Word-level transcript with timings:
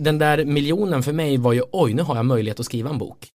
den 0.00 0.18
där 0.18 0.44
miljonen 0.44 1.02
för 1.02 1.12
mig 1.12 1.36
var 1.36 1.52
ju 1.52 1.62
oj, 1.72 1.94
nu 1.94 2.02
har 2.02 2.16
jag 2.16 2.26
möjlighet 2.26 2.60
att 2.60 2.66
skriva 2.66 2.90
en 2.90 2.98
bok. 2.98 3.28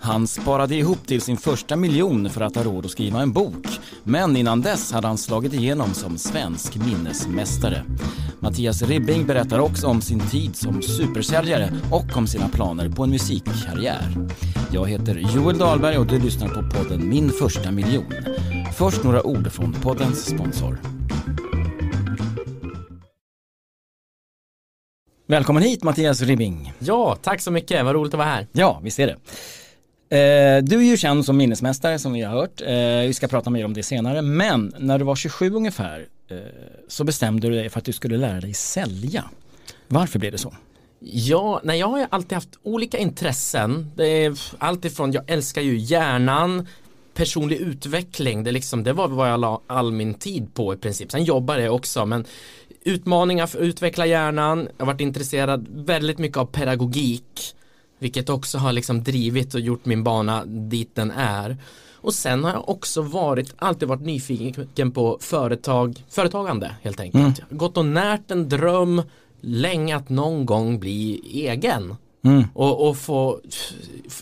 Han 0.00 0.26
sparade 0.26 0.74
ihop 0.74 1.06
till 1.06 1.20
sin 1.20 1.36
första 1.36 1.76
miljon 1.76 2.30
för 2.30 2.40
att 2.40 2.56
ha 2.56 2.62
råd 2.62 2.84
att 2.84 2.90
skriva 2.90 3.22
en 3.22 3.32
bok. 3.32 3.66
Men 4.02 4.36
innan 4.36 4.60
dess 4.60 4.92
hade 4.92 5.06
han 5.06 5.18
slagit 5.18 5.52
igenom 5.52 5.94
som 5.94 6.18
svensk 6.18 6.76
minnesmästare. 6.76 7.84
Mattias 8.42 8.82
Ribbing 8.82 9.26
berättar 9.26 9.58
också 9.58 9.86
om 9.86 10.00
sin 10.00 10.20
tid 10.20 10.56
som 10.56 10.82
supersäljare 10.82 11.72
och 11.90 12.16
om 12.16 12.26
sina 12.26 12.48
planer 12.48 12.88
på 12.88 13.04
en 13.04 13.10
musikkarriär. 13.10 14.16
Jag 14.72 14.88
heter 14.88 15.14
Joel 15.34 15.58
Dahlberg 15.58 15.98
och 15.98 16.06
du 16.06 16.18
lyssnar 16.18 16.48
på 16.48 16.78
podden 16.78 17.08
Min 17.08 17.30
första 17.30 17.70
miljon. 17.70 18.12
Först 18.76 19.04
några 19.04 19.26
ord 19.26 19.52
från 19.52 19.72
poddens 19.72 20.26
sponsor. 20.26 20.80
Välkommen 25.26 25.62
hit 25.62 25.82
Mattias 25.82 26.22
Ribbing. 26.22 26.72
Ja, 26.78 27.16
tack 27.22 27.40
så 27.40 27.50
mycket, 27.50 27.84
vad 27.84 27.94
roligt 27.94 28.14
att 28.14 28.18
vara 28.18 28.28
här. 28.28 28.46
Ja, 28.52 28.80
visst 28.82 28.98
är 28.98 29.06
det. 29.06 29.16
Eh, 30.12 30.62
du 30.62 30.76
är 30.76 30.82
ju 30.82 30.96
känd 30.96 31.24
som 31.24 31.36
minnesmästare 31.36 31.98
som 31.98 32.12
vi 32.12 32.22
har 32.22 32.32
hört. 32.32 32.60
Eh, 32.60 33.06
vi 33.06 33.14
ska 33.14 33.28
prata 33.28 33.50
mer 33.50 33.64
om 33.64 33.74
det 33.74 33.82
senare. 33.82 34.22
Men 34.22 34.74
när 34.78 34.98
du 34.98 35.04
var 35.04 35.16
27 35.16 35.54
ungefär 35.54 36.06
eh, 36.28 36.36
så 36.88 37.04
bestämde 37.04 37.48
du 37.48 37.54
dig 37.54 37.68
för 37.68 37.78
att 37.78 37.84
du 37.84 37.92
skulle 37.92 38.16
lära 38.16 38.40
dig 38.40 38.54
sälja. 38.54 39.24
Varför 39.88 40.18
blev 40.18 40.32
det 40.32 40.38
så? 40.38 40.54
Ja, 41.00 41.60
nej, 41.64 41.78
jag 41.78 41.86
har 41.86 41.98
ju 41.98 42.06
alltid 42.10 42.32
haft 42.32 42.58
olika 42.62 42.98
intressen. 42.98 43.92
Det 43.96 44.24
är 44.24 44.40
allt 44.58 44.84
ifrån, 44.84 45.12
jag 45.12 45.30
älskar 45.30 45.62
ju 45.62 45.78
hjärnan, 45.78 46.66
personlig 47.14 47.56
utveckling, 47.56 48.44
det, 48.44 48.52
liksom, 48.52 48.84
det 48.84 48.92
var 48.92 49.08
vad 49.08 49.30
jag 49.30 49.40
la 49.40 49.60
all 49.66 49.92
min 49.92 50.14
tid 50.14 50.54
på 50.54 50.74
i 50.74 50.76
princip. 50.76 51.12
Sen 51.12 51.24
jobbade 51.24 51.62
jag 51.62 51.74
också, 51.74 52.06
men 52.06 52.24
utmaningar 52.84 53.46
för 53.46 53.58
att 53.58 53.64
utveckla 53.64 54.06
hjärnan, 54.06 54.68
jag 54.76 54.86
har 54.86 54.92
varit 54.92 55.00
intresserad 55.00 55.66
väldigt 55.70 56.18
mycket 56.18 56.38
av 56.38 56.46
pedagogik 56.46 57.54
vilket 58.00 58.28
också 58.28 58.58
har 58.58 58.72
liksom 58.72 59.02
drivit 59.02 59.54
och 59.54 59.60
gjort 59.60 59.84
min 59.84 60.04
bana 60.04 60.44
dit 60.44 60.94
den 60.94 61.10
är. 61.10 61.56
Och 61.94 62.14
sen 62.14 62.44
har 62.44 62.50
jag 62.50 62.68
också 62.68 63.02
varit, 63.02 63.54
alltid 63.58 63.88
varit 63.88 64.02
nyfiken 64.02 64.90
på 64.92 65.18
företag, 65.20 66.04
företagande 66.08 66.74
helt 66.82 67.00
enkelt. 67.00 67.38
Mm. 67.38 67.58
Gått 67.58 67.76
och 67.76 67.84
närt 67.84 68.30
en 68.30 68.48
dröm 68.48 69.02
länge 69.40 69.96
att 69.96 70.08
någon 70.08 70.46
gång 70.46 70.80
bli 70.80 71.20
egen. 71.32 71.96
Mm. 72.24 72.44
Och, 72.54 72.88
och 72.88 72.96
få 72.96 73.40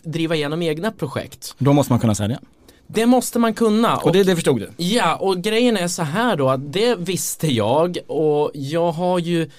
driva 0.03 0.35
igenom 0.37 0.63
egna 0.63 0.93
projekt. 0.93 1.55
Då 1.59 1.73
måste 1.73 1.93
man 1.93 2.01
kunna 2.01 2.15
sälja. 2.15 2.41
Det 2.87 3.07
måste 3.07 3.39
man 3.39 3.55
kunna. 3.55 3.97
Och, 3.97 4.07
och 4.07 4.13
det, 4.13 4.23
det 4.23 4.35
förstod 4.35 4.61
du? 4.61 4.85
Ja, 4.85 5.17
och 5.17 5.43
grejen 5.43 5.77
är 5.77 5.89
så 5.89 6.03
här 6.03 6.37
då 6.37 6.49
att 6.49 6.73
det 6.73 6.95
visste 6.99 7.47
jag 7.47 7.99
och 8.07 8.51
jag 8.55 8.93
har 8.93 9.19
ju 9.19 9.51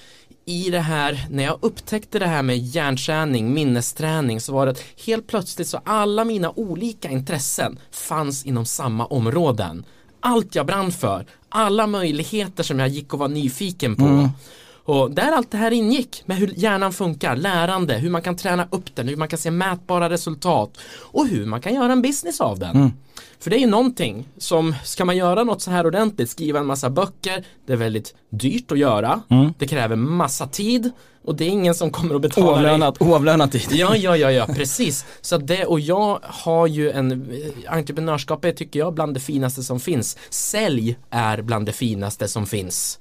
i 0.50 0.70
det 0.70 0.80
här, 0.80 1.26
när 1.30 1.44
jag 1.44 1.58
upptäckte 1.60 2.18
det 2.18 2.26
här 2.26 2.42
med 2.42 2.58
hjärnträning, 2.58 3.54
minnesträning 3.54 4.40
så 4.40 4.52
var 4.52 4.66
det 4.66 4.72
att 4.72 4.84
helt 5.06 5.26
plötsligt 5.26 5.68
så 5.68 5.80
alla 5.84 6.24
mina 6.24 6.50
olika 6.50 7.10
intressen 7.10 7.78
fanns 7.92 8.44
inom 8.44 8.66
samma 8.66 9.06
områden. 9.06 9.84
Allt 10.20 10.54
jag 10.54 10.66
brann 10.66 10.92
för, 10.92 11.26
alla 11.48 11.86
möjligheter 11.86 12.62
som 12.62 12.78
jag 12.78 12.88
gick 12.88 13.12
och 13.12 13.18
var 13.18 13.28
nyfiken 13.28 13.96
på. 13.96 14.04
Mm. 14.04 14.28
Och 14.84 15.10
där 15.10 15.32
allt 15.32 15.50
det 15.50 15.58
här 15.58 15.70
ingick 15.70 16.22
med 16.26 16.36
hur 16.36 16.52
hjärnan 16.56 16.92
funkar, 16.92 17.36
lärande, 17.36 17.94
hur 17.94 18.10
man 18.10 18.22
kan 18.22 18.36
träna 18.36 18.68
upp 18.70 18.96
den, 18.96 19.08
hur 19.08 19.16
man 19.16 19.28
kan 19.28 19.38
se 19.38 19.50
mätbara 19.50 20.10
resultat 20.10 20.78
och 20.98 21.26
hur 21.26 21.46
man 21.46 21.60
kan 21.60 21.74
göra 21.74 21.92
en 21.92 22.02
business 22.02 22.40
av 22.40 22.58
den. 22.58 22.76
Mm. 22.76 22.92
För 23.40 23.50
det 23.50 23.56
är 23.56 23.60
ju 23.60 23.66
någonting 23.66 24.28
som, 24.38 24.74
ska 24.84 25.04
man 25.04 25.16
göra 25.16 25.44
något 25.44 25.62
så 25.62 25.70
här 25.70 25.86
ordentligt, 25.86 26.30
skriva 26.30 26.60
en 26.60 26.66
massa 26.66 26.90
böcker, 26.90 27.44
det 27.66 27.72
är 27.72 27.76
väldigt 27.76 28.14
dyrt 28.30 28.72
att 28.72 28.78
göra, 28.78 29.22
mm. 29.28 29.54
det 29.58 29.66
kräver 29.66 29.96
massa 29.96 30.46
tid 30.46 30.90
och 31.24 31.34
det 31.34 31.44
är 31.44 31.48
ingen 31.48 31.74
som 31.74 31.90
kommer 31.90 32.14
att 32.14 32.22
betala 32.22 32.50
Oavlönat, 32.50 33.02
oavlönat 33.02 33.52
tid. 33.52 33.66
Ja, 33.70 33.96
ja, 33.96 34.16
ja, 34.16 34.32
ja, 34.32 34.46
precis. 34.46 35.04
Så 35.20 35.38
det, 35.38 35.64
och 35.64 35.80
jag 35.80 36.18
har 36.22 36.66
ju 36.66 36.90
en, 36.90 37.32
entreprenörskap 37.68 38.44
är 38.44 38.52
tycker 38.52 38.78
jag 38.78 38.94
bland 38.94 39.14
det 39.14 39.20
finaste 39.20 39.62
som 39.62 39.80
finns. 39.80 40.18
Sälj 40.30 40.96
är 41.10 41.42
bland 41.42 41.66
det 41.66 41.72
finaste 41.72 42.28
som 42.28 42.46
finns. 42.46 42.98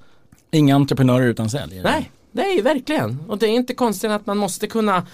Inga 0.51 0.75
entreprenörer 0.75 1.27
utan 1.27 1.49
sälj? 1.49 1.81
Nej, 1.83 2.11
det 2.31 2.41
är 2.41 2.55
ju 2.55 2.61
verkligen. 2.61 3.19
Och 3.27 3.37
det 3.37 3.45
är 3.45 3.51
inte 3.51 3.73
konstigt 3.73 4.11
att 4.11 4.25
man 4.25 4.37
måste 4.37 4.67
kunna 4.67 5.07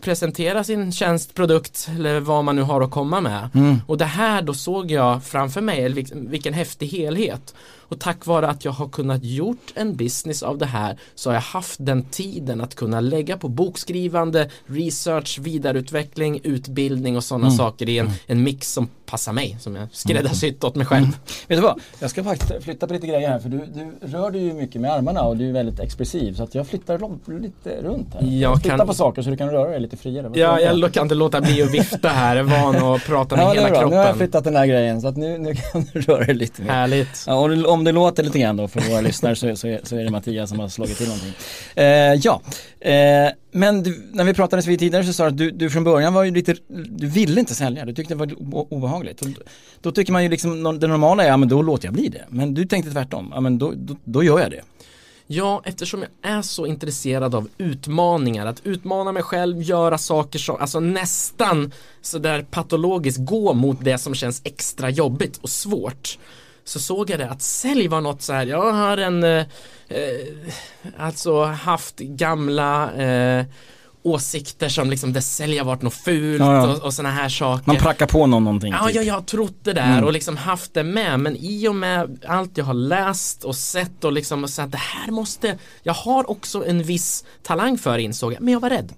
presentera 0.00 0.64
sin 0.64 0.92
tjänst, 0.92 1.34
produkt 1.34 1.88
eller 1.96 2.20
vad 2.20 2.44
man 2.44 2.56
nu 2.56 2.62
har 2.62 2.80
att 2.80 2.90
komma 2.90 3.20
med. 3.20 3.48
Mm. 3.54 3.76
Och 3.86 3.98
det 3.98 4.04
här 4.04 4.42
då 4.42 4.54
såg 4.54 4.90
jag 4.90 5.24
framför 5.24 5.60
mig, 5.60 5.88
vilken 6.12 6.54
häftig 6.54 6.86
helhet. 6.86 7.54
Och 7.88 8.00
tack 8.00 8.26
vare 8.26 8.48
att 8.48 8.64
jag 8.64 8.72
har 8.72 8.88
kunnat 8.88 9.24
gjort 9.24 9.72
en 9.74 9.96
business 9.96 10.42
av 10.42 10.58
det 10.58 10.66
här 10.66 10.98
så 11.14 11.30
har 11.30 11.34
jag 11.34 11.40
haft 11.40 11.76
den 11.78 12.02
tiden 12.02 12.60
att 12.60 12.74
kunna 12.74 13.00
lägga 13.00 13.36
på 13.36 13.48
bokskrivande, 13.48 14.50
research, 14.66 15.38
vidareutveckling, 15.38 16.40
utbildning 16.42 17.16
och 17.16 17.24
sådana 17.24 17.46
mm. 17.46 17.56
saker 17.56 17.88
i 17.88 17.98
en, 17.98 18.06
mm. 18.06 18.18
en 18.26 18.42
mix 18.42 18.72
som 18.72 18.88
passar 19.06 19.32
mig, 19.32 19.56
som 19.60 19.76
jag 19.76 19.88
skräddarsytt 19.92 20.64
åt 20.64 20.74
mig 20.74 20.86
själv. 20.86 21.04
Mm. 21.04 21.16
Vet 21.48 21.58
du 21.58 21.62
vad, 21.62 21.80
jag 21.98 22.10
ska 22.10 22.24
faktiskt 22.24 22.64
flytta 22.64 22.86
på 22.86 22.92
lite 22.92 23.06
grejer 23.06 23.28
här 23.28 23.38
för 23.38 23.48
du, 23.48 23.66
du 23.74 24.06
rör 24.06 24.30
dig 24.30 24.42
ju 24.42 24.52
mycket 24.52 24.80
med 24.80 24.92
armarna 24.92 25.22
och 25.22 25.36
du 25.36 25.48
är 25.48 25.52
väldigt 25.52 25.80
expressiv 25.80 26.34
så 26.34 26.42
att 26.42 26.54
jag 26.54 26.66
flyttar 26.66 27.40
lite 27.40 27.82
runt 27.82 28.14
här. 28.14 28.26
Jag 28.26 28.60
flyttar 28.60 28.78
kan... 28.78 28.86
på 28.86 28.94
saker 28.94 29.22
så 29.22 29.30
du 29.30 29.36
kan 29.36 29.50
röra 29.50 29.70
dig 29.70 29.80
lite 29.80 29.96
friare. 29.96 30.30
Ja, 30.34 30.60
jag 30.60 30.92
kan 30.92 31.02
inte 31.02 31.14
låta 31.14 31.40
bli 31.40 31.62
att 31.62 31.70
vifta 31.70 32.08
här, 32.08 32.36
jag 32.36 32.46
är 32.46 32.62
van 32.62 32.94
att 32.94 33.04
prata 33.04 33.36
med 33.36 33.44
ja, 33.44 33.52
hela 33.52 33.68
kroppen. 33.68 33.90
Nu 33.90 33.96
har 33.96 34.06
jag 34.06 34.16
flyttat 34.16 34.44
den 34.44 34.56
här 34.56 34.66
grejen 34.66 35.00
så 35.00 35.08
att 35.08 35.16
nu, 35.16 35.38
nu 35.38 35.54
kan 35.54 35.86
du 35.92 36.00
röra 36.00 36.24
dig 36.24 36.34
lite 36.34 36.62
mer. 36.62 36.70
Härligt. 36.70 37.24
Ja, 37.26 37.48
om 37.76 37.84
det 37.84 37.92
låter 37.92 38.22
lite 38.22 38.38
grann 38.38 38.56
då 38.56 38.68
för 38.68 38.80
våra 38.80 39.00
lyssnare 39.00 39.36
så, 39.36 39.56
så, 39.56 39.68
är, 39.68 39.80
så 39.82 39.96
är 39.96 40.04
det 40.04 40.10
Mattias 40.10 40.50
som 40.50 40.58
har 40.58 40.68
slagit 40.68 40.96
till 40.96 41.06
någonting. 41.06 41.32
Eh, 41.74 42.14
ja, 42.14 42.40
eh, 42.80 43.32
men 43.52 43.82
du, 43.82 44.02
när 44.12 44.24
vi 44.24 44.34
pratade 44.34 44.62
vid 44.62 44.78
tidigare 44.78 45.04
så 45.04 45.12
sa 45.12 45.24
du 45.24 45.28
att 45.28 45.38
du, 45.38 45.50
du, 45.50 45.70
från 45.70 45.84
början 45.84 46.14
var 46.14 46.24
ju 46.24 46.30
lite, 46.30 46.56
du 46.88 47.06
ville 47.06 47.40
inte 47.40 47.54
sälja, 47.54 47.84
du 47.84 47.94
tyckte 47.94 48.14
det 48.14 48.18
var 48.18 48.72
obehagligt. 48.72 49.22
Och 49.22 49.28
då 49.80 49.92
tycker 49.92 50.12
man 50.12 50.22
ju 50.22 50.28
liksom, 50.28 50.78
det 50.80 50.86
normala 50.86 51.24
är, 51.24 51.28
ja 51.28 51.36
men 51.36 51.48
då 51.48 51.62
låter 51.62 51.86
jag 51.86 51.94
bli 51.94 52.08
det. 52.08 52.24
Men 52.28 52.54
du 52.54 52.66
tänkte 52.66 52.90
tvärtom, 52.90 53.32
ja 53.34 53.40
men 53.40 53.58
då, 53.58 53.72
då, 53.76 53.96
då 54.04 54.22
gör 54.22 54.40
jag 54.40 54.50
det. 54.50 54.62
Ja, 55.28 55.62
eftersom 55.64 56.02
jag 56.02 56.32
är 56.32 56.42
så 56.42 56.66
intresserad 56.66 57.34
av 57.34 57.48
utmaningar, 57.58 58.46
att 58.46 58.60
utmana 58.66 59.12
mig 59.12 59.22
själv, 59.22 59.62
göra 59.62 59.98
saker 59.98 60.38
som, 60.38 60.56
alltså 60.56 60.80
nästan 60.80 61.72
sådär 62.02 62.46
patologiskt 62.50 63.18
gå 63.20 63.54
mot 63.54 63.84
det 63.84 63.98
som 63.98 64.14
känns 64.14 64.40
extra 64.44 64.90
jobbigt 64.90 65.36
och 65.36 65.50
svårt 65.50 66.18
så 66.68 66.80
såg 66.80 67.10
jag 67.10 67.18
det 67.18 67.30
att 67.30 67.42
sälj 67.42 67.88
var 67.88 68.00
något 68.00 68.22
så 68.22 68.32
här, 68.32 68.46
jag 68.46 68.72
har 68.72 68.96
en 68.96 69.24
eh, 69.24 69.44
eh, 69.88 70.06
alltså 70.98 71.44
haft 71.44 71.98
gamla 71.98 72.92
eh, 72.92 73.44
åsikter 74.02 74.68
som 74.68 74.90
liksom 74.90 75.12
det 75.12 75.22
sälja 75.22 75.64
varit 75.64 75.82
något 75.82 75.94
fult 75.94 76.40
ja, 76.40 76.54
ja. 76.54 76.66
och, 76.66 76.82
och 76.82 76.94
sådana 76.94 77.14
här 77.14 77.28
saker. 77.28 77.62
Man 77.66 77.76
prackar 77.76 78.06
på 78.06 78.26
någon 78.26 78.44
någonting. 78.44 78.72
Ja, 78.72 78.86
typ. 78.86 78.96
ja, 78.96 79.02
jag 79.02 79.14
har 79.14 79.22
trott 79.22 79.56
det 79.62 79.72
där 79.72 79.92
mm. 79.92 80.04
och 80.04 80.12
liksom 80.12 80.36
haft 80.36 80.74
det 80.74 80.82
med. 80.82 81.20
Men 81.20 81.36
i 81.36 81.68
och 81.68 81.74
med 81.74 82.24
allt 82.28 82.58
jag 82.58 82.64
har 82.64 82.74
läst 82.74 83.44
och 83.44 83.56
sett 83.56 84.04
och 84.04 84.12
liksom 84.12 84.44
och 84.44 84.50
sagt 84.50 84.72
det 84.72 84.78
här 84.78 85.10
måste, 85.10 85.58
jag 85.82 85.94
har 85.94 86.30
också 86.30 86.66
en 86.66 86.82
viss 86.82 87.24
talang 87.42 87.78
för 87.78 87.98
insåg 87.98 88.32
jag, 88.32 88.40
men 88.40 88.52
jag 88.52 88.60
var 88.60 88.70
rädd. 88.70 88.92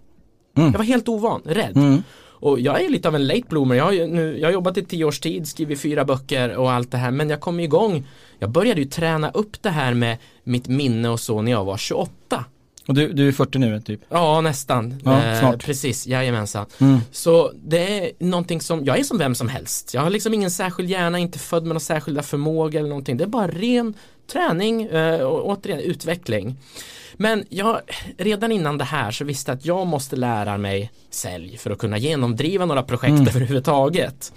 Mm. 0.57 0.73
Jag 0.73 0.78
var 0.78 0.84
helt 0.84 1.09
ovan, 1.09 1.43
rädd. 1.45 1.77
Mm. 1.77 2.03
Och 2.41 2.60
jag 2.60 2.84
är 2.84 2.88
lite 2.88 3.09
av 3.09 3.15
en 3.15 3.26
late 3.26 3.44
bloomer. 3.49 3.75
Jag 3.75 3.84
har, 3.84 3.93
nu, 3.93 4.38
jag 4.38 4.49
har 4.49 4.53
jobbat 4.53 4.78
i 4.78 4.84
tio 4.84 5.04
års 5.04 5.21
tid, 5.21 5.49
skrivit 5.49 5.81
fyra 5.81 6.04
böcker 6.04 6.56
och 6.56 6.72
allt 6.72 6.91
det 6.91 6.99
här. 6.99 7.10
Men 7.10 7.31
jag 7.31 7.41
kom 7.41 7.60
igång. 7.60 8.06
Jag 8.38 8.50
började 8.50 8.81
ju 8.81 8.87
träna 8.87 9.31
upp 9.31 9.62
det 9.62 9.71
här 9.71 9.94
med 9.94 10.16
mitt 10.44 10.69
minne 10.69 11.09
och 11.09 11.21
så 11.21 11.43
när 11.43 11.53
jag 11.53 11.65
var 11.65 11.77
28. 11.77 12.44
Och 12.88 12.94
du, 12.94 13.12
du 13.12 13.28
är 13.28 13.32
40 13.32 13.59
nu 13.59 13.81
typ? 13.81 14.00
Ja 14.09 14.41
nästan, 14.41 15.00
ja, 15.04 15.25
eh, 15.25 15.41
snart. 15.41 15.65
precis, 15.65 16.06
jajamensan. 16.06 16.66
Mm. 16.78 16.98
Så 17.12 17.53
det 17.65 17.98
är 17.98 18.12
någonting 18.19 18.60
som, 18.60 18.84
jag 18.84 18.98
är 18.98 19.03
som 19.03 19.19
vem 19.19 19.34
som 19.34 19.48
helst. 19.48 19.94
Jag 19.94 20.00
har 20.00 20.10
liksom 20.10 20.34
ingen 20.34 20.50
särskild 20.50 20.91
hjärna, 20.91 21.18
inte 21.18 21.39
född 21.39 21.63
med 21.63 21.68
några 21.68 21.80
särskilda 21.80 22.22
förmågor 22.22 22.78
eller 22.78 22.89
någonting. 22.89 23.16
Det 23.16 23.24
är 23.24 23.28
bara 23.28 23.48
ren 23.48 23.95
träning 24.28 24.83
eh, 24.83 25.21
och 25.21 25.47
återigen 25.47 25.80
utveckling. 25.80 26.57
Men 27.15 27.45
jag, 27.48 27.80
redan 28.19 28.53
innan 28.53 28.78
det 28.78 28.84
här 28.84 29.10
så 29.10 29.25
visste 29.25 29.51
jag 29.51 29.57
att 29.59 29.65
jag 29.65 29.86
måste 29.86 30.16
lära 30.16 30.59
mig 30.59 30.91
sälj 31.10 31.57
för 31.57 31.71
att 31.71 31.78
kunna 31.78 31.98
genomdriva 31.98 32.66
några 32.66 32.83
projekt 32.83 33.10
mm. 33.10 33.28
överhuvudtaget. 33.28 34.33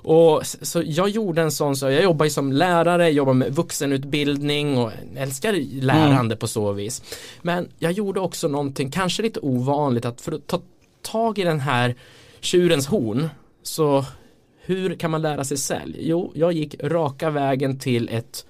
Och 0.00 0.46
så 0.46 0.82
jag 0.86 1.08
gjorde 1.08 1.42
en 1.42 1.52
sån, 1.52 1.76
så 1.76 1.90
jag 1.90 2.02
jobbar 2.02 2.24
ju 2.24 2.30
som 2.30 2.52
lärare, 2.52 3.10
jobbar 3.10 3.34
med 3.34 3.54
vuxenutbildning 3.54 4.78
och 4.78 4.92
älskar 5.16 5.52
lärande 5.82 6.18
mm. 6.18 6.38
på 6.38 6.46
så 6.46 6.72
vis. 6.72 7.02
Men 7.42 7.68
jag 7.78 7.92
gjorde 7.92 8.20
också 8.20 8.48
någonting, 8.48 8.90
kanske 8.90 9.22
lite 9.22 9.40
ovanligt, 9.40 10.04
att 10.04 10.20
för 10.20 10.32
att 10.32 10.46
ta 10.46 10.60
tag 11.02 11.38
i 11.38 11.44
den 11.44 11.60
här 11.60 11.94
tjurens 12.40 12.86
horn, 12.86 13.28
så 13.62 14.04
hur 14.60 14.94
kan 14.94 15.10
man 15.10 15.22
lära 15.22 15.44
sig 15.44 15.56
sälj? 15.56 15.96
Jo, 16.00 16.32
jag 16.34 16.52
gick 16.52 16.74
raka 16.82 17.30
vägen 17.30 17.78
till 17.78 18.08
ett 18.08 18.44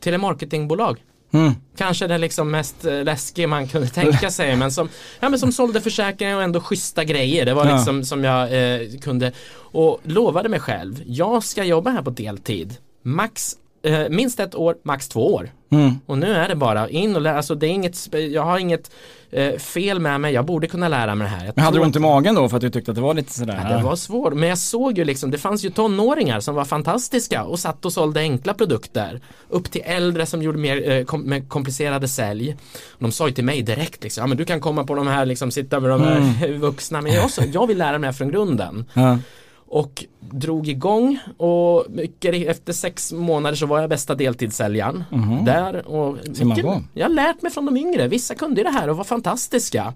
telemarketingbolag 0.00 0.98
Mm. 1.32 1.52
Kanske 1.76 2.06
det 2.06 2.18
liksom 2.18 2.50
mest 2.50 2.84
eh, 2.84 3.04
läskiga 3.04 3.48
man 3.48 3.68
kunde 3.68 3.88
tänka 3.88 4.30
sig 4.30 4.56
men 4.56 4.70
som, 4.72 4.88
ja, 5.20 5.28
men 5.28 5.38
som 5.38 5.52
sålde 5.52 5.80
försäkringar 5.80 6.36
och 6.36 6.42
ändå 6.42 6.60
schyssta 6.60 7.04
grejer. 7.04 7.46
Det 7.46 7.54
var 7.54 7.66
ja. 7.66 7.76
liksom 7.76 8.04
som 8.04 8.24
jag 8.24 8.42
eh, 8.42 8.80
kunde 9.02 9.32
och 9.52 10.00
lovade 10.02 10.48
mig 10.48 10.60
själv. 10.60 11.02
Jag 11.06 11.44
ska 11.44 11.64
jobba 11.64 11.90
här 11.90 12.02
på 12.02 12.10
deltid. 12.10 12.76
Max 13.02 13.56
eh, 13.82 14.08
minst 14.08 14.40
ett 14.40 14.54
år, 14.54 14.76
max 14.82 15.08
två 15.08 15.34
år. 15.34 15.50
Mm. 15.70 16.00
Och 16.06 16.18
nu 16.18 16.34
är 16.34 16.48
det 16.48 16.54
bara 16.54 16.88
in 16.88 17.16
och 17.16 17.22
lära, 17.22 17.36
alltså 17.36 17.54
det 17.54 17.66
är 17.66 17.70
inget, 17.70 18.08
jag 18.12 18.42
har 18.42 18.58
inget 18.58 18.90
eh, 19.30 19.58
fel 19.58 20.00
med 20.00 20.20
mig, 20.20 20.34
jag 20.34 20.44
borde 20.44 20.66
kunna 20.66 20.88
lära 20.88 21.14
mig 21.14 21.24
det 21.24 21.36
här. 21.36 21.46
Jag 21.46 21.52
men 21.56 21.64
hade 21.64 21.78
du 21.78 21.82
ont 21.82 21.96
i 21.96 21.98
magen 21.98 22.34
då 22.34 22.48
för 22.48 22.56
att 22.56 22.60
du 22.60 22.70
tyckte 22.70 22.90
att 22.90 22.94
det 22.94 23.00
var 23.00 23.14
lite 23.14 23.32
sådär? 23.32 23.66
Ja, 23.70 23.76
det 23.76 23.82
var 23.82 23.96
svårt, 23.96 24.32
men 24.32 24.48
jag 24.48 24.58
såg 24.58 24.98
ju 24.98 25.04
liksom, 25.04 25.30
det 25.30 25.38
fanns 25.38 25.64
ju 25.64 25.70
tonåringar 25.70 26.40
som 26.40 26.54
var 26.54 26.64
fantastiska 26.64 27.44
och 27.44 27.58
satt 27.58 27.84
och 27.84 27.92
sålde 27.92 28.20
enkla 28.20 28.54
produkter. 28.54 29.20
Upp 29.48 29.70
till 29.70 29.82
äldre 29.84 30.26
som 30.26 30.42
gjorde 30.42 30.58
mer 30.58 30.90
eh, 30.90 31.04
kom, 31.04 31.22
med 31.22 31.48
komplicerade 31.48 32.08
sälj. 32.08 32.56
Och 32.88 33.02
de 33.02 33.12
sa 33.12 33.28
ju 33.28 33.34
till 33.34 33.44
mig 33.44 33.62
direkt 33.62 34.02
liksom, 34.02 34.22
ja 34.22 34.26
men 34.26 34.36
du 34.36 34.44
kan 34.44 34.60
komma 34.60 34.84
på 34.84 34.94
de 34.94 35.06
här, 35.06 35.26
liksom 35.26 35.50
sitta 35.50 35.80
med 35.80 35.90
de 35.90 36.00
här 36.00 36.16
mm. 36.16 36.60
vuxna, 36.60 37.00
men 37.00 37.12
jag, 37.12 37.30
så, 37.30 37.42
jag 37.52 37.66
vill 37.66 37.78
lära 37.78 37.98
mig 37.98 38.12
från 38.12 38.30
grunden. 38.30 38.84
Ja 38.94 39.18
och 39.70 40.04
drog 40.20 40.68
igång. 40.68 41.18
Och 41.36 41.86
mycket 41.88 42.48
efter 42.48 42.72
sex 42.72 43.12
månader 43.12 43.56
så 43.56 43.66
var 43.66 43.80
jag 43.80 43.90
bästa 43.90 44.14
deltidssäljaren 44.14 45.04
mm. 45.12 45.44
där. 45.44 45.88
Och 45.88 46.16
mycket, 46.26 46.66
jag 46.94 47.04
har 47.04 47.14
lärt 47.14 47.42
mig 47.42 47.52
från 47.52 47.66
de 47.66 47.76
yngre, 47.76 48.08
vissa 48.08 48.34
kunde 48.34 48.62
det 48.62 48.70
här 48.70 48.88
och 48.88 48.96
var 48.96 49.04
fantastiska. 49.04 49.94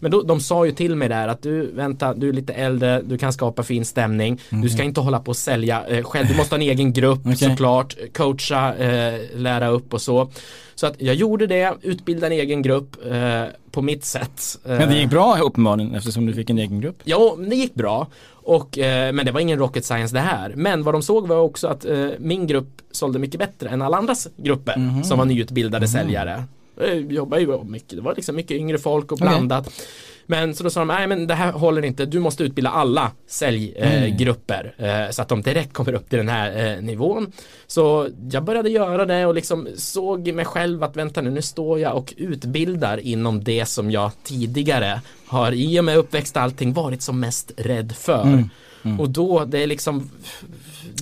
Men 0.00 0.10
då, 0.10 0.22
de 0.22 0.40
sa 0.40 0.66
ju 0.66 0.72
till 0.72 0.96
mig 0.96 1.08
där 1.08 1.28
att 1.28 1.42
du 1.42 1.72
vänta, 1.72 2.14
du 2.14 2.28
är 2.28 2.32
lite 2.32 2.52
äldre, 2.52 3.02
du 3.02 3.18
kan 3.18 3.32
skapa 3.32 3.62
fin 3.62 3.84
stämning. 3.84 4.40
Mm. 4.50 4.62
du 4.62 4.68
ska 4.68 4.82
inte 4.82 5.00
hålla 5.00 5.20
på 5.20 5.28
och 5.28 5.36
sälja 5.36 5.86
eh, 5.86 6.04
själv, 6.04 6.28
du 6.28 6.36
måste 6.36 6.54
ha 6.54 6.62
en 6.62 6.68
egen 6.68 6.92
grupp 6.92 7.20
okay. 7.26 7.36
såklart, 7.36 7.96
coacha, 8.14 8.74
eh, 8.74 9.20
lära 9.34 9.68
upp 9.68 9.94
och 9.94 10.02
så. 10.02 10.30
Så 10.74 10.86
att 10.86 10.94
jag 10.98 11.14
gjorde 11.14 11.46
det, 11.46 11.74
utbildade 11.82 12.34
en 12.34 12.40
egen 12.40 12.62
grupp 12.62 12.96
eh, 13.06 13.44
på 13.76 13.82
mitt 13.82 14.04
sätt. 14.04 14.58
Men 14.62 14.88
det 14.88 14.98
gick 14.98 15.10
bra 15.10 15.38
uppenbarligen 15.38 15.94
eftersom 15.94 16.26
du 16.26 16.32
fick 16.32 16.50
en 16.50 16.58
egen 16.58 16.80
grupp? 16.80 16.96
Ja, 17.04 17.36
det 17.48 17.56
gick 17.56 17.74
bra. 17.74 18.06
Och, 18.30 18.78
eh, 18.78 19.12
men 19.12 19.26
det 19.26 19.32
var 19.32 19.40
ingen 19.40 19.58
rocket 19.58 19.84
science 19.84 20.14
det 20.14 20.20
här. 20.20 20.52
Men 20.56 20.82
vad 20.82 20.94
de 20.94 21.02
såg 21.02 21.28
var 21.28 21.36
också 21.36 21.68
att 21.68 21.84
eh, 21.84 22.08
min 22.18 22.46
grupp 22.46 22.82
sålde 22.90 23.18
mycket 23.18 23.38
bättre 23.38 23.68
än 23.68 23.82
alla 23.82 23.96
andras 23.96 24.28
grupper 24.36 24.76
mm 24.76 24.90
-hmm. 24.90 25.02
som 25.02 25.18
var 25.18 25.24
nyutbildade 25.24 25.86
mm 25.86 25.88
-hmm. 25.88 26.02
säljare. 26.02 26.44
Jag 26.80 27.12
jobbade 27.12 27.42
ju 27.42 27.64
mycket, 27.64 27.90
det 27.90 28.00
var 28.00 28.14
liksom 28.14 28.36
mycket 28.36 28.56
yngre 28.56 28.78
folk 28.78 29.12
och 29.12 29.18
blandat. 29.18 29.66
Okay. 29.66 29.78
Men 30.26 30.54
så 30.54 30.64
då 30.64 30.70
sa 30.70 30.80
de, 30.80 30.88
nej 30.88 31.06
men 31.06 31.26
det 31.26 31.34
här 31.34 31.52
håller 31.52 31.84
inte, 31.84 32.06
du 32.06 32.20
måste 32.20 32.44
utbilda 32.44 32.70
alla 32.70 33.10
säljgrupper 33.26 34.74
mm. 34.78 35.04
eh, 35.04 35.10
så 35.10 35.22
att 35.22 35.28
de 35.28 35.42
direkt 35.42 35.72
kommer 35.72 35.92
upp 35.92 36.10
till 36.10 36.18
den 36.18 36.28
här 36.28 36.76
eh, 36.76 36.82
nivån. 36.82 37.32
Så 37.66 38.08
jag 38.30 38.44
började 38.44 38.70
göra 38.70 39.04
det 39.04 39.26
och 39.26 39.34
liksom 39.34 39.68
såg 39.76 40.32
mig 40.32 40.44
själv 40.44 40.82
att 40.82 40.96
vänta 40.96 41.22
nu, 41.22 41.30
nu 41.30 41.42
står 41.42 41.80
jag 41.80 41.96
och 41.96 42.14
utbildar 42.16 42.98
inom 42.98 43.44
det 43.44 43.66
som 43.66 43.90
jag 43.90 44.10
tidigare 44.22 45.00
har 45.26 45.52
i 45.52 45.80
och 45.80 45.84
med 45.84 45.96
uppväxt 45.96 46.36
allting 46.36 46.72
varit 46.72 47.02
som 47.02 47.20
mest 47.20 47.52
rädd 47.56 47.92
för. 47.96 48.22
Mm. 48.22 48.48
Mm. 48.82 49.00
Och 49.00 49.10
då, 49.10 49.44
det 49.44 49.62
är 49.62 49.66
liksom 49.66 50.10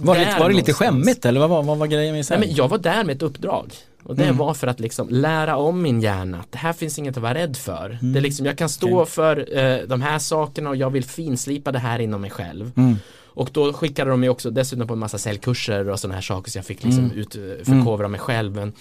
Var 0.01 0.15
det, 0.15 0.37
var 0.39 0.49
det 0.49 0.55
lite 0.55 0.73
skämmigt 0.73 1.25
eller 1.25 1.41
vad 1.41 1.51
var, 1.51 1.63
vad 1.63 1.79
var 1.79 1.87
grejen 1.87 2.15
med 2.15 2.27
Nej, 2.31 2.39
men 2.39 2.55
Jag 2.55 2.69
var 2.69 2.79
där 2.79 3.05
med 3.05 3.17
ett 3.17 3.23
uppdrag. 3.23 3.73
Och 4.05 4.17
det 4.17 4.25
mm. 4.25 4.37
var 4.37 4.55
för 4.55 4.67
att 4.67 4.81
liksom 4.81 5.09
lära 5.11 5.57
om 5.57 5.83
min 5.83 6.01
hjärna. 6.01 6.45
Det 6.51 6.59
här 6.59 6.73
finns 6.73 6.99
inget 6.99 7.17
att 7.17 7.23
vara 7.23 7.35
rädd 7.35 7.57
för. 7.57 7.99
Mm. 8.03 8.13
Det 8.13 8.19
är 8.19 8.23
liksom, 8.23 8.47
jag 8.47 8.59
kan 8.59 8.69
stå 8.69 9.01
okay. 9.01 9.11
för 9.11 9.59
eh, 9.59 9.79
de 9.87 10.03
här 10.03 10.19
sakerna 10.19 10.71
och 10.71 10.77
jag 10.77 10.91
vill 10.91 11.05
finslipa 11.05 11.73
det 11.73 11.79
här 11.79 11.99
inom 11.99 12.21
mig 12.21 12.31
själv. 12.31 12.73
Mm. 12.77 12.97
Och 13.35 13.49
då 13.53 13.73
skickade 13.73 14.11
de 14.11 14.21
mig 14.21 14.29
också 14.29 14.51
dessutom 14.51 14.87
på 14.87 14.93
en 14.93 14.99
massa 14.99 15.19
säljkurser 15.19 15.89
och 15.89 16.01
sådana 16.01 16.15
här 16.15 16.23
saker 16.23 16.51
så 16.51 16.59
jag 16.59 16.67
fick 16.67 16.85
liksom 16.85 17.05
mm. 17.05 17.19
ut, 17.19 17.37
eh, 17.37 17.65
förkovra 17.65 18.09
mig 18.09 18.21
själv. 18.21 18.55
Men, 18.55 18.73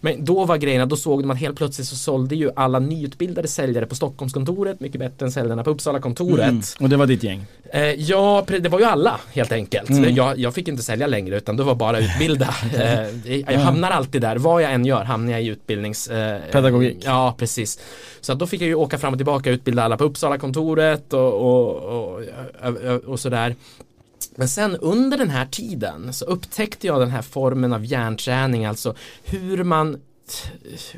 men 0.00 0.24
då 0.24 0.44
var 0.44 0.56
grejerna, 0.56 0.86
då 0.86 0.96
såg 0.96 1.30
att 1.30 1.38
helt 1.38 1.56
plötsligt 1.56 1.88
så 1.88 1.96
sålde 1.96 2.36
ju 2.36 2.50
alla 2.56 2.78
nyutbildade 2.78 3.48
säljare 3.48 3.86
på 3.86 3.94
Stockholmskontoret 3.94 4.80
mycket 4.80 5.00
bättre 5.00 5.26
än 5.26 5.32
säljarna 5.32 5.64
på 5.64 5.70
Uppsala-kontoret. 5.70 6.48
Mm. 6.48 6.62
Och 6.80 6.88
det 6.88 6.96
var 6.96 7.06
ditt 7.06 7.22
gäng? 7.22 7.46
Eh, 7.72 7.82
ja, 7.82 8.44
det 8.46 8.68
var 8.68 8.78
ju 8.78 8.84
alla 8.84 9.20
helt 9.32 9.52
enkelt. 9.52 9.90
Mm. 9.90 10.14
Jag, 10.14 10.38
jag, 10.38 10.54
fick 10.54 10.68
inte 10.68 10.82
sälja 10.82 11.06
längre 11.06 11.36
utan 11.36 11.56
det 11.56 11.62
var 11.62 11.74
bara 11.74 11.98
utbilda. 11.98 12.54
eh, 12.74 13.52
jag 13.52 13.60
hamnar 13.60 13.90
alltid 13.90 14.20
där, 14.20 14.36
vad 14.36 14.62
jag 14.62 14.72
än 14.72 14.84
gör 14.84 15.04
hamnar 15.04 15.32
jag 15.32 15.42
i 15.42 15.46
utbildnings... 15.46 16.08
Eh, 16.08 16.40
Pedagogik? 16.52 16.96
Ja, 17.04 17.34
precis. 17.38 17.80
Så 18.20 18.34
då 18.34 18.46
fick 18.46 18.60
jag 18.60 18.68
ju 18.68 18.74
åka 18.74 18.98
fram 18.98 19.12
och 19.12 19.18
tillbaka 19.18 19.50
och 19.50 19.54
utbilda 19.54 19.82
alla 19.82 19.96
på 19.96 20.04
Uppsala-kontoret 20.04 21.12
och, 21.12 21.32
och, 21.32 21.76
och, 21.76 22.22
och, 22.62 23.04
och 23.04 23.20
sådär. 23.20 23.54
Men 24.38 24.48
sen 24.48 24.76
under 24.76 25.18
den 25.18 25.30
här 25.30 25.46
tiden 25.46 26.12
så 26.12 26.24
upptäckte 26.24 26.86
jag 26.86 27.00
den 27.00 27.10
här 27.10 27.22
formen 27.22 27.72
av 27.72 27.84
hjärnträning, 27.84 28.64
alltså 28.64 28.94
hur 29.24 29.64
man 29.64 30.00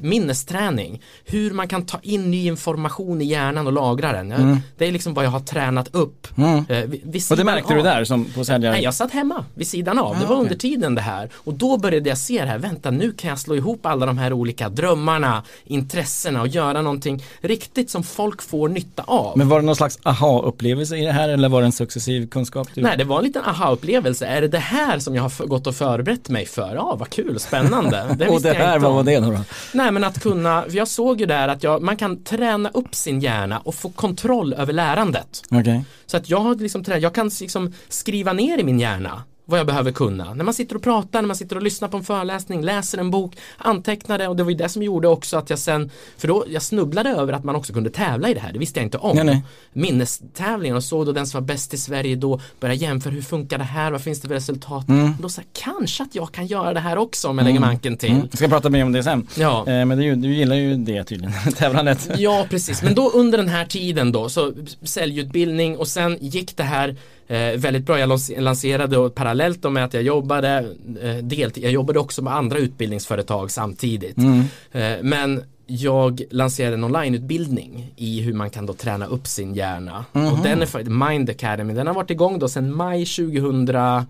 minnesträning. 0.01 1.03
Hur 1.25 1.51
man 1.51 1.69
kan 1.69 1.87
ta 1.87 1.99
in 2.03 2.31
ny 2.31 2.47
information 2.47 3.23
i 3.23 3.25
hjärnan 3.25 3.67
och 3.67 3.73
lagra 3.73 4.13
den. 4.13 4.33
Mm. 4.33 4.59
Det 4.79 4.87
är 4.87 4.93
liksom 4.93 5.15
vad 5.15 5.25
jag 5.25 5.31
har 5.31 5.41
tränat 5.41 5.95
upp. 5.95 6.29
Mm. 6.37 6.65
Eh, 6.69 6.83
och 7.31 7.37
det 7.37 7.45
märkte 7.45 7.73
av. 7.73 7.77
du 7.77 7.83
där 7.83 8.05
som 8.05 8.25
på? 8.25 8.45
Nej, 8.59 8.83
jag 8.83 8.95
satt 8.95 9.13
hemma 9.13 9.45
vid 9.55 9.67
sidan 9.67 9.99
av. 9.99 10.07
Ah, 10.07 10.21
det 10.21 10.27
var 10.27 10.35
okay. 10.35 10.43
under 10.43 10.57
tiden 10.57 10.95
det 10.95 11.01
här. 11.01 11.31
Och 11.35 11.55
då 11.55 11.77
började 11.77 12.09
jag 12.09 12.19
se 12.19 12.41
det 12.41 12.51
här, 12.51 12.59
vänta 12.59 12.91
nu 12.91 13.13
kan 13.13 13.31
jag 13.31 13.39
slå 13.39 13.57
ihop 13.57 13.87
alla 13.87 14.07
de 14.07 14.19
här 14.19 14.33
olika 14.33 14.69
drömmarna, 14.69 15.43
intressena 15.65 16.41
och 16.41 16.49
göra 16.49 16.83
någonting 16.83 17.25
riktigt 17.41 17.91
som 17.91 18.03
folk 18.03 18.43
får 18.43 18.69
nytta 18.69 19.03
av. 19.07 19.39
Men 19.39 19.49
var 19.49 19.61
det 19.61 19.67
någon 19.67 19.77
slags 19.77 19.99
aha-upplevelse 20.03 20.97
i 20.97 21.05
det 21.05 21.13
här 21.13 21.29
eller 21.29 21.49
var 21.49 21.61
det 21.61 21.67
en 21.67 21.73
successiv 21.73 22.29
kunskap? 22.29 22.69
Nej, 22.75 22.97
det 22.99 23.05
var 23.05 23.19
en 23.19 23.25
liten 23.25 23.43
aha-upplevelse. 23.45 24.27
Är 24.27 24.41
det 24.41 24.49
det 24.49 24.59
här 24.59 24.99
som 24.99 25.15
jag 25.15 25.23
har 25.23 25.47
gått 25.47 25.67
och 25.67 25.75
förberett 25.75 26.29
mig 26.29 26.47
för? 26.47 26.75
Ja, 26.75 26.97
vad 26.99 27.11
kul, 27.11 27.41
spännande. 27.41 28.07
Det 28.21 28.29
och 28.29 28.43
det 28.43 28.53
här, 28.53 28.79
vad 28.79 28.95
var 28.95 29.03
det? 29.03 29.20
Då? 29.21 29.45
Nej 29.73 29.93
men 29.93 30.05
att 30.05 30.23
kunna, 30.23 30.65
jag 30.71 30.89
såg 30.89 31.21
ju 31.21 31.27
där 31.27 31.49
att 31.49 31.63
jag, 31.63 31.83
man 31.83 31.97
kan 31.97 32.25
träna 32.25 32.71
upp 32.75 32.95
sin 32.95 33.21
hjärna 33.21 33.59
och 33.59 33.75
få 33.75 33.91
kontroll 33.91 34.53
över 34.53 34.73
lärandet. 34.73 35.43
Okay. 35.51 35.81
Så 36.07 36.17
att 36.17 36.31
jag 36.31 36.61
liksom 36.61 36.85
jag 36.87 37.15
kan 37.15 37.31
liksom 37.41 37.73
skriva 37.89 38.33
ner 38.33 38.59
i 38.59 38.65
min 38.65 38.81
hjärna 38.81 39.23
vad 39.51 39.59
jag 39.59 39.67
behöver 39.67 39.93
kunna. 39.93 40.35
När 40.35 40.45
man 40.45 40.55
sitter 40.55 40.77
och 40.77 40.83
pratar, 40.83 41.23
när 41.23 41.27
man 41.27 41.37
sitter 41.37 41.57
och 41.57 41.63
lyssnar 41.63 41.89
på 41.89 41.97
en 41.97 42.05
föreläsning, 42.05 42.63
läser 42.63 42.99
en 42.99 43.11
bok, 43.11 43.37
antecknar 43.59 44.19
det 44.19 44.29
och 44.29 44.37
det 44.37 44.43
var 44.43 44.51
ju 44.51 44.57
det 44.57 44.69
som 44.69 44.83
gjorde 44.83 45.09
också 45.09 45.37
att 45.37 45.51
jag 45.51 45.59
sen, 45.59 45.91
för 46.19 46.29
då 46.29 46.45
jag 46.49 46.63
snubblade 46.63 47.11
över 47.11 47.33
att 47.33 47.45
man 47.45 47.57
också 47.57 47.73
kunde 47.73 47.91
tävla 47.91 48.29
i 48.29 48.35
det 48.35 48.41
här, 48.41 48.53
det 48.53 48.59
visste 48.59 48.81
jag 48.81 48.87
inte 48.87 48.99
om. 48.99 49.17
Nej, 49.17 49.25
nej. 49.25 49.43
Minnestävlingen 49.73 50.77
och 50.77 50.85
så 50.85 51.05
då 51.05 51.13
den 51.13 51.27
som 51.27 51.41
var 51.41 51.47
bäst 51.47 51.75
i 51.75 51.79
Sverige 51.79 52.17
då 52.17 52.41
började 52.61 52.81
jämföra 52.81 53.13
hur 53.13 53.23
funkar 53.23 53.59
det 53.59 53.65
här, 53.65 53.91
vad 53.91 54.03
finns 54.03 54.21
det 54.21 54.29
för 54.29 54.35
resultat? 54.35 54.89
Mm. 54.89 55.15
Då 55.21 55.29
sa 55.29 55.43
kanske 55.53 56.03
att 56.03 56.15
jag 56.15 56.33
kan 56.33 56.47
göra 56.47 56.75
det 56.75 56.81
här 56.81 56.99
också 56.99 57.29
om 57.29 57.39
jag 57.39 57.45
lägger 57.45 57.59
mm. 57.59 57.69
manken 57.69 57.97
till. 57.97 58.11
Mm. 58.11 58.29
Jag 58.31 58.39
ska 58.39 58.49
prata 58.49 58.71
mer 58.71 58.85
om 58.85 58.93
det 58.93 59.03
sen. 59.03 59.27
Ja. 59.35 59.59
Eh, 59.67 59.85
men 59.85 59.99
du, 59.99 60.15
du 60.15 60.35
gillar 60.35 60.57
ju 60.57 60.75
det 60.77 61.05
tydligen, 61.05 61.33
tävlandet. 61.57 62.11
Ja, 62.19 62.47
precis. 62.51 62.83
Men 62.83 62.95
då 62.95 63.11
under 63.11 63.39
den 63.39 63.49
här 63.49 63.65
tiden 63.65 64.13
då, 64.13 64.29
så 64.29 64.53
säljutbildning 64.83 65.77
och 65.77 65.89
sen 65.89 66.19
gick 66.21 66.57
det 66.57 66.63
här 66.63 66.97
Eh, 67.31 67.57
väldigt 67.57 67.87
bra, 67.87 67.99
jag 67.99 68.19
lanserade 68.39 68.99
och 68.99 69.15
parallellt 69.15 69.73
med 69.73 69.85
att 69.85 69.95
jag 69.95 70.03
jobbade 70.03 70.75
eh, 71.03 71.17
deltid, 71.17 71.65
jag 71.65 71.73
jobbade 71.73 71.99
också 71.99 72.23
med 72.23 72.35
andra 72.35 72.59
utbildningsföretag 72.59 73.51
samtidigt. 73.51 74.17
Mm. 74.17 74.41
Eh, 74.73 74.97
men 75.03 75.43
jag 75.67 76.23
lanserade 76.31 76.75
en 76.75 76.85
onlineutbildning 76.85 77.93
i 77.97 78.21
hur 78.21 78.35
man 78.35 78.51
kan 78.51 78.67
då 78.67 78.73
träna 78.73 79.07
upp 79.07 79.27
sin 79.27 79.55
hjärna. 79.55 80.05
Mm 80.13 80.27
-hmm. 80.27 80.33
Och 80.33 80.39
den 80.43 80.63
är 80.63 81.09
Mind 81.09 81.31
Academy, 81.31 81.75
den 81.75 81.87
har 81.87 81.95
varit 81.95 82.11
igång 82.11 82.39
då 82.39 82.49
sedan 82.49 82.77
maj 82.77 83.07
2009. 83.07 84.07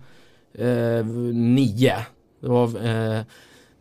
Det 2.41 2.47
var 2.47 2.65
eh, 2.85 3.21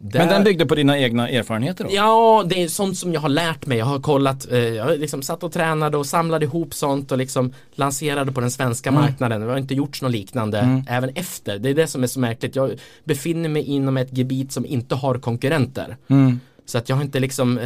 där... 0.03 0.19
Men 0.19 0.29
den 0.29 0.45
byggde 0.45 0.67
på 0.67 0.75
dina 0.75 0.99
egna 0.99 1.29
erfarenheter 1.29 1.85
då? 1.85 1.91
Ja, 1.93 2.45
det 2.47 2.63
är 2.63 2.69
sånt 2.69 2.99
som 2.99 3.13
jag 3.13 3.21
har 3.21 3.29
lärt 3.29 3.67
mig. 3.67 3.79
Jag 3.79 3.87
har 3.87 4.01
kollat, 4.01 4.53
eh, 4.53 4.59
jag 4.59 4.85
har 4.85 4.97
liksom 4.97 5.23
satt 5.23 5.43
och 5.43 5.53
tränade 5.53 5.97
och 5.97 6.07
samlade 6.07 6.45
ihop 6.45 6.75
sånt 6.75 7.13
och 7.13 7.19
liksom 7.19 7.53
lanserade 7.75 8.33
på 8.33 8.41
den 8.41 8.51
svenska 8.51 8.91
mm. 8.91 9.03
marknaden. 9.03 9.41
Det 9.41 9.47
har 9.47 9.59
inte 9.59 9.75
gjorts 9.75 10.03
något 10.03 10.13
liknande 10.13 10.59
mm. 10.59 10.83
även 10.89 11.11
efter. 11.15 11.59
Det 11.59 11.71
är 11.71 11.75
det 11.75 11.87
som 11.87 12.03
är 12.03 12.07
så 12.07 12.21
märkligt. 12.21 12.57
Jag 12.57 12.73
befinner 13.05 13.49
mig 13.49 13.63
inom 13.63 13.97
ett 13.97 14.19
gebit 14.19 14.53
som 14.53 14.67
inte 14.67 14.95
har 14.95 15.19
konkurrenter. 15.19 15.97
Mm. 16.09 16.41
Så 16.71 16.79
att 16.79 16.89
jag 16.89 16.97
har 16.97 17.03
inte 17.03 17.21
liksom, 17.21 17.59
eh, 17.59 17.65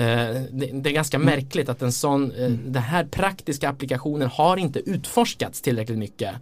det, 0.50 0.70
det, 0.72 0.90
är 0.90 0.94
ganska 0.94 1.16
mm. 1.16 1.26
märkligt 1.26 1.68
att 1.68 1.82
en 1.82 1.92
sån, 1.92 2.30
eh, 2.32 2.46
mm. 2.46 2.60
den 2.66 2.82
här 2.82 3.04
praktiska 3.04 3.68
applikationen 3.68 4.28
har 4.28 4.56
inte 4.56 4.78
utforskats 4.78 5.60
tillräckligt 5.60 5.98
mycket. 5.98 6.34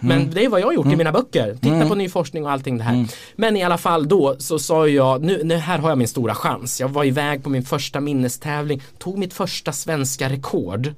Men 0.00 0.20
mm. 0.20 0.34
det 0.34 0.44
är 0.44 0.48
vad 0.48 0.60
jag 0.60 0.66
har 0.66 0.72
gjort 0.72 0.84
mm. 0.84 0.94
i 0.94 0.96
mina 0.96 1.12
böcker. 1.12 1.54
Titta 1.54 1.74
mm. 1.74 1.88
på 1.88 1.94
ny 1.94 2.08
forskning 2.08 2.44
och 2.44 2.50
allting 2.50 2.78
det 2.78 2.84
här. 2.84 2.94
Mm. 2.94 3.08
Men 3.36 3.56
i 3.56 3.62
alla 3.62 3.78
fall 3.78 4.08
då 4.08 4.36
så 4.38 4.58
sa 4.58 4.88
jag, 4.88 5.22
nu, 5.22 5.40
nu 5.44 5.56
här 5.56 5.78
har 5.78 5.88
jag 5.88 5.98
min 5.98 6.08
stora 6.08 6.34
chans. 6.34 6.80
Jag 6.80 6.88
var 6.88 7.04
iväg 7.04 7.44
på 7.44 7.50
min 7.50 7.62
första 7.62 8.00
minnestävling, 8.00 8.82
tog 8.98 9.18
mitt 9.18 9.34
första 9.34 9.72
svenska 9.72 10.28
rekord. 10.28 10.92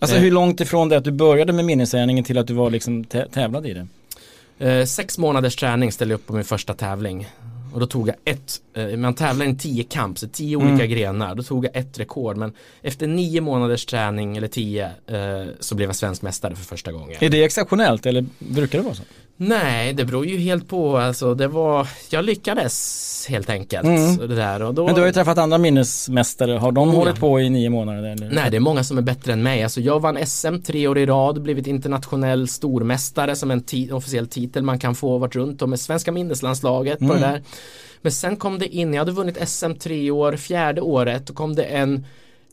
Alltså 0.00 0.16
hur 0.16 0.30
långt 0.30 0.60
ifrån 0.60 0.88
det 0.88 0.96
att 0.96 1.04
du 1.04 1.10
började 1.10 1.52
med 1.52 1.64
minnesträningen 1.64 2.24
till 2.24 2.38
att 2.38 2.46
du 2.46 2.54
var 2.54 2.70
liksom 2.70 3.04
tävlade 3.04 3.68
i 3.68 3.74
det? 3.74 3.86
Eh, 4.58 4.84
sex 4.84 5.18
månaders 5.18 5.56
träning 5.56 5.92
ställde 5.92 6.12
jag 6.12 6.18
upp 6.18 6.26
på 6.26 6.32
min 6.32 6.44
första 6.44 6.74
tävling. 6.74 7.28
Och 7.72 7.80
då 7.80 7.86
tog 7.86 8.08
jag 8.08 8.16
ett, 8.24 8.60
eh, 8.74 8.96
man 8.96 9.14
tävlar 9.14 9.46
i 9.46 9.56
tio 9.56 9.84
kamp, 9.84 10.18
så 10.18 10.28
tio 10.28 10.56
mm. 10.56 10.72
olika 10.72 10.86
grenar. 10.86 11.34
Då 11.34 11.42
tog 11.42 11.64
jag 11.64 11.76
ett 11.76 11.98
rekord 11.98 12.36
men 12.36 12.52
efter 12.82 13.06
nio 13.06 13.40
månaders 13.40 13.86
träning 13.86 14.36
eller 14.36 14.48
tio 14.48 14.84
eh, 15.06 15.46
så 15.60 15.74
blev 15.74 15.88
jag 15.88 15.96
svensk 15.96 16.22
mästare 16.22 16.56
för 16.56 16.64
första 16.64 16.92
gången. 16.92 17.16
Är 17.20 17.30
det 17.30 17.44
exceptionellt 17.44 18.06
eller 18.06 18.26
brukar 18.38 18.78
det 18.78 18.84
vara 18.84 18.94
så? 18.94 19.02
Nej, 19.48 19.92
det 19.92 20.04
beror 20.04 20.26
ju 20.26 20.38
helt 20.38 20.68
på. 20.68 20.96
Alltså, 20.98 21.34
det 21.34 21.48
var, 21.48 21.88
jag 22.10 22.24
lyckades 22.24 23.26
helt 23.28 23.50
enkelt. 23.50 23.84
Mm. 23.84 24.16
Det 24.16 24.26
där. 24.26 24.62
Och 24.62 24.74
då, 24.74 24.86
Men 24.86 24.94
du 24.94 25.00
har 25.00 25.06
ju 25.06 25.12
träffat 25.12 25.38
andra 25.38 25.58
minnesmästare, 25.58 26.52
har 26.52 26.72
de 26.72 26.88
Oh, 26.88 26.94
ja. 26.94 26.98
hållit 26.98 27.20
på 27.20 27.40
i 27.40 27.50
nio 27.50 27.70
månader? 27.70 28.02
Eller? 28.12 28.30
Nej, 28.30 28.50
det 28.50 28.56
är 28.56 28.60
många 28.60 28.84
som 28.84 28.98
är 28.98 29.02
bättre 29.02 29.32
än 29.32 29.42
mig. 29.42 29.62
Alltså, 29.62 29.80
jag 29.80 30.00
vann 30.00 30.26
SM 30.26 30.58
tre 30.66 30.88
år 30.88 30.98
i 30.98 31.06
rad, 31.06 31.42
blivit 31.42 31.66
internationell 31.66 32.48
stormästare 32.48 33.36
som 33.36 33.50
en 33.50 33.62
ti- 33.62 33.92
officiell 33.92 34.26
titel 34.28 34.62
man 34.62 34.78
kan 34.78 34.94
få, 34.94 35.18
varit 35.18 35.36
runt 35.36 35.62
om 35.62 35.70
med 35.70 35.80
svenska 35.80 36.12
minneslandslaget 36.12 36.98
på 36.98 37.04
Mm. 37.04 37.16
det 37.20 37.26
där. 37.26 37.42
Men 38.02 38.12
sen 38.12 38.36
kom 38.36 38.58
det 38.58 38.66
in, 38.76 38.94
jag 38.94 39.00
hade 39.00 39.12
vunnit 39.12 39.48
SM 39.48 39.72
tre 39.74 40.10
år, 40.10 40.36
fjärde 40.36 40.80
året, 40.80 41.26
då 41.26 41.34
kom 41.34 41.54
det 41.54 41.62
en 41.64 42.06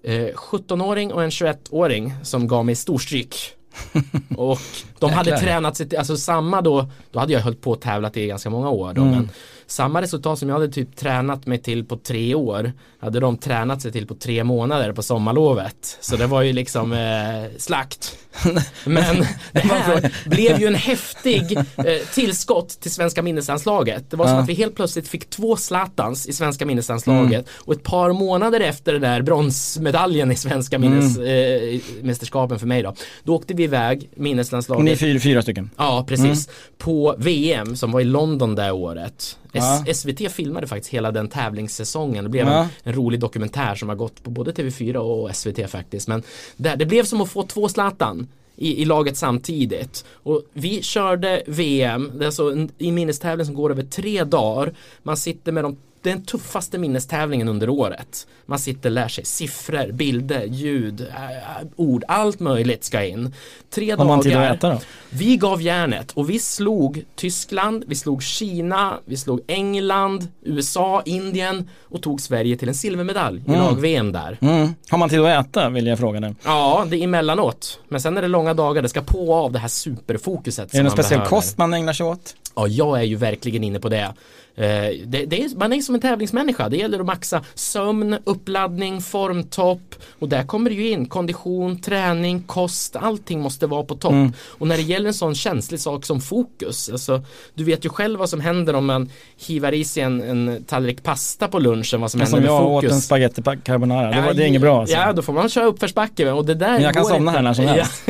eh, 0.04 0.14
17-åring 0.36 1.14
och 1.14 1.24
en 1.24 1.30
21-åring 1.30 2.14
som 2.24 2.48
gav 2.48 2.66
mig 2.66 2.76
storstryk. 2.76 3.36
och 4.38 4.60
de 5.00 5.12
hade 5.12 5.38
tränat 5.40 5.78
sig, 5.78 5.98
alltså 5.98 6.18
samma 6.18 6.62
då, 6.62 6.90
då 7.12 7.20
hade 7.20 7.34
jag 7.34 7.42
hållit 7.42 7.62
på 7.62 7.72
och 7.72 7.82
tävlat 7.82 8.18
i 8.18 8.28
ganska 8.28 8.50
många 8.50 8.70
år 8.70 8.94
då, 8.94 9.02
Mm. 9.02 9.14
men 9.16 9.30
samma 9.70 10.02
resultat 10.02 10.40
som 10.40 10.50
jag 10.50 10.56
hade 10.60 10.70
typ 10.72 10.96
tränat 10.96 11.46
mig 11.48 11.58
till 11.58 11.86
på 11.86 11.98
tre 11.98 12.36
år 12.36 12.74
hade 13.00 13.20
de 13.20 13.38
tränat 13.38 13.82
sig 13.82 13.92
till 13.92 14.08
på 14.08 14.16
tre 14.16 14.44
månader 14.44 14.94
på 14.94 15.04
sommarlovet. 15.04 15.98
Så 16.02 16.16
det 16.16 16.28
var 16.28 16.42
ju 16.42 16.54
liksom 16.54 16.94
eh, 16.94 17.58
slakt. 17.58 18.16
Men 18.86 19.26
det 19.52 19.60
här 19.60 20.14
blev 20.30 20.60
ju 20.62 20.68
en 20.68 20.76
häftig 20.76 21.58
eh, 21.58 21.66
tillskott 22.14 22.70
till 22.70 22.92
svenska 22.92 23.22
minnesanslaget. 23.22 24.12
Det 24.12 24.18
var 24.18 24.26
som 24.26 24.36
Ja. 24.36 24.42
att 24.42 24.50
vi 24.50 24.54
helt 24.54 24.76
plötsligt 24.76 25.08
fick 25.08 25.30
två 25.30 25.56
Zlatans 25.56 26.28
i 26.28 26.34
svenska 26.34 26.66
minnesanslaget 26.66 27.46
och 27.56 27.74
ett 27.74 27.84
par 27.84 28.14
månader 28.14 28.60
efter 28.60 28.94
den 28.94 29.02
där 29.02 29.22
bronsmedaljen 29.22 30.32
i 30.32 30.36
svenska 30.36 30.80
minnesmästerskapen 30.80 32.60
för 32.60 32.68
mig 32.68 32.84
då. 32.84 32.96
Då 33.24 33.36
åkte 33.36 33.54
vi 33.54 33.64
iväg, 33.64 33.98
Och 33.98 34.04
ni 34.04 34.16
är 34.20 34.24
minneslandslaget. 34.24 35.00
fyra, 35.00 35.20
fyra 35.20 35.42
stycken? 35.42 35.70
Ja, 35.78 36.06
precis. 36.08 36.50
På 36.78 37.16
VM 37.18 37.76
som 37.76 37.92
var 37.92 38.00
i 38.02 38.04
London 38.04 38.56
det 38.56 38.72
året. 38.72 39.38
Ja. 39.52 39.86
SVT 39.94 40.32
filmade 40.32 40.68
faktiskt 40.68 40.94
hela 40.94 41.12
den 41.12 41.28
tävlingssäsongen. 41.28 42.24
Det 42.24 42.30
blev 42.30 42.48
Ja. 42.48 42.62
en, 42.64 42.68
en 42.84 42.94
rolig 42.94 43.20
dokumentär 43.20 43.76
som 43.76 43.90
har 43.90 43.96
gått 43.96 44.24
på 44.24 44.30
både 44.30 44.52
TV4 44.52 44.96
och 44.96 45.36
SVT 45.36 45.70
faktiskt. 45.70 46.08
Men 46.08 46.24
där, 46.58 46.76
det 46.76 46.86
blev 46.86 47.04
som 47.04 47.22
att 47.22 47.30
få 47.30 47.44
två 47.44 47.70
Zlatan 47.70 48.28
i, 48.56 48.82
i 48.82 48.86
laget 48.86 49.18
samtidigt. 49.18 50.06
Och 50.14 50.42
vi 50.54 50.82
körde 50.82 51.44
VM, 51.48 52.12
det 52.16 52.24
är 52.24 52.26
alltså 52.26 52.52
en, 52.52 52.70
i 52.78 52.92
minnestävling 52.92 53.46
som 53.46 53.56
går 53.56 53.72
över 53.72 53.84
tre 53.84 54.24
dagar. 54.24 54.74
Man 55.04 55.18
sitter 55.18 55.52
med 55.52 55.64
de 55.64 55.78
den 56.02 56.26
tuffaste 56.26 56.78
minnestävlingen 56.78 57.48
under 57.48 57.70
året. 57.70 58.28
Man 58.46 58.60
sitter 58.60 58.90
och 58.90 58.94
lär 58.94 59.08
sig 59.08 59.26
siffror, 59.26 59.92
bilder, 59.92 60.44
ljud, 60.46 61.02
äh, 61.02 61.68
ord, 61.76 62.04
allt 62.08 62.40
möjligt 62.40 62.84
ska 62.84 63.06
in. 63.06 63.34
Tre 63.70 63.92
Har 63.92 64.06
man 64.06 64.22
tid 64.22 64.36
att 64.36 64.56
äta 64.56 64.70
då? 64.70 64.80
Vi 65.10 65.38
gav 65.38 65.62
järnet 65.62 66.12
och 66.12 66.30
vi 66.30 66.40
slog 66.40 67.04
Tyskland, 67.16 67.84
vi 67.88 67.96
slog 67.96 68.24
Kina, 68.24 68.98
vi 69.06 69.18
slog 69.18 69.42
England, 69.48 70.28
USA, 70.42 71.02
Indien 71.06 71.70
och 71.82 72.02
tog 72.02 72.22
Sverige 72.22 72.58
till 72.58 72.68
en 72.68 72.76
silvermedalj 72.76 73.42
i 73.48 73.50
Mm. 73.50 73.60
lag-VM 73.62 74.12
där. 74.12 74.38
Mm. 74.42 74.70
Har 74.90 74.98
man 74.98 75.10
tid 75.10 75.20
att 75.20 75.46
äta 75.48 75.70
vill 75.70 75.88
jag 75.88 76.00
fråga 76.00 76.20
dig. 76.20 76.36
Ja, 76.46 76.86
det 76.90 76.98
är 76.98 77.04
emellanåt. 77.04 77.80
Men 77.90 78.02
sen 78.02 78.18
är 78.18 78.22
det 78.22 78.28
långa 78.28 78.54
dagar, 78.54 78.82
det 78.82 78.90
ska 78.90 79.02
på 79.02 79.36
av 79.36 79.52
det 79.52 79.60
här 79.60 79.68
superfokuset. 79.68 80.74
Är 80.74 80.78
det 80.78 80.84
någon 80.84 80.92
speciell 80.92 81.20
behöver. 81.20 81.30
kost 81.38 81.58
man 81.58 81.74
ägnar 81.74 81.94
sig 81.94 82.06
åt? 82.06 82.36
Ja, 82.56 82.68
jag 82.68 83.00
är 83.00 83.04
ju 83.04 83.16
verkligen 83.16 83.64
inne 83.64 83.80
på 83.80 83.90
det. 83.90 84.14
Eh, 84.60 84.66
det, 85.06 85.26
det 85.26 85.44
är, 85.44 85.58
man 85.58 85.74
är 85.74 85.82
som 85.82 85.96
en 85.96 86.02
tävlingsmänniska. 86.02 86.70
Det 86.70 86.78
gäller 86.78 87.00
att 87.00 87.06
maxa 87.06 87.42
sömn, 87.54 88.18
uppladdning, 88.24 89.02
formtopp 89.02 89.96
och 90.20 90.30
där 90.30 90.44
kommer 90.44 90.70
det 90.70 90.76
ju 90.76 90.90
in 90.90 91.06
kondition, 91.06 91.82
träning, 91.82 92.44
kost, 92.44 92.96
allting 92.96 93.40
måste 93.40 93.68
vara 93.68 93.84
på 93.84 93.96
topp. 93.96 94.12
Mm. 94.12 94.34
Och 94.48 94.68
när 94.68 94.78
det 94.78 94.84
gäller 94.84 95.08
en 95.08 95.14
sån 95.14 95.36
känslig 95.36 95.80
sak 95.80 96.06
som 96.06 96.22
fokus, 96.22 96.90
alltså, 96.90 97.22
du 97.56 97.64
vet 97.64 97.86
ju 97.86 97.90
själv 97.90 98.20
vad 98.20 98.30
som 98.30 98.40
händer 98.42 98.74
om 98.74 98.86
man 98.86 99.10
hivar 99.48 99.72
i 99.72 99.84
sig 99.86 100.04
en, 100.04 100.22
en 100.22 100.64
tallrik 100.64 101.04
pasta 101.04 101.48
på 101.48 101.60
lunchen, 101.60 102.02
vad 102.02 102.12
som 102.12 102.20
händer 102.20 102.38
Som 102.38 102.40
med 102.40 102.50
jag 102.50 102.62
fokus. 102.62 102.90
åt 102.90 102.96
en 102.96 103.02
spaghetti 103.02 103.42
carbonara, 103.64 104.12
det, 104.12 104.22
var, 104.22 104.34
det 104.34 104.44
är 104.44 104.48
inget 104.48 104.62
bra 104.62 104.80
alltså. 104.80 104.96
Ja, 104.96 105.14
då 105.14 105.22
får 105.22 105.34
man 105.34 105.50
köra 105.50 105.66
uppförsbacke 105.66 106.32
och 106.32 106.46
det 106.46 106.56
där 106.56 106.72
Men 106.72 106.82
jag 106.82 106.94
kan 106.94 107.06
somna 107.06 107.18
inte. 107.18 107.32
här 107.32 107.42
när 107.42 107.54
som 107.54 107.66
helst. 107.66 108.04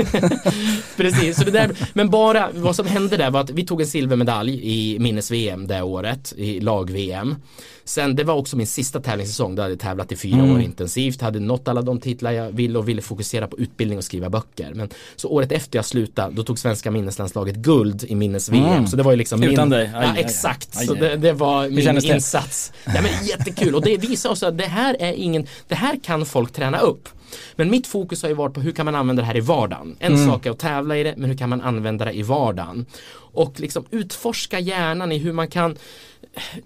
Precis, 0.98 1.38
så 1.38 1.44
det 1.44 1.52
där, 1.52 1.72
men 1.94 2.10
bara 2.10 2.50
vad 2.54 2.76
som 2.76 2.88
hände 2.88 3.18
där 3.18 3.32
var 3.32 3.42
att 3.42 3.50
vi 3.50 3.66
tog 3.66 3.82
en 3.82 3.88
silvermedalj 3.88 4.60
i 4.64 5.00
minnes-VM 5.00 5.68
det 5.68 5.82
året, 5.82 6.34
i 6.40 6.60
lag-VM. 6.60 7.36
Sen 7.84 8.16
det 8.16 8.24
var 8.24 8.34
också 8.34 8.58
min 8.58 8.68
sista 8.68 9.00
tävlingssäsong, 9.00 9.56
då 9.56 9.62
hade 9.62 9.72
jag 9.74 9.80
tävlat 9.80 10.12
i 10.12 10.16
fyra 10.16 10.36
Mm. 10.40 10.52
år 10.56 10.62
intensivt, 10.62 11.22
hade 11.22 11.40
nått 11.40 11.68
alla 11.68 11.82
de 11.82 12.00
titlar 12.00 12.32
jag 12.32 12.52
ville 12.52 12.80
och 12.80 12.90
ville 12.90 13.02
fokusera 13.02 13.48
på 13.48 13.58
utbildning 13.58 13.98
och 13.98 14.04
skriva 14.04 14.30
böcker. 14.30 14.74
Men 14.74 14.90
så 15.16 15.30
året 15.30 15.52
efter 15.52 15.78
jag 15.78 15.86
slutade, 15.86 16.36
då 16.36 16.44
tog 16.44 16.60
svenska 16.60 16.92
minneslandslaget 16.92 17.56
guld 17.56 18.04
i 18.04 18.16
minnes-VM. 18.16 18.64
Mm. 18.66 18.88
Så 18.88 18.96
det 18.98 19.04
var 19.04 19.12
ju 19.12 19.18
liksom 19.18 19.44
Utan 19.44 19.70
min, 19.70 19.78
dig? 19.78 19.86
Aj, 19.86 19.92
ja, 20.06 20.12
aj, 20.16 20.20
exakt, 20.20 20.70
Aj, 20.78 20.88
så 20.88 20.94
det, 20.94 21.16
det 21.16 21.34
var 21.34 21.70
min 21.70 21.82
kändes 21.86 22.04
det? 22.06 22.14
insats. 22.16 22.72
Ja, 22.86 23.02
men 23.02 23.12
jättekul 23.28 23.76
och 23.76 23.82
det 23.82 23.98
visar 23.98 24.30
också 24.30 24.46
att 24.46 24.58
det 24.58 24.66
här 24.66 24.96
är 25.00 25.14
ingen, 25.14 25.48
det 25.68 25.76
här 25.76 26.00
kan 26.04 26.26
folk 26.26 26.54
träna 26.54 26.80
upp. 26.80 27.10
Men 27.56 27.70
mitt 27.72 27.88
fokus 27.88 28.22
har 28.22 28.30
ju 28.30 28.36
varit 28.36 28.54
på 28.54 28.62
hur 28.62 28.72
kan 28.72 28.86
man 28.86 28.96
använda 28.96 29.22
det 29.22 29.26
här 29.28 29.38
i 29.38 29.40
vardagen. 29.40 29.96
En 30.00 30.14
Mm. 30.14 30.28
sak 30.28 30.46
är 30.46 30.52
att 30.52 30.60
tävla 30.60 30.98
i 30.98 31.04
det, 31.04 31.14
men 31.18 31.30
hur 31.30 31.38
kan 31.38 31.50
man 31.50 31.62
använda 31.62 32.06
det 32.06 32.14
i 32.14 32.22
vardagen? 32.22 32.86
Och 33.32 33.60
liksom 33.60 33.86
utforska 33.92 34.60
hjärnan 34.60 35.12
i 35.12 35.18
hur 35.18 35.34
man 35.34 35.48
kan 35.48 35.76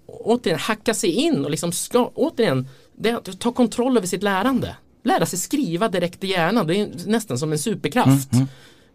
återigen 0.06 0.60
hacka 0.60 0.94
sig 0.94 1.10
in 1.10 1.46
och 1.46 1.52
liksom 1.52 1.72
ska, 1.72 2.12
återigen, 2.16 2.68
det 2.96 3.40
ta 3.40 3.52
kontroll 3.52 3.98
över 3.98 4.08
sitt 4.08 4.24
lärande. 4.24 4.76
Lära 5.04 5.26
sig 5.26 5.40
skriva 5.40 5.90
direkt 5.90 6.24
i 6.24 6.28
hjärnan, 6.28 6.68
det 6.68 6.76
är 6.76 6.90
nästan 7.06 7.38
som 7.38 7.52
en 7.52 7.60
superkraft. 7.60 8.30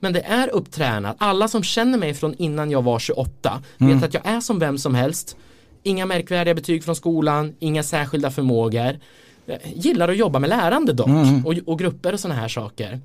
Men 0.01 0.13
det 0.13 0.21
är 0.21 0.49
upptränat. 0.49 1.17
Alla 1.19 1.49
som 1.49 1.63
känner 1.63 1.99
mig 1.99 2.15
från 2.15 2.35
innan 2.35 2.71
jag 2.71 2.83
var 2.83 2.99
28 2.99 3.63
vet 3.79 4.03
att 4.05 4.15
jag 4.15 4.27
är 4.27 4.41
som 4.41 4.59
vem 4.59 4.79
som 4.79 4.95
helst. 4.95 5.37
Inga 5.83 6.07
märkvärdiga 6.07 6.55
betyg 6.55 6.85
från 6.85 6.97
skolan, 6.97 7.55
inga 7.59 7.83
särskilda 7.83 8.31
förmågor. 8.31 8.99
Jag 9.47 9.59
gillar 9.75 10.09
att 10.09 10.17
jobba 10.17 10.39
med 10.39 10.51
lärande 10.51 10.93
dock 10.93 11.09
och, 11.45 11.55
och 11.67 11.79
grupper 11.79 12.13
och 12.13 12.21
sådana 12.21 12.41
här 12.41 12.49
saker. 12.49 13.01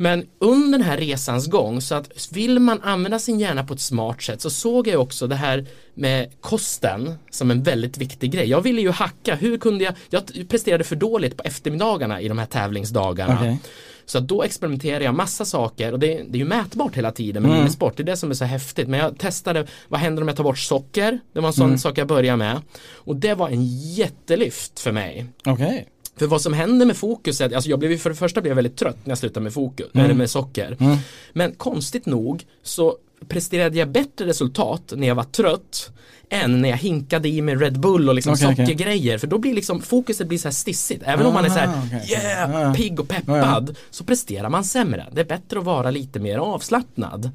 Men 0.00 0.26
under 0.38 0.78
den 0.78 0.86
här 0.86 0.96
resans 0.96 1.46
gång 1.46 1.80
så 1.80 1.94
att 1.94 2.28
vill 2.32 2.58
man 2.58 2.80
använda 2.82 3.18
sin 3.18 3.40
hjärna 3.40 3.64
på 3.64 3.74
ett 3.74 3.80
smart 3.80 4.22
sätt 4.22 4.40
så 4.40 4.50
såg 4.50 4.86
jag 4.88 5.00
också 5.02 5.26
det 5.26 5.34
här 5.36 5.66
med 5.94 6.32
kosten 6.40 7.14
som 7.30 7.50
en 7.50 7.62
väldigt 7.62 7.98
viktig 7.98 8.30
grej. 8.32 8.48
Jag 8.48 8.60
ville 8.60 8.80
ju 8.80 8.90
hacka, 8.90 9.34
hur 9.34 9.58
kunde 9.58 9.84
jag, 9.84 9.94
jag 10.10 10.48
presterade 10.48 10.84
för 10.84 10.96
dåligt 10.96 11.36
på 11.36 11.42
eftermiddagarna 11.42 12.20
i 12.20 12.28
de 12.28 12.38
här 12.38 12.46
tävlingsdagarna. 12.46 13.36
Okej. 13.40 13.58
Så 14.06 14.18
att 14.18 14.28
då 14.28 14.42
experimenterade 14.42 15.04
jag 15.04 15.14
massa 15.14 15.44
saker 15.44 15.92
och 15.92 15.98
det, 15.98 16.06
det 16.06 16.36
är 16.36 16.40
ju 16.40 16.44
mätbart 16.44 16.94
hela 16.96 17.12
tiden 17.12 17.42
med 17.42 17.58
Mm. 17.58 17.70
sport. 17.70 17.96
Det 17.96 18.02
är 18.02 18.04
det 18.04 18.16
som 18.16 18.30
är 18.30 18.34
så 18.34 18.44
häftigt. 18.44 18.88
Men 18.88 19.00
jag 19.00 19.18
testade, 19.18 19.66
vad 19.88 20.00
händer 20.00 20.22
om 20.22 20.28
jag 20.28 20.36
tar 20.36 20.44
bort 20.44 20.58
socker? 20.58 21.20
Det 21.32 21.40
var 21.40 21.46
en 21.48 21.52
sån 21.52 21.66
Mm. 21.66 21.78
sak 21.78 21.98
jag 21.98 22.06
började 22.08 22.36
med. 22.36 22.62
Och 22.94 23.16
det 23.16 23.34
var 23.34 23.48
en 23.48 23.64
jättelyft 23.94 24.80
för 24.80 24.92
mig. 24.92 25.26
Okej. 25.46 25.86
För 26.18 26.26
vad 26.26 26.42
som 26.42 26.52
händer 26.52 26.86
med 26.86 26.96
fokuset, 26.96 27.52
alltså 27.52 27.70
jag 27.70 27.78
blev 27.78 27.90
ju 27.92 27.98
för 27.98 28.10
det 28.10 28.16
första 28.16 28.40
blev 28.40 28.50
jag 28.50 28.56
väldigt 28.56 28.76
trött 28.76 28.96
när 29.04 29.10
jag 29.10 29.18
slutade 29.18 29.44
med 29.44 29.52
fokus, 29.52 29.86
Mm. 29.94 30.04
eller 30.04 30.14
med 30.14 30.30
socker. 30.30 30.76
Mm. 30.80 30.96
Men 31.32 31.52
konstigt 31.52 32.06
nog 32.06 32.44
så 32.62 32.96
presterade 33.28 33.78
jag 33.78 33.88
bättre 33.90 34.26
resultat 34.26 34.92
när 34.96 35.08
jag 35.08 35.14
var 35.14 35.24
trött 35.24 35.90
än 36.30 36.60
när 36.62 36.68
jag 36.68 36.76
hinkade 36.76 37.28
i 37.28 37.42
mig 37.42 37.54
Red 37.56 37.80
Bull 37.80 38.08
och 38.08 38.14
liksom 38.14 38.32
okej. 38.32 38.56
sockergrejer. 38.56 39.18
För 39.18 39.26
då 39.26 39.38
blir 39.38 39.54
liksom 39.54 39.82
fokuset 39.82 40.26
blir 40.28 40.38
så 40.38 40.48
här 40.48 40.52
stissigt. 40.52 41.02
Även 41.06 41.26
om 41.26 41.34
man 41.34 41.44
är 41.44 41.48
så 41.48 41.54
här 41.58 41.68
okej, 41.86 42.00
okej. 42.04 42.18
yeah, 42.18 42.62
ja. 42.62 42.74
pigg 42.74 43.00
och 43.00 43.08
peppad 43.08 43.76
så 43.90 44.04
presterar 44.04 44.48
man 44.48 44.64
sämre. 44.64 45.06
Det 45.12 45.20
är 45.20 45.24
bättre 45.24 45.58
att 45.58 45.64
vara 45.64 45.90
lite 45.90 46.18
mer 46.20 46.38
avslappnad. 46.38 47.30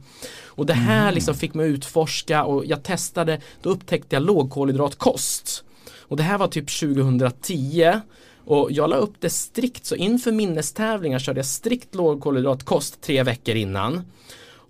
Och 0.46 0.66
det 0.66 0.74
här 0.74 1.02
Mm. 1.02 1.14
liksom 1.14 1.36
fick 1.36 1.54
mig 1.54 1.70
utforska 1.70 2.44
och 2.44 2.66
jag 2.66 2.84
testade, 2.84 3.42
då 3.62 3.70
upptäckte 3.70 4.16
jag 4.16 4.24
lågkolhydratkost. 4.24 5.64
Och 6.02 6.18
det 6.18 6.24
här 6.24 6.38
var 6.38 6.48
typ 6.48 6.70
2010 6.80 8.02
och 8.46 8.72
jag 8.72 8.90
la 8.90 8.96
upp 8.96 9.14
det 9.20 9.30
strikt 9.30 9.86
så 9.86 9.96
inför 9.96 10.32
minnestävlingar 10.32 11.20
körde 11.20 11.40
jag 11.40 11.46
strikt 11.46 11.96
lågkolhydratkost 11.96 13.02
tre 13.02 13.24
veckor 13.24 13.56
innan. 13.56 14.02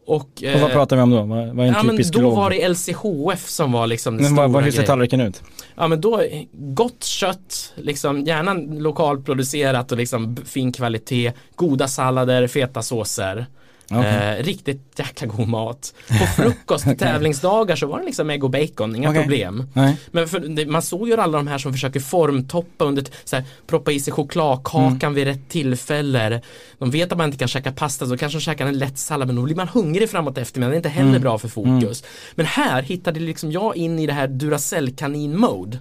Och, 0.05 0.19
Och 0.21 0.61
vad 0.61 0.61
eh, 0.61 0.67
pratar 0.69 0.95
vi 0.95 1.01
om 1.01 1.09
då? 1.09 1.17
Vad, 1.17 1.27
vad 1.27 1.39
är 1.39 1.69
en 1.69 1.73
Ja 1.73 1.83
men 1.83 1.89
typisk 1.95 2.13
då 2.13 2.21
låg? 2.21 2.35
var 2.35 2.49
det 2.49 2.69
LCHF 2.69 3.49
som 3.49 3.71
var 3.71 3.87
liksom 3.87 4.17
det 4.17 4.23
Men 4.23 4.31
stora 4.31 4.41
vad, 4.41 4.51
vad, 4.51 4.63
hur 4.63 4.71
ser 4.71 4.83
tallriken 4.83 5.21
ut? 5.21 5.43
Ja 5.75 5.87
men 5.87 6.01
då, 6.01 6.23
gott 6.53 7.03
kött, 7.03 7.73
liksom 7.75 8.23
gärna 8.23 8.53
lokalproducerat 8.79 9.91
och 9.91 9.97
liksom 9.97 10.35
fin 10.45 10.71
kvalitet, 10.71 11.31
goda 11.55 11.87
sallader, 11.87 12.47
feta 12.47 12.81
såser. 12.81 13.45
Okej. 13.91 14.37
Eh, 14.39 14.43
riktigt 14.43 14.81
jäkla 14.99 15.27
god 15.27 15.47
mat. 15.47 15.93
På 16.07 16.13
frukost, 16.41 16.85
tävlingsdagar 16.99 17.75
så 17.75 17.87
var 17.87 17.99
det 17.99 18.05
liksom 18.05 18.29
ägg 18.29 18.43
och 18.43 18.49
bacon, 18.49 18.95
inga 18.95 19.09
Okej. 19.09 19.21
problem. 19.21 19.67
Nej. 19.73 19.97
Men 20.11 20.27
för, 20.27 20.65
man 20.65 20.81
såg 20.81 21.07
ju 21.07 21.15
alla 21.17 21.37
de 21.37 21.47
här 21.47 21.57
som 21.57 21.71
försöker 21.73 21.99
formtoppa 21.99 22.85
under, 22.85 23.05
så 23.23 23.35
här, 23.35 23.45
proppa 23.67 23.91
i 23.91 23.99
sig 23.99 24.13
chokladkakan 24.13 24.99
Mm. 25.01 25.13
vid 25.13 25.23
rätt 25.27 25.49
tillfälle. 25.49 26.41
De 26.79 26.91
vet 26.91 27.11
att 27.11 27.17
man 27.17 27.25
inte 27.25 27.37
kan 27.37 27.47
käka 27.47 27.71
pasta 27.71 28.05
så 28.05 28.17
kanske 28.17 28.37
de 28.37 28.41
käkar 28.41 28.67
en 28.67 28.77
lätt 28.77 28.97
sallad 28.97 29.27
men 29.27 29.35
då 29.35 29.41
blir 29.41 29.55
man 29.55 29.67
hungrig 29.67 30.09
framåt 30.09 30.37
eftermiddagen. 30.37 30.71
Det 30.71 30.75
är 30.75 30.79
inte 30.79 30.89
heller 30.89 31.09
Mm. 31.09 31.21
bra 31.21 31.37
för 31.37 31.47
fokus. 31.47 32.03
Men 32.35 32.45
här 32.45 32.81
hittade 32.81 33.19
liksom 33.19 33.51
jag 33.51 33.75
in 33.75 33.99
i 33.99 34.07
det 34.07 34.13
här 34.13 34.27
Duracell-kanin-mode. 34.27 35.77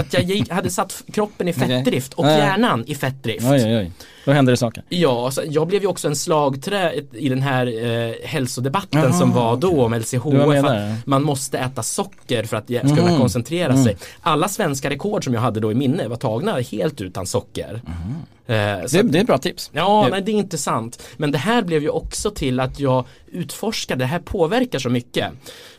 Att 0.00 0.12
jag 0.14 0.22
gick, 0.22 0.50
hade 0.50 0.70
satt 0.70 1.02
kroppen 1.12 1.48
i 1.48 1.52
fettdrift 1.52 2.14
och 2.14 2.26
hjärnan 2.26 2.84
i 2.86 2.94
fettdrift. 2.94 3.44
Oj, 3.46 3.64
oj, 3.64 3.76
oj. 3.76 3.92
Då 4.24 4.32
händer 4.32 4.50
det 4.52 4.56
saker. 4.56 4.82
Ja, 4.88 5.30
så 5.30 5.42
jag 5.48 5.66
blev 5.66 5.82
ju 5.82 5.88
också 5.88 6.08
en 6.08 6.16
slagträ 6.16 6.92
i 7.12 7.28
den 7.28 7.42
här 7.42 7.66
eh, 8.10 8.14
hälsodebatten 8.24 9.00
Jaha, 9.02 9.12
som 9.12 9.32
var 9.32 9.56
då 9.56 9.84
om 9.84 9.94
LCHF. 9.94 10.64
Man 11.04 11.22
måste 11.22 11.58
äta 11.58 11.82
socker 11.82 12.44
för 12.44 12.56
att 12.56 12.70
ge- 12.70 12.80
kunna 12.80 13.02
Mhm. 13.10 13.18
koncentrera 13.18 13.72
Mm. 13.72 13.84
sig. 13.84 13.96
Alla 14.20 14.48
svenska 14.48 14.90
rekord 14.90 15.24
som 15.24 15.34
jag 15.34 15.40
hade 15.40 15.60
då 15.60 15.72
i 15.72 15.74
minne 15.74 16.08
var 16.08 16.16
tagna 16.16 16.60
helt 16.60 17.00
utan 17.00 17.26
socker. 17.26 17.82
Eh, 18.46 18.86
så 18.86 18.96
Det, 18.96 19.02
det 19.02 19.18
är 19.18 19.24
bra 19.24 19.38
tips. 19.38 19.70
Ja, 19.72 20.02
Det- 20.04 20.10
nej 20.10 20.22
det 20.22 20.32
är 20.32 20.36
inte 20.36 20.58
sant. 20.58 21.02
Men 21.16 21.32
det 21.32 21.38
här 21.38 21.62
blev 21.62 21.82
ju 21.82 21.88
också 21.88 22.30
till 22.30 22.60
att 22.60 22.80
jag 22.80 23.04
utforskade, 23.26 24.04
det 24.04 24.06
här 24.06 24.18
påverkar 24.18 24.78
så 24.78 24.88
mycket. 24.88 25.26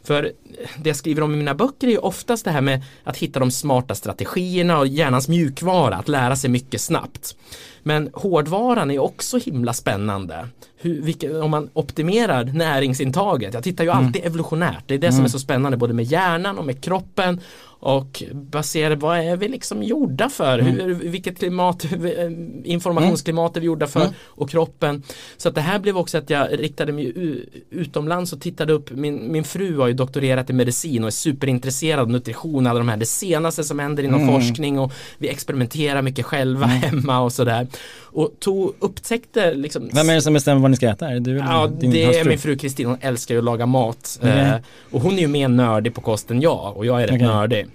För 0.04 0.32
det 0.78 0.90
jag 0.90 0.96
skriver 0.98 1.22
om 1.24 1.34
i 1.34 1.38
mina 1.38 1.56
böcker 1.56 1.88
är 1.88 1.92
ju 1.92 1.98
oftast 1.98 2.46
det 2.46 2.52
här 2.52 2.62
med 2.62 2.82
att 3.04 3.18
hitta 3.18 3.40
de 3.40 3.52
smarta 3.52 3.96
strategierna 3.96 4.80
och 4.80 4.88
hjärnans 4.88 5.28
mjukvara, 5.28 5.96
att 5.96 6.08
lära 6.08 6.36
sig 6.36 6.50
mycket 6.50 6.82
snabbt. 6.82 7.36
Men 7.84 8.10
hårdvaran 8.14 8.92
är 8.92 9.00
också 9.00 9.38
himla 9.38 9.74
spännande. 9.74 10.48
Hur, 10.78 11.02
vilka, 11.02 11.44
om 11.44 11.52
man 11.52 11.70
optimerar 11.74 12.44
näringsintaget, 12.44 13.54
jag 13.54 13.64
tittar 13.64 13.84
ju 13.84 13.90
alltid 13.90 14.26
evolutionärt, 14.26 14.84
det 14.88 14.94
är 14.94 15.00
det 15.00 15.12
som 15.12 15.24
är 15.24 15.30
så 15.30 15.40
spännande 15.40 15.78
både 15.78 15.94
med 15.94 16.06
hjärnan 16.06 16.58
och 16.58 16.66
med 16.66 16.82
kroppen 16.84 17.40
och 17.84 18.24
baserat, 18.34 19.00
vad 19.00 19.20
är 19.20 19.38
vi 19.38 19.48
liksom 19.48 19.84
gjorda 19.84 20.30
för? 20.30 20.60
Hur, 20.60 20.94
vilket 20.94 21.38
klimat, 21.38 21.86
eh, 21.86 21.92
informationsklimat 22.64 23.58
är 23.58 23.62
vi 23.62 23.66
gjorda 23.68 23.88
för? 23.88 24.02
Mm. 24.02 24.14
Och 24.26 24.50
kroppen. 24.50 25.04
Så 25.38 25.50
att 25.50 25.56
det 25.56 25.62
här 25.62 25.80
blev 25.80 25.98
också 25.98 26.18
att 26.18 26.30
jag 26.30 26.60
riktade 26.60 26.92
mig 26.92 27.14
utomlands 27.70 28.34
och 28.34 28.42
tittade 28.42 28.74
upp, 28.74 28.92
min, 28.92 29.32
min 29.32 29.44
fru 29.44 29.78
har 29.78 29.88
ju 29.88 29.94
doktorerat 29.94 30.50
i 30.50 30.54
medicin 30.54 31.04
och 31.04 31.08
är 31.08 31.12
superintresserad 31.12 32.00
av 32.00 32.10
nutrition, 32.10 32.68
alla 32.68 32.80
de 32.80 32.90
här, 32.90 32.98
det 32.98 33.06
senaste 33.06 33.64
som 33.64 33.80
händer 33.80 34.04
inom 34.04 34.24
Mm. 34.24 34.34
forskning 34.34 34.80
och 34.80 34.94
vi 35.18 35.30
experimenterar 35.30 36.02
mycket 36.02 36.26
själva 36.26 36.66
hemma 36.66 37.20
och 37.20 37.34
sådär. 37.34 37.68
Och 38.14 38.32
tog, 38.40 38.76
upptäckte 38.80 39.54
liksom 39.54 39.90
Vem 39.94 40.10
är 40.10 40.16
det 40.16 40.22
som 40.22 40.34
bestämmer 40.34 40.62
vad 40.62 40.72
ni 40.72 40.78
ska 40.78 40.90
äta? 40.90 41.10
Är 41.10 41.14
det 41.14 41.20
du 41.20 41.32
eller 41.32 41.44
Ja, 41.44 41.68
din 41.68 41.92
det 41.92 42.04
är 42.04 42.26
min 42.26 42.40
fru 42.40 42.56
Kristin, 42.56 42.88
hon 42.88 42.98
älskar 43.02 43.36
ju 43.36 43.40
att 43.40 43.46
laga 43.46 43.66
mat. 43.66 44.20
Okej. 44.22 44.40
Eh, 44.40 44.56
och 44.92 45.02
hon 45.02 45.14
är 45.14 45.20
ju 45.20 45.28
mer 45.28 45.48
nördig 45.48 45.96
på 45.96 46.02
kost 46.02 46.32
än 46.32 46.42
jag 46.42 46.78
och 46.78 46.86
jag 46.86 47.02
är 47.02 47.08
rätt 47.08 47.16
Okej. 47.16 47.28
nördig. 47.28 47.68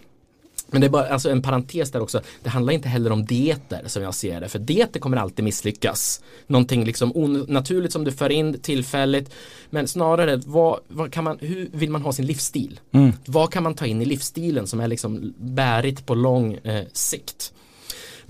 Men 0.71 0.81
det 0.81 0.87
är 0.87 0.89
bara 0.89 1.07
alltså 1.07 1.31
en 1.31 1.43
parentes 1.43 1.91
där 1.91 2.01
också. 2.01 2.21
Det 2.43 2.49
handlar 2.49 2.73
inte 2.73 2.89
heller 2.89 3.13
om 3.13 3.25
dieter 3.25 3.83
som 3.87 4.03
jag 4.03 4.15
ser 4.15 4.41
det. 4.41 4.49
För 4.49 4.59
dieter 4.59 5.01
kommer 5.01 5.17
alltid 5.17 5.45
misslyckas. 5.45 6.21
Någonting 6.47 6.85
liksom 6.85 7.13
onaturligt 7.15 7.93
som 7.93 8.05
du 8.05 8.13
för 8.13 8.31
in 8.31 8.61
tillfälligt. 8.61 9.35
Men 9.71 9.89
snarare, 9.89 10.37
vad, 10.37 10.81
vad 10.89 11.13
kan 11.13 11.25
man, 11.25 11.39
hur 11.41 11.69
vill 11.73 11.91
man 11.91 12.03
ha 12.03 12.13
sin 12.13 12.27
livsstil? 12.27 12.81
Mm. 12.93 13.13
Vad 13.27 13.53
kan 13.53 13.63
man 13.63 13.75
ta 13.75 13.87
in 13.87 14.03
i 14.03 14.05
livsstilen 14.05 14.67
som 14.67 14.81
är 14.81 14.89
liksom 14.89 15.35
bärigt 15.39 16.07
på 16.07 16.15
lång 16.15 16.55
eh, 16.55 16.85
sikt? 16.93 17.53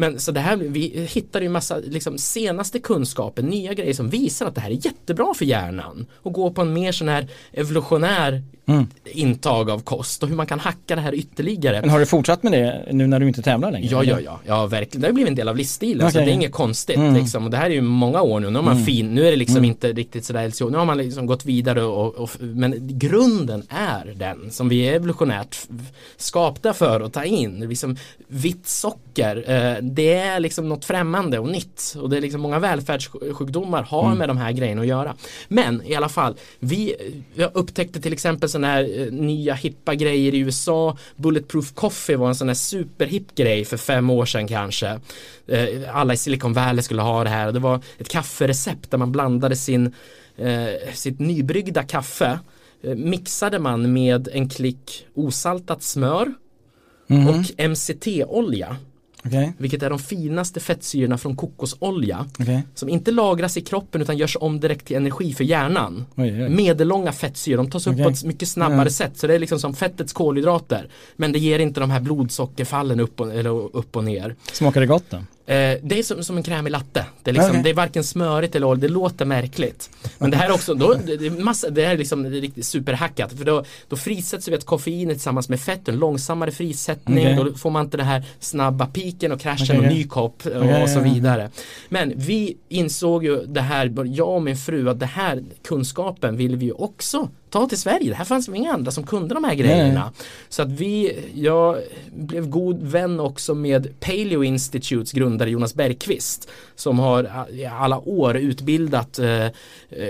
Men 0.01 0.21
så 0.21 0.33
det 0.33 0.41
här, 0.41 0.57
vi 0.57 1.09
hittar 1.13 1.41
ju 1.41 1.49
massa 1.49 1.77
liksom, 1.79 2.19
senaste 2.19 2.79
kunskaper, 2.79 3.43
nya 3.43 3.75
grejer 3.75 3.95
som 3.95 4.11
visar 4.11 4.47
att 4.47 4.55
det 4.55 4.61
här 4.61 4.71
är 4.71 4.87
jättebra 4.87 5.35
för 5.35 5.45
hjärnan. 5.45 6.07
Och 6.15 6.33
gå 6.33 6.51
på 6.51 6.63
en 6.63 6.73
mer 6.73 6.93
sån 6.93 7.09
här 7.09 7.27
evolutionär 7.53 8.43
Mm. 8.69 8.87
intag 9.05 9.71
av 9.71 9.79
kost 9.83 10.23
och 10.23 10.29
hur 10.29 10.37
man 10.37 10.47
kan 10.47 10.61
hacka 10.61 10.95
det 10.97 11.01
här 11.01 11.15
ytterligare. 11.15 11.81
Men 11.81 11.91
har 11.91 11.99
du 11.99 12.07
fortsatt 12.07 12.43
med 12.43 12.53
det 12.53 12.89
nu 12.93 13.07
när 13.07 13.21
du 13.21 13.29
inte 13.29 13.43
tävlar 13.43 13.73
längre? 13.73 13.89
Ja, 13.91 14.05
ja, 14.05 14.21
ja, 14.21 14.41
ja, 14.47 14.67
verkligen. 14.67 15.01
Det 15.01 15.07
har 15.09 15.13
blivit 15.13 15.29
en 15.29 15.35
del 15.35 15.49
av 15.49 15.57
livsstilen, 15.57 16.11
så 16.11 16.19
Okej. 16.19 16.27
det 16.27 16.33
är 16.33 16.35
inget 16.35 16.53
konstigt 16.53 16.97
Mm. 16.97 17.15
liksom. 17.15 17.45
Och 17.45 17.51
det 17.51 17.57
här 17.57 17.67
är 17.67 17.75
ju 17.75 17.81
många 17.81 18.23
år 18.23 18.41
nu, 18.41 18.51
nu 18.51 18.57
har 18.59 18.63
man 18.65 18.73
Mm. 18.75 18.87
fin, 18.87 19.15
nu 19.15 19.27
är 19.27 19.31
det 19.31 19.37
liksom 19.37 19.57
Mm. 19.57 19.71
inte 19.71 19.93
riktigt 19.93 20.25
sådär 20.25 20.49
LCO, 20.49 20.69
nu 20.69 20.79
har 20.79 20.85
man 20.85 20.99
liksom 20.99 21.27
gått 21.27 21.45
vidare 21.45 21.83
och, 21.83 22.15
och, 22.15 22.31
men 22.41 22.75
grunden 22.99 23.63
är 23.69 24.15
den 24.17 24.51
som 24.51 24.69
vi 24.69 24.81
är 24.89 24.95
evolutionärt 24.95 25.57
skapta 26.17 26.73
för 26.73 27.01
att 27.01 27.13
ta 27.13 27.25
in. 27.25 27.61
Liksom 27.69 27.97
vitt 28.29 28.67
socker, 28.69 29.45
eh, 29.51 29.83
det 29.95 30.15
är 30.15 30.41
liksom 30.41 30.69
något 30.69 30.85
främmande 30.85 31.39
och 31.39 31.49
nytt 31.49 31.95
och 32.01 32.11
det 32.11 32.17
är 32.17 32.21
liksom 32.21 32.41
många 32.41 32.59
välfärdssjukdomar 32.59 33.83
har 33.83 34.07
Mm. 34.07 34.19
med 34.19 34.29
de 34.29 34.37
här 34.37 34.53
grejerna 34.53 34.81
att 34.81 34.87
göra. 34.87 35.15
Men 35.49 35.83
i 35.87 35.95
alla 35.95 36.09
fall, 36.09 36.35
vi 36.59 36.95
jag 37.35 37.51
upptäckte 37.55 38.01
till 38.01 38.13
exempel 38.13 38.49
sådana 38.49 38.67
här 38.67 39.01
eh, 39.01 39.13
nya 39.13 39.55
hippa 39.55 39.95
grejer 39.95 40.35
i 40.35 40.39
USA. 40.39 40.97
Bulletproof 41.17 41.75
coffee 41.75 42.17
var 42.17 42.29
en 42.29 42.35
sån 42.35 42.49
här 42.49 42.55
superhipp 42.55 43.35
grej 43.35 43.65
för 43.65 43.77
fem 43.77 44.11
år 44.11 44.27
sedan 44.27 44.49
kanske. 44.49 45.01
Eh, 45.47 45.69
alla 45.97 46.15
i 46.15 46.17
Silicon 46.17 46.53
Valley 46.53 46.83
skulle 46.83 47.03
ha 47.03 47.25
det 47.25 47.31
här 47.31 47.47
och 47.47 47.53
det 47.53 47.61
var 47.61 47.81
ett 47.99 48.09
kafferecept 48.09 48.91
där 48.91 48.99
man 48.99 49.13
blandade 49.13 49.57
sin, 49.57 49.95
eh, 50.37 50.93
sitt 50.95 51.19
nybryggda 51.19 51.83
kaffe 51.83 52.39
mixade 52.97 53.59
man 53.59 53.93
med 53.93 54.29
en 54.33 54.49
klick 54.49 55.07
osaltat 55.15 55.83
smör 55.83 56.35
Mhm. 57.11 57.29
och 57.29 57.61
MCT-olja. 57.71 58.77
Okej, 59.25 59.53
Vilket 59.59 59.83
är 59.83 59.91
de 59.91 59.99
finaste 59.99 60.61
fettsyrorna 60.61 61.19
från 61.19 61.37
kokosolja. 61.37 62.27
okej. 62.39 62.63
Som 62.75 62.89
inte 62.89 63.11
lagras 63.11 63.57
i 63.57 63.61
kroppen 63.61 64.03
utan 64.03 64.17
görs 64.19 64.37
om 64.41 64.61
direkt 64.61 64.87
till 64.87 64.97
energi 64.97 65.33
för 65.35 65.45
hjärnan. 65.45 66.05
Oj, 66.17 66.43
oj. 66.43 66.49
Medellånga 66.49 67.13
fettsyror, 67.13 67.57
de 67.57 67.71
tas 67.71 67.87
upp 67.87 67.93
Okej. 67.93 68.05
på 68.05 68.11
ett 68.11 68.25
mycket 68.25 68.49
snabbare 68.49 68.81
Mm. 68.81 68.91
sätt. 68.91 69.19
Så 69.19 69.27
det 69.27 69.35
är 69.35 69.39
liksom 69.39 69.59
som 69.61 69.75
fettets 69.75 70.13
kolhydrater. 70.13 70.89
Men 71.17 71.33
det 71.33 71.39
ger 71.39 71.59
inte 71.59 71.81
de 71.81 71.91
här 71.91 72.01
blodsockerfallen 72.01 73.01
upp 73.01 73.21
och, 73.21 73.35
eller 73.35 73.77
upp 73.77 73.97
och 73.97 74.05
ner. 74.05 74.37
Smakar 74.53 74.81
det 74.81 74.87
gott 74.87 75.05
då? 75.11 75.19
Eh, 75.49 75.79
det 75.83 75.99
är 75.99 76.03
som, 76.03 76.25
som 76.25 76.37
en 76.37 76.43
krämig 76.43 76.71
latte. 76.71 77.05
Det 77.23 77.31
är, 77.31 77.35
liksom, 77.35 77.51
Okej. 77.51 77.63
det 77.63 77.71
är 77.71 77.75
varken 77.75 78.05
smörigt 78.05 78.55
eller 78.55 78.67
olja, 78.67 78.81
det 78.81 78.89
låter 78.89 79.25
märkligt. 79.25 79.91
Men 80.19 80.31
det 80.31 80.37
här 80.37 80.49
är 80.49 80.53
också, 80.53 80.75
då, 80.75 80.95
det, 81.05 81.13
är 81.13 81.31
massa, 81.31 81.71
det 81.71 81.87
här 81.87 81.93
är 81.95 81.99
liksom 81.99 82.23
det 82.23 82.39
är 82.39 82.41
riktigt 82.41 82.67
superhackat. 82.67 83.33
För 83.33 83.45
då, 83.45 83.65
då 83.89 83.97
frisätts 83.97 84.49
vi 84.49 84.55
ett 84.55 84.67
koffeinet 84.67 85.17
tillsammans 85.17 85.49
med 85.49 85.61
fett, 85.61 85.89
en 85.89 85.97
långsammare 85.97 86.51
frisättning. 86.51 87.27
Okej. 87.27 87.37
Då 87.37 87.59
får 87.59 87.71
man 87.71 87.85
inte 87.85 87.97
den 87.97 88.07
här 88.07 88.25
snabba 88.41 88.87
piken 88.87 89.33
och 89.33 89.41
kraschen 89.41 89.77
Okej, 89.77 89.89
och 89.89 89.95
ny 89.95 90.05
kopp 90.05 90.47
och, 90.47 90.57
Okej, 90.57 90.83
och 90.83 90.89
så 90.89 91.01
vidare. 91.01 91.51
Men 91.89 92.13
vi 92.17 92.57
insåg 92.69 93.25
ju 93.25 93.47
det 93.47 93.61
här, 93.61 94.07
jag 94.07 94.29
och 94.29 94.43
min 94.43 94.57
fru, 94.57 94.89
att 94.91 95.01
det 95.01 95.07
här 95.07 95.45
kunskapen 95.65 96.37
vill 96.37 96.57
vi 96.57 96.67
ju 96.67 96.73
också 96.73 97.29
ta 97.51 97.67
till 97.69 97.79
Sverige. 97.79 98.09
Det 98.09 98.15
här 98.15 98.25
fanns 98.25 98.49
ju 98.49 98.55
inga 98.55 98.73
andra 98.73 98.91
som 98.91 99.05
kunde 99.07 99.35
de 99.35 99.45
här 99.45 99.55
grejerna. 99.55 100.13
Så 100.49 100.63
att 100.63 100.69
vi, 100.69 101.19
jag 101.35 101.79
blev 102.15 102.49
god 102.49 102.83
vän 102.83 103.21
också 103.21 103.55
med 103.55 104.01
Paleo 104.01 104.45
Institutes 104.45 105.13
grundare 105.13 105.51
Jonas 105.51 105.75
Bergqvist 105.75 106.49
som 106.75 106.99
har 106.99 107.31
i 107.53 107.67
alla 107.67 107.99
år 107.99 108.37
utbildat 108.37 109.19
eh, 109.19 109.45
eh, 109.45 109.51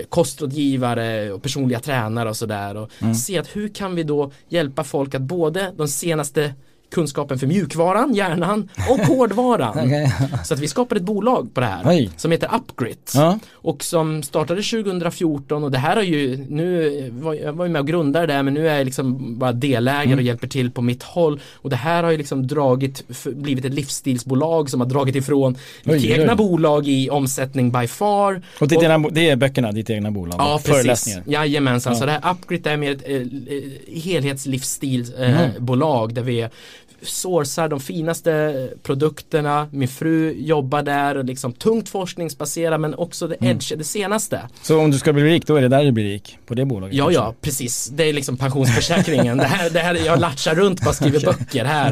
kostrådgivare 0.09 1.31
och 1.31 1.41
personliga 1.41 1.79
tränare 1.79 2.29
och 2.29 2.37
sådär 2.37 2.77
och 2.77 2.89
Mm. 3.01 3.15
se 3.15 3.37
att 3.37 3.55
hur 3.55 3.67
kan 3.69 3.95
vi 3.95 4.03
då 4.03 4.31
hjälpa 4.49 4.83
folk 4.83 5.15
att 5.15 5.21
både 5.21 5.71
de 5.77 5.87
senaste 5.87 6.53
kunskapen 6.91 7.39
för 7.39 7.47
mjukvaran, 7.47 8.13
hjärnan 8.13 8.69
och 8.89 8.99
hårdvaran. 8.99 9.77
Okej. 9.85 10.13
Så 10.45 10.53
att 10.53 10.59
vi 10.59 10.67
skapade 10.67 10.99
ett 10.99 11.05
bolag 11.05 11.53
på 11.53 11.59
det 11.59 11.65
här 11.67 11.81
Oj. 11.85 12.09
som 12.17 12.31
heter 12.31 12.49
Upgrit 12.55 13.11
Ja, 13.15 13.39
och 13.53 13.83
som 13.83 14.23
startade 14.23 14.61
2014 14.61 15.63
och 15.63 15.71
det 15.71 15.77
här 15.77 15.95
har 15.95 16.03
ju, 16.03 16.45
nu 16.49 17.09
var 17.21 17.33
jag 17.33 17.53
var 17.53 17.67
med 17.67 17.79
och 17.81 17.87
grundade 17.87 18.27
det 18.33 18.43
men 18.43 18.53
nu 18.53 18.69
är 18.69 18.77
jag 18.77 18.85
liksom 18.85 19.39
bara 19.39 19.51
delägare 19.51 20.03
Mm. 20.09 20.17
och 20.19 20.23
hjälper 20.23 20.47
till 20.47 20.71
på 20.71 20.81
mitt 20.81 21.03
håll 21.03 21.39
och 21.55 21.69
det 21.69 21.75
här 21.75 22.03
har 22.03 22.11
ju 22.11 22.17
liksom 22.17 22.47
dragit, 22.47 23.03
blivit 23.25 23.65
ett 23.65 23.73
livsstilsbolag 23.73 24.69
som 24.69 24.79
har 24.81 24.87
dragit 24.87 25.15
ifrån 25.15 25.57
mitt 25.83 25.95
Oj, 25.95 26.11
oj. 26.13 26.19
egna 26.19 26.35
bolag 26.35 26.87
i 26.87 27.09
omsättning 27.09 27.71
by 27.71 27.87
far. 27.87 28.41
och 28.59 28.71
egna, 28.73 28.99
bo- 28.99 29.09
det 29.09 29.29
är 29.29 29.35
böckerna, 29.35 29.71
ditt 29.71 29.89
egna 29.89 30.11
bolag? 30.11 30.35
Ja 30.39 30.59
precis, 30.65 31.17
jajamensan. 31.25 31.93
Ja. 31.93 31.99
Så 31.99 32.05
det 32.05 32.11
här 32.11 32.31
Upgrit 32.31 32.67
är 32.67 32.77
mer 32.77 32.91
ett 32.91 33.03
eh, 33.07 33.15
eh, 33.15 34.01
helhetslivsstilsbolag 34.03 35.99
eh, 35.99 36.03
Mm. 36.03 36.13
där 36.13 36.21
vi 36.21 36.47
sourcar 37.01 37.67
de 37.67 37.79
finaste 37.79 38.69
produkterna, 38.83 39.67
min 39.71 39.87
fru 39.87 40.31
jobbar 40.37 40.83
där 40.83 41.17
och 41.17 41.25
liksom 41.25 41.53
tungt 41.53 41.89
forskningsbaserat 41.89 42.81
men 42.81 42.93
också 42.95 43.27
det 43.27 43.35
Mm. 43.41 43.51
edge, 43.57 43.73
det 43.77 43.83
senaste. 43.83 44.41
Så 44.61 44.79
om 44.79 44.91
du 44.91 44.97
ska 44.97 45.13
bli 45.13 45.23
rik, 45.23 45.47
då 45.47 45.55
är 45.55 45.61
det 45.61 45.67
där 45.67 45.83
du 45.83 45.91
blir 45.91 46.03
rik? 46.03 46.37
På 46.47 46.53
det 46.53 46.65
bolaget? 46.65 46.95
Ja, 46.95 47.03
kanske? 47.03 47.21
ja, 47.21 47.33
precis. 47.41 47.87
Det 47.93 48.03
är 48.03 48.13
liksom 48.13 48.37
pensionsförsäkringen. 48.37 49.37
det 49.37 49.43
här, 49.43 49.69
det 49.69 49.79
här, 49.79 49.95
jag 50.05 50.19
latchar 50.19 50.55
runt 50.55 50.81
bara 50.83 50.93
skriver 50.93 51.19
böcker 51.25 51.65
här. 51.65 51.91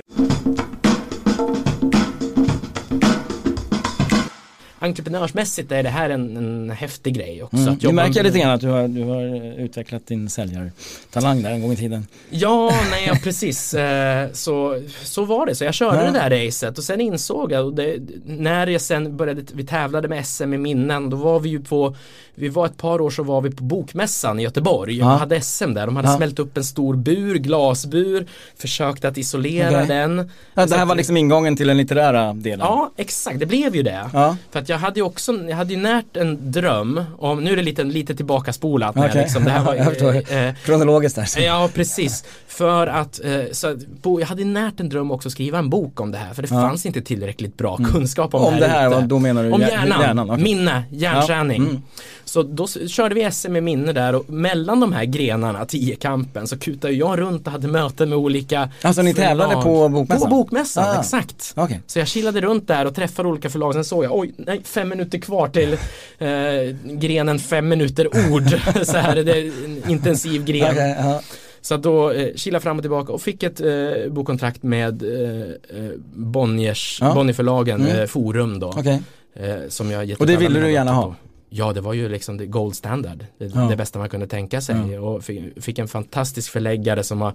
Entreprenörsmässigt 4.79 5.71
är 5.71 5.83
det 5.83 5.89
här 5.89 6.09
en, 6.09 6.37
en 6.37 6.69
häftig 6.69 7.13
grej 7.15 7.43
också. 7.43 7.57
Mm. 7.57 7.73
att 7.73 7.79
Du 7.79 7.91
märker 7.91 8.13
med- 8.13 8.23
lite 8.25 8.39
grann 8.39 8.51
att 8.51 8.61
du 8.61 8.67
har, 8.67 8.87
du 8.87 9.03
har 9.03 9.59
utvecklat 9.59 10.07
din 10.07 10.29
säljartalang 10.29 11.41
där 11.41 11.51
en 11.51 11.61
gång 11.61 11.71
i 11.71 11.75
tiden. 11.75 12.07
Ja, 12.29 12.71
nej, 12.91 13.19
precis. 13.23 13.73
Eh, 13.87 14.27
Så, 14.33 14.81
så 15.03 15.25
var 15.25 15.45
det. 15.45 15.55
Så 15.55 15.63
jag 15.63 15.73
körde 15.73 15.97
Ja. 15.97 16.11
det 16.11 16.19
där 16.19 16.45
racet 16.45 16.77
och 16.77 16.83
sen 16.83 17.01
insåg 17.01 17.51
jag, 17.51 17.75
det, 17.75 17.97
när 18.25 18.67
jag 18.67 18.81
sen 18.81 19.17
började, 19.17 19.41
vi 19.53 19.65
tävlade 19.65 20.07
med 20.07 20.25
SM 20.27 20.53
i 20.53 20.57
minnen, 20.57 21.09
då 21.09 21.17
var 21.17 21.39
vi 21.39 21.49
ju 21.49 21.59
på, 21.63 21.95
vi 22.35 22.49
var 22.49 22.65
ett 22.65 22.77
par 22.77 23.01
år 23.01 23.09
så 23.09 23.23
var 23.23 23.41
vi 23.41 23.51
på 23.51 23.63
Bokmässan 23.63 24.39
i 24.39 24.43
Göteborg. 24.43 24.97
Ja. 24.97 25.05
De 25.05 25.19
hade 25.19 25.41
SM 25.41 25.73
där, 25.73 25.85
de 25.85 25.95
hade 25.95 26.07
Ja. 26.07 26.17
smält 26.17 26.39
upp 26.39 26.57
en 26.57 26.63
stor 26.63 26.95
bur, 26.95 27.35
glasbur, 27.35 28.25
försökte 28.57 29.07
att 29.07 29.17
isolera 29.17 29.69
Okej. 29.69 29.87
den. 29.87 30.31
Ja, 30.53 30.65
det 30.65 30.75
här 30.77 30.85
var 30.85 30.95
liksom 30.95 31.17
ingången 31.17 31.55
till 31.57 31.67
den 31.67 31.77
litterära 31.77 32.33
delen? 32.33 32.59
Ja, 32.59 32.91
exakt, 32.97 33.39
det 33.39 33.45
blev 33.45 33.75
ju 33.75 33.83
det. 33.83 34.09
Ja, 34.13 34.37
För 34.51 34.59
att 34.59 34.66
jag 34.69 34.77
hade 34.77 34.99
ju 34.99 35.05
också, 35.05 35.33
jag 35.49 35.55
hade 35.57 35.73
ju 35.73 35.79
närt 35.79 36.17
en 36.17 36.51
dröm 36.51 37.03
om, 37.17 37.43
nu 37.43 37.51
är 37.51 37.55
det 37.55 37.61
lite, 37.61 37.83
lite 37.83 38.15
tillbaka 38.15 38.53
spolat 38.53 38.95
jag 38.95 39.05
Okej. 39.05 39.21
liksom, 39.21 39.43
det 39.43 39.51
här 39.51 39.63
var 39.63 39.75
förstår. 39.83 40.15
eh, 40.35 40.53
kronologiskt 40.65 41.15
där. 41.15 41.41
Ja, 41.45 41.69
precis. 41.73 42.23
För 42.47 42.87
att, 42.87 43.19
eh, 43.25 43.41
så 43.51 43.67
att 43.67 43.87
bo, 44.01 44.19
jag 44.19 44.27
hade 44.27 44.45
närt 44.45 44.79
en 44.79 44.89
dröm 44.89 45.11
också 45.11 45.27
att 45.29 45.31
skriva 45.33 45.57
en 45.59 45.69
bok 45.69 45.99
om 46.01 46.11
det 46.11 46.17
här 46.17 46.33
för 46.33 46.41
det 46.41 46.47
Ja. 46.51 46.61
fanns 46.61 46.85
inte 46.85 47.01
tillräckligt 47.01 47.57
bra 47.57 47.77
kunskap 47.77 48.33
om, 48.33 48.41
Om 48.45 48.55
det 48.59 48.67
här, 48.67 48.87
ute. 48.87 48.95
vad- 48.95 49.03
då 49.09 49.19
menar 49.19 49.43
du 49.43 49.51
Om 49.51 49.61
hjär- 49.61 49.69
hjärnan, 49.69 50.01
hjärnan, 50.01 50.29
okej. 50.29 50.43
minne, 50.43 50.83
hjärnträning. 50.91 51.61
Ja, 51.63 51.69
mm. 51.69 51.81
Så 52.25 52.43
då 52.43 52.67
körde 52.67 53.15
vi 53.15 53.31
SM 53.31 53.51
med 53.53 53.63
minne 53.63 53.93
där 53.93 54.15
och 54.15 54.29
mellan 54.29 54.79
de 54.79 54.93
här 54.93 55.05
grenarna, 55.05 55.65
tiokampen, 55.65 56.47
så 56.47 56.57
kutade 56.59 56.93
jag 56.93 57.19
runt 57.19 57.45
och 57.47 57.51
hade 57.53 57.67
möten 57.67 58.09
med 58.09 58.17
olika 58.17 58.69
Alltså 58.81 59.01
ni 59.01 59.13
tävlade 59.13 59.49
förlag. 59.49 59.63
på 59.63 59.89
bokmässan? 59.89 60.29
På 60.29 60.35
bokmässan, 60.35 60.83
Ah. 60.97 60.99
exakt. 60.99 61.53
Okej. 61.55 61.81
Så 61.87 61.99
jag 61.99 62.07
kilade 62.07 62.41
runt 62.41 62.67
där 62.67 62.85
och 62.85 62.95
träffade 62.95 63.29
olika 63.29 63.49
förlag, 63.49 63.73
sen 63.73 63.85
såg 63.85 64.03
jag, 64.03 64.15
oj, 64.15 64.33
nej, 64.37 64.56
fem 64.63 64.89
minuter 64.89 65.17
kvar 65.19 65.47
till 65.47 65.73
eh, 66.17 66.75
grenen 66.97 67.39
fem 67.39 67.67
minuter 67.69 68.07
ord. 68.31 68.43
så 68.83 68.97
här, 68.97 69.15
det 69.15 69.31
är 69.37 69.65
en 69.65 69.89
intensiv 69.91 70.45
gren. 70.45 70.71
Okej, 70.71 70.95
ja. 70.99 71.21
Så 71.61 71.77
då 71.77 72.11
eh, 72.11 72.33
kila 72.35 72.59
fram 72.59 72.77
och 72.77 72.83
tillbaka 72.83 73.13
och 73.13 73.21
fick 73.21 73.43
ett 73.43 73.61
eh, 73.61 74.09
bokkontrakt 74.11 74.63
med 74.63 75.03
eh, 75.03 75.41
eh, 75.85 75.91
Bonniers, 76.15 76.97
Ja. 77.01 77.13
Bonnierförlagen, 77.13 77.81
Mm. 77.85 77.99
eh, 77.99 78.05
Forum 78.05 78.59
då. 78.59 78.67
Okej. 78.69 79.01
Eh, 79.35 79.55
som 79.69 79.91
jag 79.91 80.05
gett 80.05 80.19
Och 80.19 80.27
det 80.27 80.37
ville 80.37 80.59
du 80.59 80.71
gärna 80.71 80.91
ha? 80.93 81.03
på. 81.03 81.15
Ja, 81.49 81.73
det 81.73 81.81
var 81.81 81.93
ju 81.93 82.09
liksom 82.09 82.37
det 82.37 82.45
gold 82.45 82.75
standard. 82.75 83.25
Det, 83.37 83.45
Ja. 83.45 83.59
det 83.61 83.75
bästa 83.75 83.99
man 83.99 84.09
kunde 84.09 84.27
tänka 84.27 84.61
sig. 84.61 84.99
Och 84.99 85.23
fick, 85.23 85.63
fick 85.63 85.79
en 85.79 85.87
fantastisk 85.87 86.51
förläggare 86.51 87.03
som 87.03 87.21
har 87.21 87.33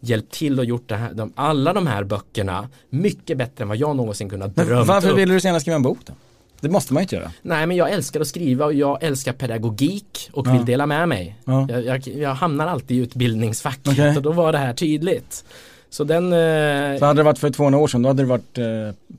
hjälpt 0.00 0.32
till 0.34 0.58
och 0.58 0.64
gjort 0.64 0.88
det 0.88 0.96
här, 0.96 1.12
de, 1.14 1.32
alla 1.34 1.72
de 1.72 1.86
här 1.86 2.04
böckerna 2.04 2.68
mycket 2.90 3.38
bättre 3.38 3.62
än 3.62 3.68
vad 3.68 3.76
jag 3.76 3.96
någonsin 3.96 4.30
kunnat 4.30 4.56
Men 4.56 4.66
drömt 4.66 4.88
varför 4.88 5.10
upp. 5.10 5.18
ville 5.18 5.34
du 5.34 5.40
så 5.40 5.46
gärna 5.48 5.60
skriva 5.60 5.76
en 5.76 5.82
bok 5.82 5.98
då? 6.06 6.12
Det 6.60 6.68
måste 6.68 6.92
man 6.94 7.00
ju 7.00 7.02
inte 7.04 7.16
göra. 7.16 7.32
Nej, 7.42 7.66
men 7.66 7.76
jag 7.76 7.90
älskar 7.90 8.20
att 8.20 8.26
skriva 8.26 8.64
och 8.64 8.74
jag 8.74 9.02
älskar 9.02 9.32
pedagogik 9.32 10.30
och 10.32 10.46
Ja. 10.46 10.52
vill 10.52 10.64
dela 10.64 10.86
med 10.86 11.08
mig. 11.08 11.36
Ja. 11.44 11.66
Jag, 11.70 11.84
jag, 11.84 12.08
jag 12.08 12.34
hamnar 12.34 12.66
alltid 12.66 12.96
i 12.96 13.00
utbildningsfacket 13.00 13.88
Okej. 13.88 14.16
och 14.16 14.22
då 14.22 14.32
var 14.32 14.52
det 14.52 14.58
här 14.58 14.72
tydligt. 14.74 15.44
Så 15.92 16.04
den, 16.04 16.32
eh, 16.32 16.98
Så 16.98 17.04
hade 17.04 17.20
det 17.20 17.22
varit 17.22 17.38
för 17.38 17.50
200 17.50 17.78
år 17.80 17.88
sedan, 17.88 18.02
då 18.02 18.08
hade 18.08 18.22
du 18.22 18.26
varit 18.26 18.58
eh, 18.58 18.64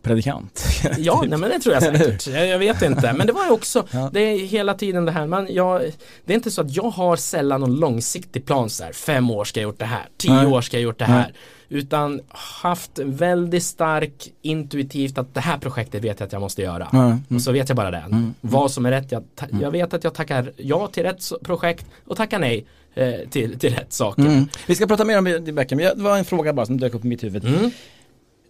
predikant. 0.01 0.63
Ja, 0.97 1.23
nej, 1.27 1.39
men 1.39 1.49
det 1.49 1.59
tror 1.59 1.73
jag 1.75 1.83
säkert. 1.83 2.27
Jag, 2.27 2.47
jag 2.47 2.59
vet 2.59 2.81
inte. 2.81 3.13
Men 3.13 3.27
det 3.27 3.33
var 3.33 3.51
också, 3.51 3.87
Ja. 3.91 4.09
det 4.13 4.19
är 4.21 4.37
hela 4.45 4.73
tiden 4.73 5.05
det 5.05 5.11
här, 5.11 5.27
man, 5.27 5.47
jag, 5.53 5.81
det 6.25 6.33
är 6.33 6.35
inte 6.35 6.51
så 6.51 6.61
att 6.61 6.75
jag 6.75 6.89
har 6.89 7.15
sällan 7.15 7.61
någon 7.61 7.75
långsiktig 7.75 8.45
plan 8.45 8.69
så 8.69 8.83
här, 8.83 8.91
fem 8.93 9.31
år 9.31 9.43
ska 9.45 9.59
jag 9.59 9.63
gjort 9.67 9.79
det 9.79 9.85
här, 9.85 10.05
tio 10.17 10.33
Nej. 10.33 10.45
år 10.45 10.61
ska 10.61 10.77
jag 10.77 10.83
gjort 10.83 10.99
det 10.99 11.05
här. 11.05 11.33
Utan 11.71 12.21
haft 12.61 12.99
väldigt 12.99 13.63
stark 13.63 14.31
intuitivt 14.41 15.17
att 15.17 15.33
det 15.33 15.39
här 15.39 15.57
projektet 15.57 16.03
vet 16.03 16.19
jag 16.19 16.27
att 16.27 16.33
jag 16.33 16.41
måste 16.41 16.61
göra. 16.61 16.87
Mm. 16.93 17.23
Och 17.35 17.41
så 17.41 17.51
vet 17.51 17.69
jag 17.69 17.75
bara 17.75 17.91
det. 17.91 18.31
Vad 18.41 18.71
som 18.71 18.85
är 18.85 18.91
rätt. 18.91 19.11
Jag, 19.11 19.23
ta, 19.35 19.45
jag 19.61 19.71
vet 19.71 19.93
att 19.93 20.03
jag 20.03 20.13
tackar 20.13 20.51
ja 20.57 20.87
till 20.87 21.03
rätt 21.03 21.23
projekt 21.43 21.85
och 22.07 22.17
tackar 22.17 22.39
nej 22.39 22.65
eh, 22.93 23.13
till, 23.29 23.59
till 23.59 23.73
rätt 23.75 23.93
saker. 23.93 24.21
Mm. 24.21 24.47
Vi 24.67 24.75
ska 24.75 24.87
prata 24.87 25.05
mer 25.05 25.17
om 25.17 25.23
det 25.23 25.51
Beckham, 25.51 25.77
det 25.77 25.93
var 25.95 26.17
en 26.17 26.25
fråga 26.25 26.53
bara 26.53 26.65
som 26.65 26.79
dök 26.79 26.93
upp 26.93 27.05
i 27.05 27.07
mitt 27.07 27.23
huvud. 27.23 27.45
Mm. 27.45 27.71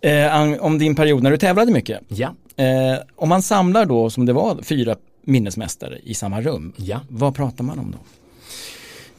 Eh, 0.01 0.63
om 0.63 0.77
din 0.79 0.95
period 0.95 1.23
när 1.23 1.31
du 1.31 1.37
tävlade 1.37 1.71
mycket. 1.71 1.99
Ja, 2.07 2.35
Eh, 2.55 2.99
om 3.15 3.29
man 3.29 3.41
samlar 3.41 3.85
då, 3.85 4.09
som 4.09 4.25
det 4.25 4.33
var, 4.33 4.61
fyra 4.61 4.95
minnesmästare 5.23 5.99
i 6.03 6.13
samma 6.13 6.41
rum. 6.41 6.73
ja. 6.77 6.99
Vad 7.09 7.35
pratar 7.35 7.63
man 7.63 7.79
om 7.79 7.91
då? 7.91 7.97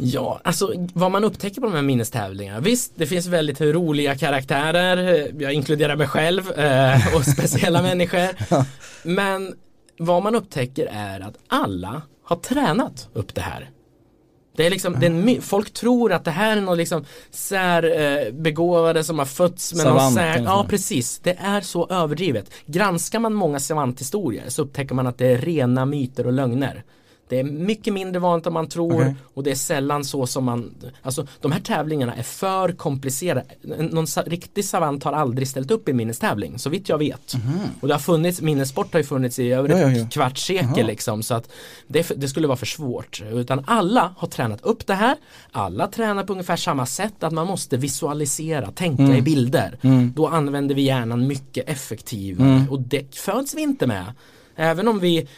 Ja, 0.05 0.41
alltså 0.45 0.73
vad 0.95 1.11
man 1.11 1.25
upptäcker 1.25 1.61
på 1.61 1.67
de 1.67 1.75
här 1.75 1.83
minnestävlingarna. 1.83 2.61
Visst, 2.61 2.93
det 2.95 3.07
finns 3.07 3.27
väldigt 3.27 3.61
roliga 3.61 4.19
karaktärer. 4.19 5.31
Jag 5.39 5.53
inkluderar 5.53 5.97
mig 5.97 6.09
själv 6.09 6.51
eh, 6.51 7.17
och 7.17 7.25
speciella 7.25 7.83
människor. 7.93 8.29
Men 9.03 9.55
vad 9.99 10.23
man 10.23 10.35
upptäcker 10.35 10.87
är 10.93 11.21
att 11.21 11.35
alla 11.49 12.03
har 12.25 12.37
tränat 12.37 13.09
upp 13.13 13.35
det 13.35 13.41
här. 13.41 13.71
Det 14.57 14.67
är 14.67 14.71
liksom, 14.71 14.97
det 15.01 15.07
är 15.07 15.41
folk 15.41 15.73
tror 15.73 16.13
att 16.13 16.25
det 16.25 16.31
här 16.31 16.57
är 16.57 16.61
någon 16.61 16.77
liksom 16.79 17.05
särbegåvade 17.31 19.05
som 19.05 19.19
har 19.19 19.27
fötts 19.27 19.75
med 19.75 19.87
någon 19.87 19.99
Savant 19.99 20.15
sär, 20.15 20.37
eller 20.37 20.45
Ja 20.45 20.67
precis, 20.69 21.21
det 21.23 21.37
är 21.41 21.61
så 21.61 21.89
överdrivet. 21.89 22.51
Granskar 22.67 23.19
man 23.19 23.35
många 23.35 23.61
savanthistorier 23.61 24.49
så 24.49 24.63
upptäcker 24.63 24.95
man 24.95 25.07
att 25.07 25.19
det 25.19 25.27
är 25.27 25.39
rena 25.39 25.87
myter 25.87 26.27
och 26.27 26.33
lögner. 26.33 26.85
Det 27.33 27.41
är 27.41 27.45
mycket 27.45 27.95
mindre 27.95 28.21
vanligt 28.21 28.47
än 28.47 28.53
man 28.53 28.69
tror 28.69 28.95
Okej. 28.95 29.15
och 29.35 29.43
det 29.43 29.51
är 29.51 29.55
sällan 29.55 30.05
så 30.05 30.27
som 30.27 30.45
man 30.45 30.75
Alltså 31.03 31.27
de 31.41 31.53
här 31.53 31.61
tävlingarna 31.61 32.15
är 32.15 32.23
för 32.23 32.73
komplicerade 32.73 33.45
Någon 33.91 34.07
sa, 34.07 34.23
riktig 34.27 34.65
savant 34.65 35.05
har 35.05 35.13
aldrig 35.13 35.49
ställt 35.49 35.71
upp 35.71 35.89
i 35.89 35.93
minnestävling 35.93 36.59
så 36.59 36.71
vitt 36.71 36.89
jag 36.89 36.99
vet 36.99 37.35
Och 37.81 37.89
det 37.89 37.95
har 37.95 37.99
funnits, 37.99 38.41
minnessport 38.41 38.93
har 38.93 39.01
ju 39.01 39.05
funnits 39.07 39.39
i 39.39 39.53
över 39.53 39.69
Mhm. 39.69 39.79
Ja, 39.81 39.87
ett 39.91 39.97
ja, 39.97 40.03
ja. 40.03 40.09
kvarts 40.11 40.47
sekel 40.47 40.87
liksom 40.87 41.23
så 41.23 41.35
att 41.35 41.49
det, 41.87 42.13
det 42.17 42.29
skulle 42.29 42.47
vara 42.49 42.57
för 42.57 42.67
svårt 42.67 43.23
Utan 43.33 43.65
alla 43.67 44.15
har 44.19 44.29
tränat 44.29 44.61
upp 44.61 44.87
det 44.87 44.95
här 44.95 45.17
Alla 45.53 45.87
tränar 45.87 46.25
på 46.25 46.33
ungefär 46.33 46.57
samma 46.57 46.87
sätt 46.87 47.23
att 47.23 47.33
man 47.33 47.47
måste 47.47 47.77
visualisera, 47.77 48.71
tänka 48.71 49.03
Mm. 49.03 49.17
i 49.17 49.23
bilder 49.23 49.79
Då 50.15 50.27
använder 50.29 50.75
vi 50.75 50.83
hjärnan 50.83 51.27
mycket 51.27 51.69
effektivare 51.69 52.49
Mm. 52.49 52.71
och 52.71 52.81
det 52.81 53.15
föds 53.17 53.55
vi 53.55 53.63
inte 53.63 53.87
med 53.87 54.05
Även 54.57 54.89
om 54.89 54.99
vi, 54.99 55.29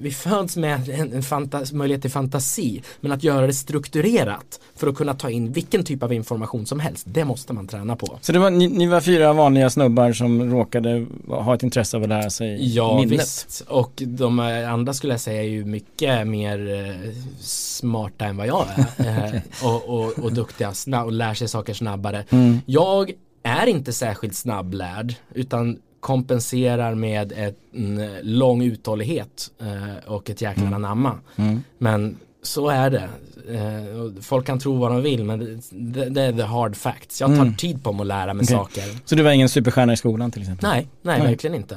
vi 0.00 0.10
föds 0.10 0.56
med 0.56 0.88
en, 0.88 1.12
en 1.12 1.22
fantas, 1.22 1.72
möjlighet 1.72 2.02
till 2.02 2.10
fantasi 2.10 2.82
men 3.00 3.12
att 3.12 3.24
göra 3.24 3.46
det 3.46 3.52
strukturerat 3.52 4.60
för 4.76 4.86
att 4.86 4.94
kunna 4.94 5.14
ta 5.14 5.30
in 5.30 5.52
vilken 5.52 5.84
typ 5.84 6.02
av 6.02 6.12
information 6.12 6.66
som 6.66 6.80
helst 6.80 7.06
det 7.08 7.24
måste 7.24 7.52
man 7.52 7.66
träna 7.66 7.96
på. 7.96 8.18
Så 8.20 8.32
det 8.32 8.38
var, 8.38 8.50
ni, 8.50 8.68
ni 8.68 8.86
var 8.86 9.00
fyra 9.00 9.32
vanliga 9.32 9.70
snubbar 9.70 10.12
som 10.12 10.50
råkade 10.50 11.06
ha 11.28 11.54
ett 11.54 11.62
intresse 11.62 11.96
av 11.96 12.02
att 12.02 12.08
lära 12.08 12.30
sig 12.30 12.74
Ja 12.76 12.96
minnet. 13.00 13.20
visst 13.20 13.64
och 13.68 13.92
de 14.06 14.38
andra 14.68 14.94
skulle 14.94 15.12
jag 15.12 15.20
säga 15.20 15.42
är 15.42 15.48
ju 15.48 15.64
mycket 15.64 16.26
mer 16.26 16.74
eh, 16.74 17.12
smarta 17.40 18.24
än 18.24 18.36
vad 18.36 18.46
jag 18.46 18.66
är 18.96 19.34
eh, 19.34 19.66
och, 19.68 19.88
och, 19.88 20.18
och 20.18 20.32
duktiga 20.32 20.72
och 21.04 21.12
lär 21.12 21.34
sig 21.34 21.48
saker 21.48 21.74
snabbare. 21.74 22.24
Mm. 22.30 22.60
Jag 22.66 23.12
är 23.42 23.66
inte 23.66 23.92
särskilt 23.92 24.34
snabblärd 24.34 25.14
utan 25.34 25.78
kompenserar 26.00 26.94
med 26.94 27.32
ett, 27.32 27.56
en 27.72 28.08
lång 28.22 28.62
uthållighet 28.62 29.50
eh, 29.60 30.10
och 30.12 30.30
ett 30.30 30.42
jäkla 30.42 30.66
anamma. 30.66 31.18
Mm. 31.36 31.62
Men 31.78 32.16
så 32.42 32.68
är 32.68 32.90
det. 32.90 33.08
Eh, 33.54 34.22
folk 34.22 34.46
kan 34.46 34.58
tro 34.58 34.76
vad 34.78 34.90
de 34.90 35.02
vill 35.02 35.24
men 35.24 35.60
det, 35.70 36.04
det 36.08 36.22
är 36.22 36.32
the 36.32 36.42
hard 36.42 36.76
facts. 36.76 37.20
Jag 37.20 37.30
tar 37.30 37.42
Mm. 37.42 37.54
tid 37.56 37.84
på 37.84 37.92
mig 37.92 38.00
att 38.00 38.06
lära 38.06 38.34
mig 38.34 38.44
Okej. 38.44 38.56
saker. 38.56 38.84
Så 39.04 39.14
du 39.14 39.22
var 39.22 39.30
ingen 39.30 39.48
superstjärna 39.48 39.92
i 39.92 39.96
skolan 39.96 40.30
till 40.30 40.42
exempel? 40.42 40.70
Nej, 40.70 40.88
nej, 41.02 41.18
Nej. 41.18 41.26
verkligen 41.28 41.56
inte. 41.56 41.74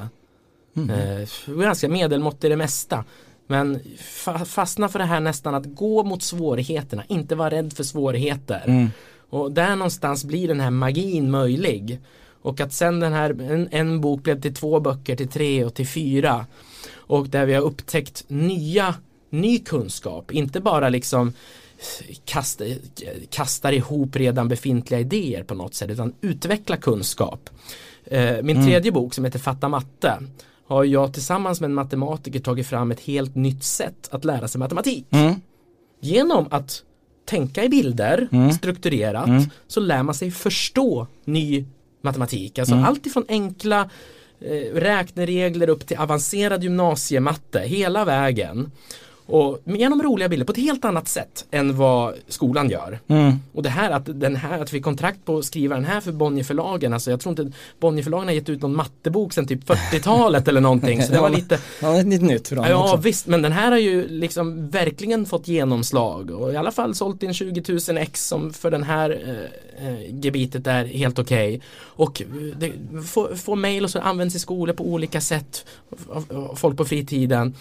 Eh, 0.78 1.20
jag 1.48 1.54
var 1.56 1.64
ganska 1.64 1.90
medelmått 1.90 2.44
i 2.44 2.50
det 2.50 2.56
mesta. 2.58 3.04
Men 3.48 3.80
fa- 4.26 4.46
fastna 4.46 4.90
för 4.90 5.00
det 5.00 5.06
här 5.06 5.20
nästan 5.20 5.56
att 5.56 5.66
gå 5.76 6.04
mot 6.04 6.24
svårigheterna, 6.24 7.04
inte 7.08 7.36
vara 7.36 7.50
rädd 7.50 7.74
för 7.74 7.84
svårigheter. 7.84 8.62
Mm. 8.68 8.90
Och 9.30 9.52
där 9.52 9.76
någonstans 9.76 10.26
blir 10.26 10.48
den 10.48 10.60
här 10.60 10.70
magin 10.72 11.32
möjlig. 11.32 12.00
Och 12.42 12.60
att 12.60 12.74
sen 12.74 13.00
den 13.00 13.14
här, 13.14 13.30
en, 13.42 13.68
en 13.72 14.02
bok 14.02 14.24
blev 14.24 14.42
till 14.42 14.54
två 14.54 14.80
böcker, 14.80 15.16
till 15.16 15.28
tre 15.28 15.66
och 15.66 15.74
till 15.74 15.88
fyra. 15.88 16.46
Och 16.94 17.30
där 17.30 17.46
vi 17.46 17.54
har 17.54 17.62
upptäckt 17.62 18.24
nya, 18.28 18.96
ny 19.30 19.60
kunskap, 19.60 20.32
inte 20.32 20.60
bara 20.60 20.90
liksom 20.90 21.34
kasta, 22.26 22.64
kastar 23.30 23.72
ihop 23.72 24.16
redan 24.16 24.48
befintliga 24.48 25.00
idéer 25.00 25.44
på 25.44 25.54
något 25.56 25.74
sätt 25.76 25.90
utan 25.90 26.14
utveckla 26.22 26.78
kunskap. 26.78 27.50
Eh, 28.06 28.42
min 28.44 28.66
tredje 28.66 28.92
bok 28.92 29.14
som 29.14 29.26
heter 29.26 29.40
Fatta 29.40 29.70
matte 29.70 30.18
har 30.68 30.84
jag 30.84 31.14
tillsammans 31.14 31.62
med 31.62 31.68
en 31.68 31.74
matematiker 31.74 32.40
tagit 32.40 32.68
fram 32.68 32.92
ett 32.92 33.00
helt 33.00 33.36
nytt 33.36 33.64
sätt 33.64 34.10
att 34.12 34.26
lära 34.26 34.48
sig 34.48 34.60
matematik. 34.60 35.06
Mm. 35.12 35.34
Genom 36.02 36.48
att 36.52 36.84
tänka 37.26 37.64
i 37.64 37.70
bilder 37.70 38.28
Mm. 38.32 38.52
strukturerat 38.52 39.28
Mm. 39.28 39.44
så 39.68 39.80
lär 39.80 40.04
man 40.04 40.16
sig 40.16 40.32
förstå 40.32 41.08
ny 41.26 41.66
matematik. 42.04 42.60
Alltså 42.60 42.74
Mm. 42.76 42.86
allt 42.86 43.06
ifrån 43.06 43.26
enkla 43.28 43.90
eh, 44.42 44.76
räkneregler 44.76 45.70
upp 45.70 45.88
till 45.88 45.98
avancerad 45.98 46.64
gymnasiematte 46.64 47.60
hela 47.60 48.06
vägen. 48.06 48.72
Och 49.32 49.60
genom 49.66 50.04
roliga 50.04 50.30
bilder 50.30 50.46
på 50.46 50.52
ett 50.52 50.58
helt 50.58 50.86
annat 50.86 51.08
sätt 51.08 51.46
än 51.52 51.78
vad 51.78 52.14
skolan 52.28 52.70
gör. 52.70 53.00
Mm. 53.08 53.34
Och 53.54 53.64
det 53.64 53.70
här 53.70 53.92
att, 53.92 54.06
den 54.06 54.36
här, 54.36 54.60
att 54.60 54.74
vi 54.74 54.78
fick 54.78 54.84
kontrakt 54.84 55.26
på 55.26 55.38
att 55.38 55.46
skriva 55.46 55.76
den 55.76 55.86
här 55.86 56.02
för 56.02 56.12
Bonnierförlagen, 56.12 56.94
alltså 56.94 57.12
jag 57.12 57.20
tror 57.20 57.40
inte 57.40 57.58
Bonnierförlagen 57.80 58.28
har 58.28 58.34
gett 58.34 58.50
ut 58.50 58.62
någon 58.62 58.76
mattebok 58.76 59.34
sedan 59.34 59.48
typ 59.48 59.70
40-talet 59.70 60.48
eller 60.48 60.62
någonting. 60.62 61.04
Så 61.04 61.14
det 61.14 61.20
var 61.20 61.30
lite, 61.30 61.60
Ja, 61.82 62.02
lite 62.02 62.26
nytt 62.26 62.48
för 62.48 62.56
dem 62.56 62.66
ja 62.70 62.84
också. 62.84 62.98
visst, 62.98 63.28
men 63.28 63.42
den 63.42 63.52
här 63.52 63.72
har 63.72 63.78
ju 63.78 64.08
liksom 64.08 64.70
verkligen 64.70 65.26
fått 65.26 65.48
genomslag 65.48 66.32
och 66.32 66.54
i 66.54 66.56
alla 66.56 66.72
fall 66.72 66.96
sålt 66.96 67.24
in 67.24 67.34
20 67.34 67.64
000 67.88 67.98
ex 67.98 68.28
som 68.28 68.54
för 68.54 68.72
den 68.72 68.84
här 68.84 69.10
eh, 69.80 69.88
eh, 69.88 70.16
gebitet 70.24 70.68
är 70.68 70.86
helt 70.86 71.20
okej. 71.20 71.62
Och 71.80 72.22
eh, 72.22 72.28
det, 72.58 72.72
få, 73.08 73.36
få 73.36 73.56
mail 73.56 73.84
och 73.84 73.90
så 73.90 74.00
används 74.00 74.36
i 74.36 74.40
skolor 74.40 74.74
på 74.74 74.84
olika 74.84 75.22
sätt 75.22 75.66
folk 76.56 76.78
på 76.78 76.86
fritiden. 76.86 77.56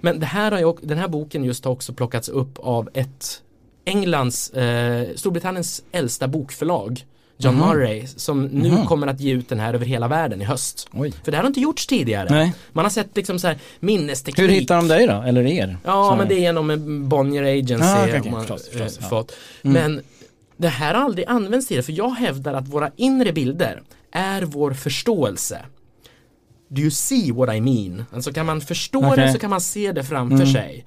Men 0.00 0.20
det 0.20 0.26
här 0.26 0.50
har 0.52 0.58
ju, 0.58 0.74
den 0.82 0.98
här 0.98 1.08
boken 1.08 1.44
just 1.44 1.64
har 1.64 1.72
också 1.72 1.92
plockats 1.92 2.28
upp 2.28 2.58
av 2.58 2.88
ett 2.94 3.42
Englands, 3.84 4.50
eh, 4.50 5.06
Storbritanniens 5.16 5.82
äldsta 5.92 6.28
bokförlag 6.28 7.04
John 7.38 7.54
Mhm. 7.54 7.68
Murray 7.68 8.06
som 8.06 8.42
nu 8.44 8.70
Mhm. 8.70 8.86
kommer 8.86 9.06
att 9.06 9.20
ge 9.20 9.32
ut 9.32 9.48
den 9.48 9.60
här 9.60 9.74
över 9.74 9.86
hela 9.86 10.08
världen 10.08 10.42
i 10.42 10.44
höst. 10.44 10.88
Oj. 10.92 11.12
För 11.24 11.30
det 11.30 11.36
här 11.36 11.42
har 11.44 11.48
inte 11.48 11.60
gjorts 11.60 11.86
tidigare. 11.86 12.26
Nej. 12.30 12.54
Man 12.72 12.84
har 12.84 12.90
sett 12.90 13.16
liksom 13.16 13.38
så 13.38 13.46
här 13.46 13.58
minnesteknik. 13.80 14.38
Hur 14.44 14.48
hittar 14.54 14.76
de 14.76 14.88
dig 14.88 15.06
då? 15.06 15.12
Eller 15.26 15.46
er? 15.46 15.76
Ja 15.84 16.08
Så- 16.10 16.16
men 16.16 16.28
det 16.28 16.34
är 16.34 16.38
genom 16.40 16.70
en 16.70 17.08
Bonnier 17.08 17.42
Agency 17.42 17.84
Ah, 17.86 18.02
okej. 18.04 18.18
har 18.18 18.30
man 18.30 18.40
Förstås, 18.40 18.68
förstås, 18.68 18.98
ja. 19.02 19.08
fått. 19.08 19.32
Mm. 19.62 19.74
Men 19.82 20.02
det 20.56 20.68
här 20.68 20.94
har 20.94 21.02
aldrig 21.04 21.26
använts 21.28 21.68
det 21.68 21.82
för 21.82 21.92
jag 21.92 22.10
hävdar 22.10 22.54
att 22.54 22.68
våra 22.68 22.90
inre 22.96 23.32
bilder 23.32 23.82
är 24.12 24.42
vår 24.42 24.72
förståelse. 24.72 25.58
Do 26.68 26.80
you 26.82 26.90
see 26.90 27.32
what 27.32 27.54
I 27.54 27.60
mean? 27.60 28.04
Alltså 28.14 28.32
kan 28.32 28.46
man 28.46 28.60
förstå 28.60 29.06
Okej. 29.06 29.26
det 29.26 29.32
så 29.32 29.38
kan 29.38 29.50
man 29.50 29.60
se 29.60 29.92
det 29.92 30.04
framför 30.04 30.46
sig. 30.46 30.84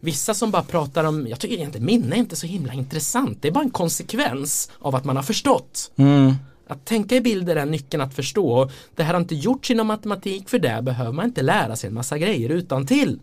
Vissa 0.00 0.34
som 0.34 0.50
bara 0.50 0.62
pratar 0.62 1.04
om, 1.04 1.26
jag 1.26 1.38
tycker 1.40 1.54
egentligen 1.56 1.86
minne 1.86 2.14
är 2.16 2.18
inte 2.18 2.36
så 2.36 2.46
himla 2.46 2.72
intressant. 2.72 3.38
Det 3.42 3.48
är 3.48 3.52
bara 3.52 3.64
en 3.64 3.70
konsekvens 3.70 4.70
av 4.78 4.94
att 4.94 5.04
man 5.04 5.16
har 5.16 5.22
förstått. 5.22 5.90
Mm. 5.96 6.34
Att 6.68 6.84
tänka 6.84 7.16
i 7.16 7.20
bilder 7.20 7.56
är 7.56 7.66
nyckeln 7.66 8.00
att 8.02 8.14
förstå. 8.14 8.52
Och 8.52 8.70
Det 8.96 9.02
här 9.02 9.12
har 9.14 9.20
inte 9.20 9.34
gjorts 9.34 9.70
inom 9.70 9.86
matematik 9.86 10.48
för 10.48 10.58
det 10.58 10.82
behöver 10.82 11.12
man 11.12 11.24
inte 11.24 11.42
lära 11.42 11.76
sig 11.76 11.88
en 11.88 11.94
massa 11.94 12.18
grejer 12.18 12.48
utan 12.48 12.86
till. 12.86 13.18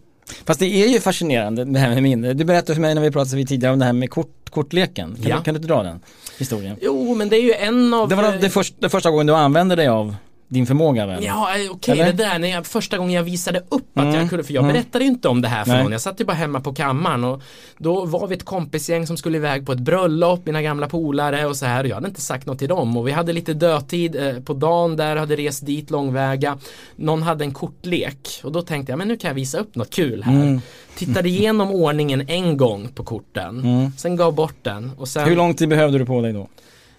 Fast 0.46 0.60
det 0.60 0.66
är 0.66 0.88
ju 0.88 1.00
fascinerande 1.00 1.66
det 1.66 1.80
här 1.80 1.90
med 1.90 2.04
minne. 2.04 2.34
Du 2.34 2.46
berättade 2.46 2.74
för 2.74 2.82
mig 2.82 2.96
när 2.96 3.02
vi 3.02 3.12
pratade 3.12 3.44
tidigare 3.46 3.74
om 3.74 3.80
det 3.80 3.86
här 3.86 3.94
med 3.94 4.10
kort, 4.10 4.50
kortleken. 4.50 5.16
Kan, 5.16 5.24
Ja. 5.30 5.38
du, 5.38 5.44
kan 5.44 5.54
du 5.54 5.58
inte 5.58 5.68
dra 5.68 5.84
den 5.84 6.00
historien? 6.38 6.76
Jo, 6.82 7.16
men 7.16 7.30
det 7.30 7.36
är 7.38 7.42
ju 7.44 7.54
en 7.54 7.94
av... 7.94 8.10
Det 8.10 8.16
var 8.16 8.38
det, 8.42 8.50
först, 8.50 8.76
det 8.80 8.90
första 8.90 9.12
gången 9.12 9.28
du 9.28 9.36
använde 9.36 9.76
dig 9.76 9.88
av 9.88 10.16
din 10.50 10.66
förmåga 10.66 11.06
väl? 11.06 11.24
Ja, 11.24 11.50
eh, 11.58 11.72
okej, 11.72 11.94
Eller? 12.00 12.06
det 12.06 12.24
där 12.24 12.40
när 12.40 12.48
jag, 12.48 12.66
första 12.66 12.98
gången 12.98 13.14
jag 13.14 13.24
visade 13.24 13.60
upp 13.70 13.98
att 13.98 14.04
Mm, 14.04 14.16
jag 14.16 14.30
kunde, 14.30 14.44
för 14.44 14.54
jag 14.54 14.64
mm. 14.64 14.74
berättade 14.74 15.06
inte 15.06 15.28
om 15.28 15.42
det 15.42 15.48
här 15.48 15.64
för 15.64 15.72
Nej. 15.72 15.84
någon. 15.84 15.92
Jag 15.92 16.02
satt 16.02 16.20
ju 16.22 16.26
bara 16.26 16.34
hemma 16.34 16.60
på 16.62 16.74
kammaren 16.74 17.24
och 17.24 17.42
då 17.78 18.06
var 18.06 18.28
vi 18.28 18.36
ett 18.36 18.46
kompisgäng 18.46 19.08
som 19.08 19.18
skulle 19.18 19.38
iväg 19.38 19.66
på 19.66 19.72
ett 19.72 19.80
bröllop, 19.80 20.46
mina 20.46 20.62
gamla 20.62 20.88
polare 20.88 21.46
och 21.46 21.56
så 21.56 21.66
här. 21.66 21.84
Och 21.84 21.90
jag 21.90 21.96
hade 21.96 22.08
inte 22.08 22.22
sagt 22.22 22.46
något 22.46 22.60
till 22.60 22.70
dem 22.70 22.98
och 22.98 23.08
vi 23.08 23.12
hade 23.12 23.34
lite 23.34 23.54
dödtid 23.54 24.16
eh, 24.16 24.40
på 24.40 24.54
dagen 24.54 24.96
där, 24.96 25.16
hade 25.16 25.36
rest 25.36 25.66
dit 25.66 25.90
långväga. 25.90 26.58
Någon 26.96 27.22
hade 27.24 27.44
en 27.44 27.54
kortlek 27.54 28.28
och 28.44 28.52
då 28.52 28.62
tänkte 28.62 28.92
jag, 28.92 28.98
men 28.98 29.08
nu 29.08 29.18
kan 29.18 29.28
jag 29.28 29.36
visa 29.36 29.58
upp 29.58 29.76
något 29.76 29.90
kul 29.90 30.24
här. 30.24 30.34
Mm. 30.34 30.62
Tittade 30.96 31.30
igenom 31.30 31.72
ordningen 31.72 32.24
en 32.28 32.58
gång 32.58 32.88
på 32.96 33.04
korten, 33.04 33.60
Mm. 33.60 33.92
sen 33.98 34.16
gav 34.16 34.34
bort 34.36 34.56
den 34.62 34.92
och 34.98 35.08
sen 35.08 35.28
Hur 35.30 35.36
lång 35.36 35.54
tid 35.54 35.70
behövde 35.70 35.98
du 35.98 36.06
på 36.06 36.22
dig 36.22 36.34
då? 36.34 36.48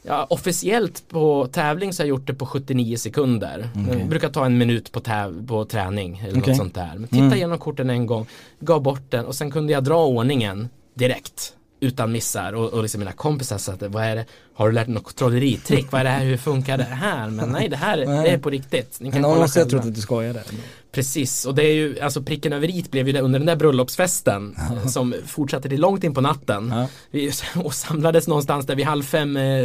Ja, 0.02 0.26
officiellt 0.30 1.08
på 1.08 1.48
tävling 1.52 1.92
så 1.92 2.02
har 2.02 2.04
jag 2.06 2.08
gjort 2.08 2.26
det 2.26 2.34
på 2.34 2.46
79 2.46 2.96
sekunder. 2.96 3.68
Okej. 3.86 3.98
Det 4.02 4.04
brukar 4.08 4.28
ta 4.28 4.46
en 4.46 4.58
minut 4.58 4.92
på, 4.92 5.00
på 5.46 5.64
träning 5.64 6.18
eller 6.24 6.38
Okej. 6.40 6.48
något 6.52 6.56
sånt 6.56 6.74
där. 6.74 6.92
Men 6.94 7.08
titta 7.08 7.22
Mm. 7.22 7.34
igenom 7.34 7.58
korten 7.58 7.90
en 7.90 8.06
gång, 8.06 8.26
gav 8.60 8.82
bort 8.82 9.10
den 9.10 9.24
och 9.26 9.34
sen 9.34 9.50
kunde 9.50 9.72
jag 9.72 9.84
dra 9.84 10.04
ordningen 10.06 10.68
direkt. 10.94 11.54
Utan 11.80 12.12
missar 12.12 12.52
och, 12.52 12.68
och 12.72 12.82
liksom 12.82 12.98
mina 12.98 13.12
kompisar 13.12 13.58
sa 13.58 13.72
att 13.72 13.82
vad 13.82 14.04
är 14.04 14.16
det, 14.16 14.24
har 14.54 14.66
du 14.68 14.72
lärt 14.74 14.86
dig 14.86 14.94
något 14.94 15.16
trolleritrick? 15.16 15.92
Vad 15.92 16.00
är 16.00 16.04
det 16.04 16.10
här, 16.10 16.24
hur 16.24 16.36
funkar 16.36 16.78
det 16.78 16.84
här? 16.84 17.30
Men 17.30 17.48
nej, 17.48 17.68
det 17.68 17.76
här 17.76 17.96
Nej. 18.06 18.22
det 18.22 18.28
är 18.34 18.38
på 18.38 18.50
riktigt. 18.50 18.98
Ni 19.00 19.12
kan 19.12 19.22
Någon 19.22 19.30
kolla 19.30 19.42
måste 19.42 19.60
ha 19.60 19.66
trott 19.68 19.84
att 19.84 19.94
du 19.94 20.00
skojade. 20.00 20.42
Precis, 20.92 21.44
och 21.44 21.54
det 21.54 21.62
är 21.62 21.72
ju, 21.74 22.00
alltså 22.00 22.22
pricken 22.22 22.52
över 22.52 22.68
i 22.70 22.90
blev 22.90 23.06
ju 23.06 23.12
det 23.12 23.20
under 23.20 23.38
den 23.38 23.46
där 23.46 23.56
bröllopsfesten 23.56 24.56
som 24.88 25.14
fortsatte 25.26 25.68
till 25.68 25.80
långt 25.80 26.04
in 26.04 26.14
på 26.14 26.20
natten. 26.20 26.72
Ja. 26.74 26.88
Vi 27.10 27.30
och 27.64 27.74
samlades 27.74 28.28
någonstans 28.28 28.66
där 28.66 28.74
vid 28.76 28.86
halv 28.86 29.02
fem 29.02 29.36
eh, 29.36 29.62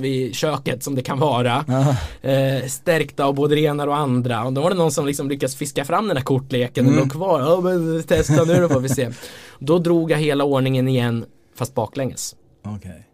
vid 0.00 0.34
köket 0.34 0.82
som 0.82 0.94
det 0.94 1.02
kan 1.02 1.18
vara. 1.18 1.64
Ja. 1.68 1.96
Eh, 2.30 2.66
stärkta 2.66 3.24
av 3.24 3.34
både 3.34 3.54
det 3.54 3.60
ena 3.60 3.84
och 3.84 3.96
andra. 3.96 4.44
Och 4.44 4.52
då 4.52 4.60
var 4.60 4.70
det 4.70 4.76
någon 4.76 4.92
som 4.92 5.06
liksom 5.06 5.28
lyckades 5.28 5.56
fiska 5.56 5.84
fram 5.84 6.08
den 6.08 6.16
här 6.16 6.24
kortleken 6.24 6.86
och 6.86 6.92
Mm. 6.92 7.04
låg 7.04 7.12
kvar. 7.12 7.40
Ja 7.40 7.60
men 7.60 8.02
testa 8.02 8.44
nu 8.44 8.54
då 8.60 8.68
får 8.68 8.80
vi 8.80 8.88
se. 8.88 9.10
Då 9.58 9.78
drog 9.78 10.10
jag 10.10 10.18
hela 10.18 10.44
ordningen 10.44 10.88
igen 10.88 11.24
fast 11.54 11.74
baklänges. 11.74 12.36
Okej. 12.64 13.06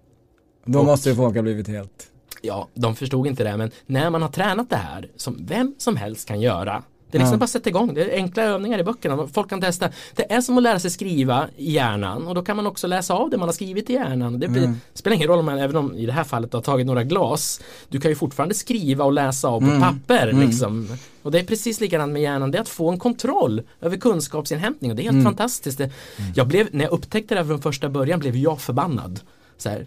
Då 0.66 0.78
Och- 0.78 0.84
måste 0.84 1.08
ju 1.10 1.14
folk 1.16 1.34
ha 1.36 1.42
blivit 1.42 1.68
helt... 1.68 2.06
Ja, 2.42 2.68
de 2.74 2.96
förstod 2.96 3.26
inte 3.26 3.44
det 3.44 3.56
men 3.56 3.70
när 3.86 4.10
man 4.10 4.22
har 4.22 4.28
tränat 4.28 4.70
det 4.70 4.76
här 4.76 5.08
som 5.16 5.46
vem 5.46 5.74
som 5.78 5.96
helst 5.96 6.28
kan 6.28 6.40
göra 6.40 6.82
det 7.14 7.18
är 7.18 7.20
liksom 7.20 7.34
Ja. 7.34 7.38
bara 7.38 7.44
att 7.44 7.50
sätta 7.50 7.68
igång, 7.68 7.94
det 7.94 8.02
är 8.04 8.16
enkla 8.16 8.42
övningar 8.42 8.78
i 8.78 8.84
böckerna, 8.84 9.26
folk 9.32 9.50
kan 9.50 9.60
testa. 9.60 9.88
Det 10.14 10.32
är 10.32 10.40
som 10.40 10.56
att 10.56 10.62
lära 10.62 10.78
sig 10.78 10.90
skriva 10.90 11.48
i 11.56 11.72
hjärnan 11.72 12.26
och 12.26 12.34
då 12.34 12.42
kan 12.42 12.56
man 12.56 12.66
också 12.66 12.86
läsa 12.86 13.14
av 13.14 13.30
det 13.30 13.36
man 13.38 13.48
har 13.48 13.52
skrivit 13.52 13.90
i 13.90 13.92
hjärnan. 13.92 14.40
Det 14.40 14.46
Mm. 14.46 14.80
spelar 14.94 15.16
ingen 15.16 15.28
roll 15.28 15.38
om 15.38 15.44
man, 15.44 15.58
även 15.58 15.76
om 15.76 15.94
i 15.96 16.06
det 16.06 16.12
här 16.12 16.24
fallet 16.24 16.52
har 16.52 16.60
tagit 16.60 16.86
några 16.86 17.04
glas, 17.04 17.60
du 17.88 18.00
kan 18.00 18.10
ju 18.10 18.14
fortfarande 18.14 18.54
skriva 18.54 19.04
och 19.04 19.12
läsa 19.12 19.48
av 19.48 19.60
på 19.60 19.66
Mm. 19.66 19.80
papper 19.80 20.28
Mm. 20.28 20.46
liksom. 20.46 20.88
Och 21.22 21.30
det 21.32 21.38
är 21.40 21.44
precis 21.44 21.80
likadant 21.80 22.12
med 22.12 22.22
hjärnan, 22.22 22.50
det 22.50 22.58
är 22.58 22.62
att 22.62 22.68
få 22.68 22.90
en 22.90 22.98
kontroll 22.98 23.62
över 23.80 23.96
kunskapsinhämtning 23.96 24.90
och 24.90 24.96
det 24.96 25.02
är 25.02 25.04
helt 25.04 25.12
Mm. 25.14 25.24
fantastiskt. 25.24 25.80
Jag 26.34 26.48
blev, 26.48 26.68
när 26.72 26.84
jag 26.84 26.92
upptäckte 26.92 27.34
det 27.34 27.40
här 27.40 27.46
från 27.48 27.62
första 27.62 27.88
början 27.88 28.20
blev 28.20 28.36
jag 28.36 28.60
förbannad. 28.60 29.20
Så 29.58 29.68
här, 29.68 29.86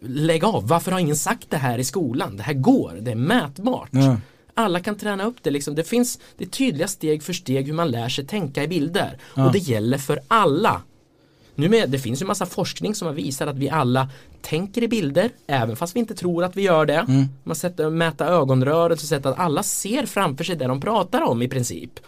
lägg 0.00 0.44
av, 0.44 0.68
varför 0.68 0.92
har 0.92 0.98
ingen 0.98 1.16
sagt 1.16 1.50
det 1.50 1.56
här 1.56 1.78
i 1.78 1.84
skolan? 1.84 2.36
Det 2.36 2.42
här 2.42 2.54
går, 2.54 2.98
det 3.00 3.10
är 3.10 3.14
mätbart. 3.14 3.88
Ja. 3.92 4.16
Alla 4.54 4.80
kan 4.80 4.94
träna 4.94 5.24
upp 5.24 5.36
det 5.42 5.50
liksom. 5.50 5.74
Det 5.74 5.84
finns 5.84 6.18
det 6.36 6.46
tydliga 6.46 6.88
steg 6.88 7.22
för 7.22 7.32
steg 7.32 7.66
hur 7.66 7.72
man 7.72 7.90
lär 7.90 8.08
sig 8.08 8.26
tänka 8.26 8.62
i 8.62 8.68
bilder. 8.68 9.18
Ja. 9.36 9.46
Och 9.46 9.52
det 9.52 9.58
gäller 9.58 9.98
för 9.98 10.20
alla. 10.28 10.82
Nu 11.54 11.68
med, 11.68 11.90
det 11.90 11.98
finns 11.98 12.22
ju 12.22 12.26
massa 12.26 12.46
forskning 12.46 12.94
som 12.94 13.06
har 13.06 13.14
visat 13.14 13.48
att 13.48 13.56
vi 13.56 13.70
alla 13.70 14.08
tänker 14.42 14.82
i 14.82 14.88
bilder 14.88 15.30
även 15.46 15.76
fast 15.76 15.96
vi 15.96 16.00
inte 16.00 16.14
tror 16.14 16.44
att 16.44 16.56
vi 16.56 16.62
gör 16.62 16.86
det. 16.86 17.04
Mm. 17.08 17.24
Man 17.44 17.56
sätter, 17.56 17.90
mäta 17.90 18.26
ögonrörelse 18.26 19.04
och 19.04 19.08
sätter 19.08 19.30
att 19.30 19.38
alla 19.38 19.62
ser 19.62 20.06
framför 20.06 20.44
sig 20.44 20.56
det 20.56 20.66
de 20.66 20.80
pratar 20.80 21.20
om 21.20 21.42
i 21.42 21.48
princip. 21.48 22.00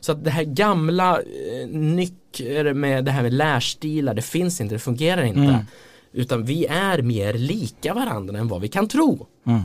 Så 0.00 0.12
att 0.12 0.24
det 0.24 0.30
här 0.30 0.44
gamla 0.44 1.18
eh, 1.18 1.68
nycker 1.68 2.72
med 2.72 3.04
det 3.04 3.10
här 3.10 3.22
med 3.22 3.32
lärstilar, 3.32 4.14
det 4.14 4.22
finns 4.22 4.60
inte, 4.60 4.74
det 4.74 4.78
fungerar 4.78 5.22
inte. 5.22 5.40
Mm. 5.40 5.64
Utan 6.12 6.44
vi 6.44 6.66
är 6.66 7.02
mer 7.02 7.34
lika 7.34 7.94
varandra 7.94 8.38
än 8.38 8.48
vad 8.48 8.60
vi 8.60 8.68
kan 8.68 8.88
tro. 8.88 9.26
Mm. 9.46 9.62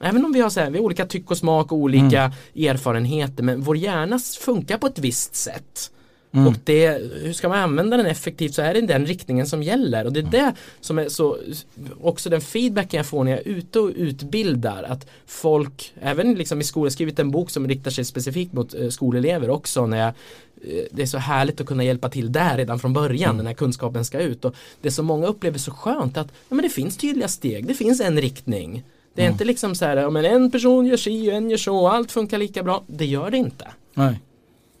Även 0.00 0.24
om 0.24 0.32
vi 0.32 0.40
har, 0.40 0.50
så 0.50 0.60
här, 0.60 0.70
vi 0.70 0.78
har 0.78 0.84
olika 0.84 1.06
tyck 1.06 1.30
och 1.30 1.38
smak 1.38 1.72
och 1.72 1.78
olika 1.78 2.32
erfarenheter 2.56 3.42
men 3.42 3.60
vår 3.60 3.76
hjärna 3.76 4.18
funkar 4.18 4.78
på 4.78 4.86
ett 4.86 4.98
visst 4.98 5.34
sätt. 5.34 5.90
Mm. 6.32 6.46
Och 6.46 6.54
det, 6.64 6.88
hur 7.22 7.32
ska 7.32 7.48
man 7.48 7.58
använda 7.58 7.96
den 7.96 8.06
effektivt 8.06 8.54
så 8.54 8.62
är 8.62 8.74
det 8.74 8.80
den 8.80 9.06
riktningen 9.06 9.46
som 9.46 9.62
gäller. 9.62 10.04
Och 10.04 10.12
det 10.12 10.20
är 10.20 10.24
det 10.24 10.54
som 10.80 10.98
är 10.98 11.08
så 11.08 11.38
också 12.00 12.30
den 12.30 12.40
feedbacken 12.40 12.96
jag 12.98 13.06
får 13.06 13.24
när 13.24 13.30
jag 13.30 13.40
är 13.40 13.48
ute 13.48 13.80
och 13.80 13.92
utbildar 13.96 14.82
att 14.82 15.06
folk, 15.26 15.92
även 16.00 16.34
liksom 16.34 16.60
i 16.60 16.64
skolan, 16.64 16.84
jag 16.84 16.92
skrivit 16.92 17.18
en 17.18 17.30
bok 17.30 17.50
som 17.50 17.68
riktar 17.68 17.90
sig 17.90 18.04
specifikt 18.04 18.52
mot 18.52 18.74
eh, 18.74 18.88
skolelever 18.88 19.50
också 19.50 19.86
när 19.86 19.98
jag 19.98 20.08
eh, 20.08 20.84
det 20.90 21.02
är 21.02 21.06
så 21.06 21.18
härligt 21.18 21.60
att 21.60 21.66
kunna 21.66 21.84
hjälpa 21.84 22.08
till 22.08 22.32
där 22.32 22.56
redan 22.56 22.78
från 22.78 22.92
början 22.92 23.36
när 23.36 23.54
kunskapen 23.54 24.04
ska 24.04 24.20
ut. 24.20 24.44
Och 24.44 24.54
det 24.80 24.90
som 24.90 25.06
många 25.06 25.26
upplever 25.26 25.58
så 25.58 25.70
skönt 25.70 26.16
att 26.16 26.28
ja, 26.48 26.54
men 26.54 26.62
det 26.62 26.68
finns 26.68 26.96
tydliga 26.96 27.28
steg, 27.28 27.66
det 27.66 27.74
finns 27.74 28.00
en 28.00 28.20
riktning 28.20 28.84
det 29.14 29.24
är 29.24 29.30
inte 29.30 29.44
liksom 29.44 29.74
så 29.74 29.84
här, 29.84 30.10
men 30.10 30.24
en 30.24 30.50
person 30.50 30.86
gör 30.86 30.96
si 30.96 31.30
och 31.30 31.34
en 31.34 31.50
gör 31.50 31.58
så 31.58 31.76
och 31.76 31.94
allt 31.94 32.12
funkar 32.12 32.38
lika 32.38 32.62
bra. 32.62 32.82
Det 32.86 33.06
gör 33.06 33.30
det 33.30 33.36
inte. 33.36 33.68
Nej. 33.94 34.20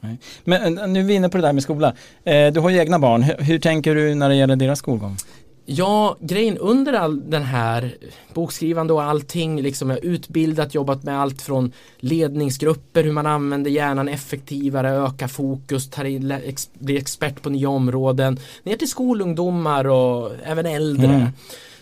Nej. 0.00 0.18
Men 0.44 0.78
eh, 0.78 0.86
nu 0.86 1.00
är 1.00 1.04
vi 1.04 1.14
inne 1.14 1.28
på 1.28 1.36
det 1.36 1.42
där 1.42 1.52
med 1.52 1.62
skola. 1.62 1.94
Eh, 2.24 2.52
du 2.52 2.60
har 2.60 2.70
ju 2.70 2.78
egna 2.78 2.98
barn. 2.98 3.22
Hur, 3.22 3.58
tänker 3.58 3.94
du 3.94 4.14
när 4.14 4.28
det 4.28 4.34
gäller 4.34 4.56
deras 4.56 4.78
skolgång? 4.78 5.16
Ja, 5.64 6.16
grejen 6.20 6.58
under 6.58 6.92
all 6.92 7.30
den 7.30 7.42
här 7.42 7.94
bokskrivande 8.34 8.92
och 8.92 9.02
allting, 9.02 9.62
liksom 9.62 9.90
jag 9.90 9.96
har 9.96 10.04
utbildat, 10.04 10.74
jobbat 10.74 11.02
med 11.02 11.20
allt 11.20 11.42
från 11.42 11.72
ledningsgrupper, 11.98 13.04
hur 13.04 13.12
man 13.12 13.26
använder 13.26 13.70
hjärnan 13.70 14.08
effektivare, 14.08 14.90
öka 14.90 15.28
fokus, 15.28 15.90
in, 16.04 16.30
ex, 16.30 16.70
blir 16.72 16.98
expert 16.98 17.42
på 17.42 17.50
nya 17.50 17.68
områden, 17.68 18.38
ner 18.62 18.76
till 18.76 18.90
skolungdomar 18.90 19.86
och 19.86 20.32
även 20.44 20.66
äldre. 20.66 21.14
Mm. 21.14 21.28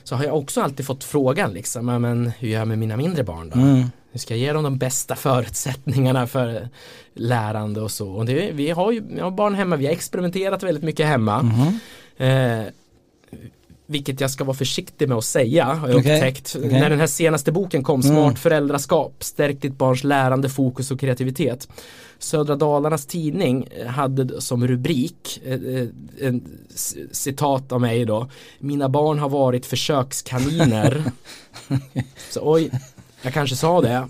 Så 0.09 0.17
har 0.17 0.25
jag 0.25 0.37
också 0.37 0.61
alltid 0.61 0.87
fått 0.87 1.05
frågan 1.05 1.53
liksom, 1.53 1.87
men 1.87 2.33
hur 2.39 2.49
gör 2.49 2.59
jag 2.59 2.69
med 2.69 2.79
mina 2.79 2.97
mindre 2.97 3.25
barn 3.25 3.51
då? 3.55 3.59
Mm. 3.61 3.85
Hur 4.13 4.21
ska 4.21 4.35
jag 4.35 4.41
ge 4.41 4.53
dem 4.53 4.63
de 4.63 4.79
bästa 4.79 5.17
förutsättningarna 5.17 6.27
för 6.27 6.69
lärande 7.15 7.81
och 7.81 7.91
så? 7.91 8.11
Och 8.11 8.27
det, 8.27 8.53
vi 8.53 8.71
har 8.71 8.93
ju 8.93 9.03
vi 9.11 9.21
har 9.21 9.31
barn 9.31 9.55
hemma, 9.55 9.77
vi 9.77 9.87
har 9.87 9.93
experimenterat 9.93 10.63
väldigt 10.63 10.85
mycket 10.85 11.07
hemma. 11.07 11.43
Mhm. 11.43 11.79
Eh, 12.17 12.67
vilket 13.91 14.21
jag 14.21 14.31
ska 14.31 14.45
vara 14.45 14.57
försiktig 14.57 15.09
med 15.09 15.19
att 15.19 15.25
säga 15.25 15.65
har 15.65 15.89
jag 15.89 15.99
Okej, 15.99 16.15
upptäckt. 16.17 16.55
okej. 16.59 16.81
När 16.81 16.91
den 16.91 17.01
här 17.01 17.07
senaste 17.07 17.53
boken 17.53 17.83
kom, 17.83 18.03
Smart 18.03 18.19
Mm. 18.19 18.37
föräldraskap, 18.37 19.25
stärk 19.25 19.63
ditt 19.63 19.79
barns 19.79 20.05
lärande, 20.05 20.49
fokus 20.49 20.91
och 20.91 21.01
kreativitet. 21.01 21.69
Södra 22.19 22.57
Dalarnas 22.57 23.07
tidning 23.07 23.69
eh, 23.81 23.87
hade 23.87 24.41
som 24.41 24.67
rubrik 24.67 25.41
eh, 25.45 25.53
eh, 25.53 25.89
en 26.21 26.45
citat 27.13 27.73
av 27.73 27.81
mig 27.81 28.05
då. 28.05 28.29
Mina 28.59 28.89
barn 28.89 29.19
har 29.19 29.29
varit 29.29 29.67
försökskaniner. 29.67 31.03
Så 32.31 32.41
oj, 32.53 32.71
jag 33.23 33.33
kanske 33.35 33.57
sa 33.57 33.81
det. 33.81 34.09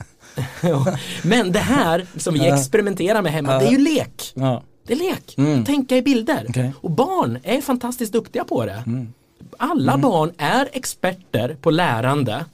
Men 1.22 1.52
det 1.52 1.58
här 1.58 2.06
som 2.16 2.34
vi 2.34 2.48
experimenterar 2.48 3.22
med 3.22 3.32
hemma, 3.32 3.58
det 3.58 3.66
är 3.66 3.70
ju 3.70 3.78
lek. 3.78 4.32
Det 4.86 4.92
är 4.92 4.96
lek. 4.96 5.34
Mm. 5.38 5.64
Tänka 5.64 5.96
i 5.96 6.02
bilder. 6.02 6.46
Okej. 6.48 6.72
Och 6.80 6.90
barn 6.90 7.38
är 7.42 7.60
fantastiskt 7.60 8.12
duktiga 8.12 8.44
på 8.44 8.66
det. 8.66 8.82
Mm. 8.86 9.12
Alla 9.58 9.98
barn 9.98 10.32
är 10.38 10.68
experter 10.72 11.56
på 11.60 11.70
lärande 11.70 12.44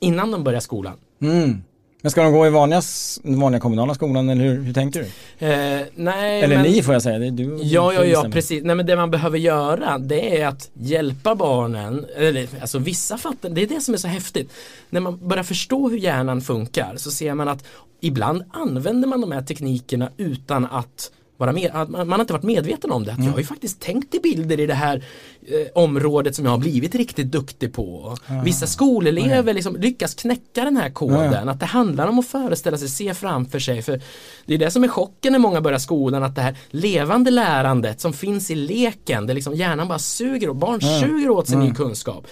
innan 0.00 0.30
de 0.30 0.44
börjar 0.44 0.60
skolan. 0.60 0.96
Mm. 1.22 1.62
Men 2.02 2.10
ska 2.10 2.22
de 2.22 2.32
gå 2.32 2.46
i 2.46 2.50
vanliga, 2.50 2.82
vanliga 3.22 3.60
kommunala 3.60 3.94
skolan 3.94 4.28
eller 4.28 4.44
hur, 4.44 4.62
hur 4.62 4.72
tänker 4.72 5.00
du? 5.00 5.06
Eh, 5.46 5.86
nej, 5.94 6.42
Eller 6.42 6.56
men, 6.56 6.72
ni 6.72 6.82
får 6.82 6.94
jag 6.94 7.02
säga, 7.02 7.18
det 7.18 7.26
är 7.26 7.30
du 7.30 7.58
Ja, 7.62 7.92
ja, 7.92 8.04
ja, 8.04 8.26
precis. 8.32 8.64
Nej, 8.64 8.76
men 8.76 8.86
det 8.86 8.96
man 8.96 9.10
behöver 9.10 9.38
göra 9.38 9.98
det 9.98 10.40
är 10.40 10.46
att 10.46 10.70
hjälpa 10.72 11.34
barnen, 11.34 12.06
eller 12.16 12.48
alltså 12.60 12.78
vissa 12.78 13.18
fattar, 13.18 13.48
det 13.48 13.62
är 13.62 13.66
det 13.66 13.80
som 13.80 13.94
är 13.94 13.98
så 13.98 14.08
häftigt. 14.08 14.52
När 14.90 15.00
man 15.00 15.28
börjar 15.28 15.44
förstå 15.44 15.88
hur 15.88 15.98
hjärnan 15.98 16.40
funkar 16.40 16.96
så 16.96 17.10
ser 17.10 17.34
man 17.34 17.48
att 17.48 17.64
ibland 18.00 18.42
använder 18.50 19.08
man 19.08 19.20
de 19.20 19.32
här 19.32 19.42
teknikerna 19.42 20.10
utan 20.16 20.66
att 20.66 21.10
vara 21.40 21.52
med, 21.52 21.70
att 21.74 21.88
man, 21.88 22.08
man 22.08 22.12
har 22.12 22.20
inte 22.20 22.32
varit 22.32 22.42
medveten 22.42 22.90
om 22.90 23.04
det. 23.04 23.12
Att 23.12 23.24
Jag 23.24 23.32
har 23.32 23.38
ju 23.38 23.44
faktiskt 23.44 23.80
tänkt 23.80 24.14
i 24.14 24.20
bilder 24.20 24.60
i 24.60 24.66
det 24.66 24.74
här 24.74 25.04
eh, 25.42 25.66
området 25.74 26.36
som 26.36 26.44
jag 26.44 26.52
har 26.52 26.58
blivit 26.58 26.94
riktigt 26.94 27.30
duktig 27.30 27.72
på. 27.74 28.16
Vissa 28.44 28.66
skolelever 28.66 29.54
liksom 29.54 29.76
lyckas 29.76 30.14
knäcka 30.14 30.64
den 30.64 30.76
här 30.76 30.90
koden. 30.90 31.48
Att 31.48 31.60
det 31.60 31.66
handlar 31.66 32.06
om 32.06 32.18
att 32.18 32.26
föreställa 32.26 32.78
sig, 32.78 32.88
se 32.88 33.14
framför 33.14 33.58
sig. 33.58 33.82
För 33.82 34.00
Det 34.46 34.54
är 34.54 34.58
det 34.58 34.70
som 34.70 34.84
är 34.84 34.88
chocken 34.88 35.32
när 35.32 35.38
många 35.38 35.60
börjar 35.60 35.78
skolan. 35.78 36.22
Att 36.22 36.34
det 36.34 36.42
här 36.42 36.56
levande 36.70 37.30
lärandet 37.30 38.00
som 38.00 38.12
finns 38.12 38.50
i 38.50 38.54
leken. 38.54 39.26
Där 39.26 39.34
liksom 39.34 39.54
hjärnan 39.54 39.88
bara 39.88 39.98
suger 39.98 40.48
och 40.48 40.56
barn 40.56 40.80
suger 40.80 41.30
åt 41.30 41.48
sig 41.48 41.56
ny 41.58 41.70
kunskap. 41.74 42.26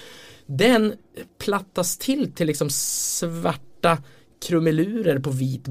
Den 0.47 0.93
plattas 1.39 1.99
till 1.99 2.33
till 2.33 2.47
liksom 2.47 2.71
svarta 2.71 3.99
krumelurer 4.47 5.19
på 5.19 5.31
vit 5.31 5.69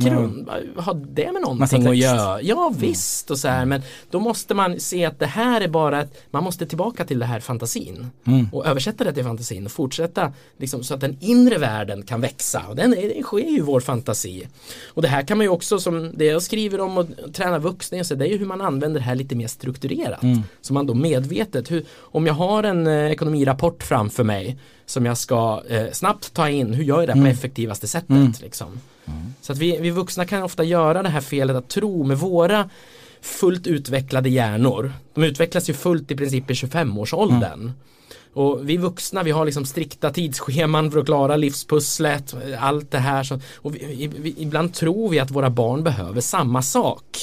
bakgrund. 0.00 0.48
Vad 0.74 0.84
har 0.84 0.94
det 0.94 1.32
med 1.32 1.42
någonting 1.42 1.86
att 1.86 1.96
göra? 1.96 2.42
Ja 2.42 2.72
visst 2.78 3.30
och 3.30 3.38
så 3.38 3.48
här 3.48 3.64
men 3.64 3.82
då 4.10 4.20
måste 4.20 4.54
man 4.54 4.80
se 4.80 5.04
att 5.04 5.18
det 5.18 5.26
här 5.26 5.60
är 5.60 5.68
bara 5.68 6.00
ett, 6.00 6.22
man 6.30 6.44
måste 6.44 6.66
tillbaka 6.66 7.04
till 7.04 7.18
det 7.18 7.26
här 7.26 7.40
fantasin 7.40 8.06
och 8.52 8.66
översätta 8.66 9.04
det 9.04 9.12
till 9.12 9.24
fantasin 9.24 9.66
och 9.66 9.72
fortsätta 9.72 10.32
liksom, 10.58 10.82
så 10.84 10.94
att 10.94 11.00
den 11.00 11.16
inre 11.20 11.58
världen 11.58 12.02
kan 12.02 12.20
växa 12.20 12.62
och 12.68 12.76
den, 12.76 12.90
den 12.90 13.22
sker 13.22 13.38
ju 13.38 13.56
i 13.56 13.60
vår 13.60 13.80
fantasi. 13.80 14.48
Och 14.86 15.02
det 15.02 15.08
här 15.08 15.22
kan 15.22 15.38
man 15.38 15.44
ju 15.44 15.50
också 15.50 15.78
som 15.78 16.12
det 16.14 16.24
jag 16.24 16.42
skriver 16.42 16.80
om 16.80 16.98
och 16.98 17.06
träna 17.32 17.58
vuxna 17.58 17.98
i, 17.98 18.04
så 18.04 18.14
det 18.14 18.26
är 18.26 18.28
ju 18.28 18.38
hur 18.38 18.46
man 18.46 18.60
använder 18.60 19.00
det 19.00 19.06
här 19.06 19.14
lite 19.14 19.34
mer 19.36 19.46
strukturerat. 19.48 20.20
Så 20.60 20.72
man 20.74 20.86
då 20.86 20.94
medvetet, 20.94 21.70
hur, 21.70 21.84
om 21.98 22.26
jag 22.26 22.34
har 22.34 22.62
en 22.62 22.86
eh, 22.86 23.10
ekonomirapport 23.12 23.82
framför 23.82 24.24
mig 24.24 24.58
som 24.86 25.06
jag 25.06 25.18
ska 25.18 25.62
eh, 25.68 25.90
snabbt 25.92 26.34
ta 26.34 26.48
in, 26.48 26.74
hur 26.74 26.84
gör 26.84 26.98
jag 27.00 27.08
det 27.08 27.12
på 27.12 27.18
effektivaste 27.30 27.86
sättet? 27.88 28.40
Liksom. 28.40 28.80
Så 29.40 29.52
att 29.52 29.58
vi, 29.58 29.78
vi 29.80 29.90
vuxna 29.90 30.24
kan 30.24 30.42
ofta 30.42 30.64
göra 30.64 31.02
det 31.02 31.08
här 31.08 31.20
felet 31.20 31.56
att 31.56 31.68
tro 31.68 32.04
med 32.04 32.18
våra 32.18 32.70
fullt 33.20 33.66
utvecklade 33.66 34.28
hjärnor. 34.28 34.92
De 35.14 35.24
utvecklas 35.24 35.70
ju 35.70 35.74
fullt 35.74 36.10
i 36.10 36.16
princip 36.16 36.50
i 36.50 36.54
25-årsåldern. 36.54 37.72
Och 38.34 38.68
vi 38.68 38.76
vuxna 38.76 39.22
vi 39.22 39.30
har 39.30 39.44
liksom 39.44 39.66
strikta 39.66 40.10
tidsscheman 40.10 40.90
för 40.90 40.98
att 40.98 41.06
klara 41.06 41.36
livspusslet, 41.36 42.34
allt 42.58 42.90
det 42.90 42.98
här. 42.98 43.24
Så, 43.24 43.40
och 43.56 43.74
vi, 43.74 44.10
vi, 44.18 44.34
ibland 44.38 44.74
tror 44.74 45.08
vi 45.08 45.18
att 45.18 45.30
våra 45.30 45.50
barn 45.50 45.84
behöver 45.84 46.20
samma 46.20 46.62
sak. 46.62 47.18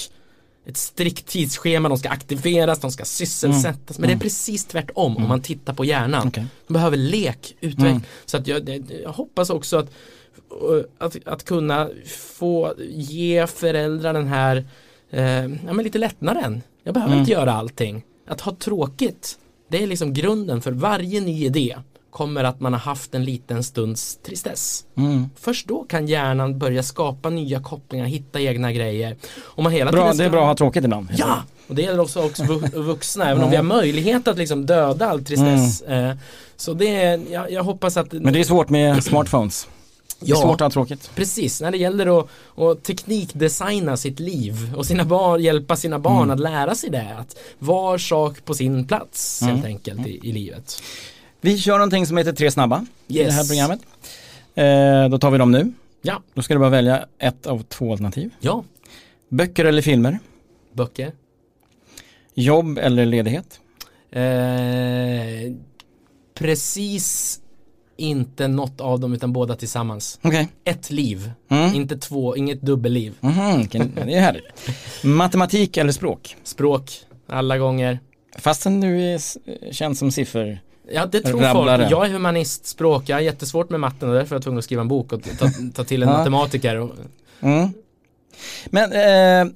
Ett 0.66 0.78
strikt 0.78 1.28
tidsschema, 1.28 1.90
de 1.90 1.98
ska 1.98 2.10
aktiveras, 2.10 2.80
de 2.80 2.92
ska 2.92 3.06
sysselsättas. 3.06 4.00
Men 4.00 4.10
det 4.10 4.16
är 4.16 4.20
precis 4.20 4.66
tvärtom 4.66 5.18
om 5.18 5.28
man 5.28 5.42
tittar 5.42 5.74
på 5.74 5.86
hjärnan. 5.86 6.28
Okej. 6.28 6.46
De 6.68 6.74
behöver 6.74 6.98
lek, 6.98 7.56
utveckling. 7.62 8.04
Så 8.26 8.38
att 8.38 8.48
jag, 8.48 8.86
jag 9.04 9.12
hoppas 9.12 9.50
också 9.50 9.78
att, 9.78 9.90
att, 10.98 11.18
att 11.26 11.44
kunna 11.46 11.90
få 12.38 12.74
ge 12.90 13.48
föräldrar 13.48 14.14
den 14.14 14.28
här 14.28 14.66
eh, 15.12 15.24
ja, 15.42 15.74
men 15.74 15.78
lite 15.84 15.98
lättnaden. 15.98 16.62
Jag 16.84 16.94
behöver 16.94 17.16
inte 17.20 17.32
göra 17.32 17.54
allting. 17.54 18.04
Att 18.28 18.42
ha 18.42 18.56
tråkigt, 18.56 19.38
det 19.70 19.84
är 19.84 19.88
liksom 19.88 20.14
grunden 20.14 20.62
för 20.62 20.72
varje 20.72 21.22
ny 21.22 21.46
idé 21.46 21.78
kommer 22.10 22.44
att 22.44 22.60
man 22.60 22.74
har 22.74 22.80
haft 22.80 23.16
en 23.16 23.26
liten 23.26 23.64
stunds 23.64 24.18
tristess. 24.18 24.86
Mm. 24.98 25.30
Först 25.36 25.68
då 25.68 25.84
kan 25.84 26.08
hjärnan 26.08 26.60
börja 26.60 26.84
skapa 26.84 27.30
nya 27.30 27.60
kopplingar, 27.62 28.06
hitta 28.06 28.42
egna 28.42 28.72
grejer. 28.72 29.16
Om 29.46 29.64
man 29.64 29.74
hela 29.74 29.92
Bra, 29.92 30.02
tiden 30.02 30.18
det 30.18 30.24
är 30.24 30.28
ska- 30.28 30.32
bra 30.32 30.42
att 30.42 30.48
ha 30.48 30.56
tråkigt 30.56 30.84
ibland. 30.84 31.08
Ja! 31.18 31.38
Och 31.68 31.76
det 31.76 31.82
gäller 31.82 32.00
också, 32.00 32.24
också 32.26 32.44
vu- 32.44 32.70
vuxna, 32.82 33.30
även 33.30 33.44
om 33.44 33.50
vi 33.50 33.56
har 33.56 33.64
möjlighet 33.64 34.28
att 34.28 34.38
liksom 34.38 34.66
döda 34.66 35.08
all 35.10 35.24
tristess. 35.26 35.82
Eh, 35.82 36.16
så 36.56 36.74
det 36.74 36.96
är, 36.96 37.22
jag, 37.32 37.52
jag 37.52 37.64
hoppas 37.64 37.98
att 37.98 38.12
Men 38.14 38.34
det 38.34 38.40
är 38.40 38.44
svårt 38.44 38.70
med 38.70 39.04
smartphones. 39.04 39.68
Det 40.20 40.26
är 40.26 40.30
Ja. 40.30 40.36
svårt 40.42 40.54
att 40.54 40.60
ha 40.62 40.70
tråkigt. 40.70 41.12
Precis, 41.16 41.62
när 41.62 41.72
det 41.72 41.78
gäller 41.78 42.20
att, 42.20 42.28
att 42.58 42.84
teknikdesigna 42.84 43.98
sitt 43.98 44.20
liv 44.20 44.74
och 44.76 44.86
sina 44.86 45.06
barn, 45.06 45.42
hjälpa 45.42 45.76
sina 45.76 46.00
barn 46.00 46.18
Mm. 46.24 46.30
att 46.30 46.40
lära 46.40 46.76
sig 46.76 46.90
det. 46.90 47.16
Att 47.20 47.38
var 47.60 47.98
sak 47.98 48.46
på 48.46 48.54
sin 48.54 48.88
plats 48.88 49.42
Mm. 49.42 49.54
helt 49.56 49.66
enkelt 49.66 50.08
i, 50.08 50.20
i 50.24 50.32
livet. 50.32 50.82
Vi 51.42 51.58
kör 51.58 51.74
någonting 51.78 52.06
som 52.08 52.18
heter 52.18 52.34
Tre 52.34 52.52
snabba 52.52 52.86
i 53.08 53.18
det 53.24 53.32
här 53.32 53.40
Yes. 53.40 53.48
programmet. 53.50 53.80
Eh, 54.56 55.10
då 55.10 55.20
tar 55.20 55.32
vi 55.32 55.38
dem 55.38 55.52
nu. 55.52 55.74
Ja, 56.02 56.22
Då 56.34 56.42
ska 56.42 56.54
du 56.54 56.60
bara 56.60 56.70
välja 56.70 57.06
ett 57.20 57.48
av 57.48 57.64
två 57.64 57.92
alternativ. 57.92 58.32
ja, 58.40 58.64
Böcker 59.30 59.66
eller 59.66 59.82
filmer? 59.82 60.20
böcker. 60.74 61.12
Jobb 62.34 62.78
eller 62.78 63.06
ledighet? 63.06 63.60
Eh, 64.12 65.54
precis 66.34 67.40
inte 67.98 68.48
något 68.48 68.82
av 68.82 69.00
dem 69.00 69.14
utan 69.14 69.34
båda 69.34 69.56
tillsammans. 69.56 70.20
Okej. 70.22 70.48
Ett 70.64 70.90
liv, 70.90 71.32
Mm. 71.50 71.76
inte 71.76 71.98
två, 71.98 72.36
inget 72.36 72.62
dubbelliv. 72.62 73.14
Vilken- 73.58 73.92
det 73.96 74.14
är 74.14 74.22
härligt. 74.22 74.44
Matematik 75.04 75.78
eller 75.78 75.92
språk? 75.92 76.36
Språk, 76.44 76.92
alla 77.30 77.58
gånger. 77.58 78.00
Fastän 78.38 78.82
du 78.82 79.02
är 79.02 79.22
känd 79.74 79.98
som 79.98 80.12
siffer. 80.12 80.62
Ja 80.92 81.06
det 81.06 81.20
tror 81.22 81.40
Rabblare. 81.42 81.78
folk. 81.82 81.92
Jag 81.92 82.06
är 82.06 82.10
humanist, 82.10 82.66
språk, 82.66 83.04
jag 83.10 83.16
har 83.16 83.22
jättesvårt 83.22 83.70
med 83.70 83.80
matten 83.80 84.10
och 84.10 84.16
därför 84.16 84.36
är 84.36 84.36
jag 84.36 84.44
tvungen 84.44 84.58
att 84.60 84.64
skriva 84.66 84.82
en 84.82 84.88
bok 84.88 85.14
och 85.14 85.22
ta, 85.40 85.50
ta 85.74 85.84
till 85.84 86.04
en 86.04 86.10
matematiker. 86.10 86.76
Och, 86.80 86.92
Mm. 87.42 87.70
Men 88.66 88.92
eh, 89.48 89.54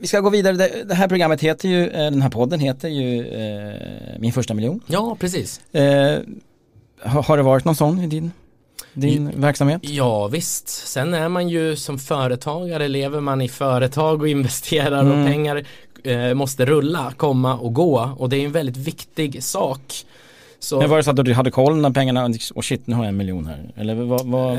vi 0.00 0.06
ska 0.06 0.20
gå 0.20 0.30
vidare. 0.30 0.56
Det, 0.56 0.84
det 0.88 0.94
här 0.94 1.08
programmet 1.08 1.40
heter 1.40 1.68
ju, 1.68 1.88
eh, 1.88 2.10
den 2.10 2.22
här 2.22 2.30
podden 2.30 2.60
heter 2.60 2.88
ju 2.88 3.26
eh, 3.28 4.18
Min 4.18 4.32
första 4.32 4.54
miljon. 4.54 4.80
ja 4.86 5.16
precis. 5.20 5.60
Eh, 5.74 6.18
har, 7.02 7.36
det 7.36 7.42
varit 7.42 7.64
någon 7.64 7.74
sån 7.76 8.00
i 8.00 8.06
din, 8.06 8.32
din 8.92 9.40
verksamhet? 9.40 9.80
Ja 9.84 10.26
visst, 10.28 10.68
sen 10.68 11.14
är 11.14 11.28
man 11.28 11.48
ju 11.48 11.76
som 11.76 11.98
företagare, 11.98 12.88
lever 12.88 13.20
man 13.20 13.40
i 13.40 13.48
företag 13.48 14.20
och 14.20 14.28
investerar 14.28 15.00
Mm. 15.00 15.20
och 15.20 15.26
pengar 15.26 15.64
eh, 16.04 16.34
måste 16.34 16.64
rulla, 16.64 17.12
komma 17.16 17.56
och 17.56 17.74
gå 17.74 18.10
och 18.18 18.28
det 18.28 18.36
är 18.36 18.44
en 18.44 18.52
väldigt 18.52 18.76
viktig 18.76 19.42
sak. 19.42 19.94
Så, 20.58 20.80
Men 20.80 20.90
var 20.90 20.96
det 20.96 21.02
så 21.02 21.10
att 21.10 21.24
du 21.24 21.32
hade 21.34 21.50
koll 21.50 21.76
när 21.76 21.90
pengarna, 21.90 22.30
och 22.54 22.64
shit 22.64 22.86
nu 22.86 22.94
har 22.94 23.02
jag 23.04 23.08
en 23.08 23.16
miljon 23.16 23.46
här? 23.46 23.72
Eller 23.76 23.94
vad, 23.94 24.26
vad 24.26 24.52
eh, 24.52 24.58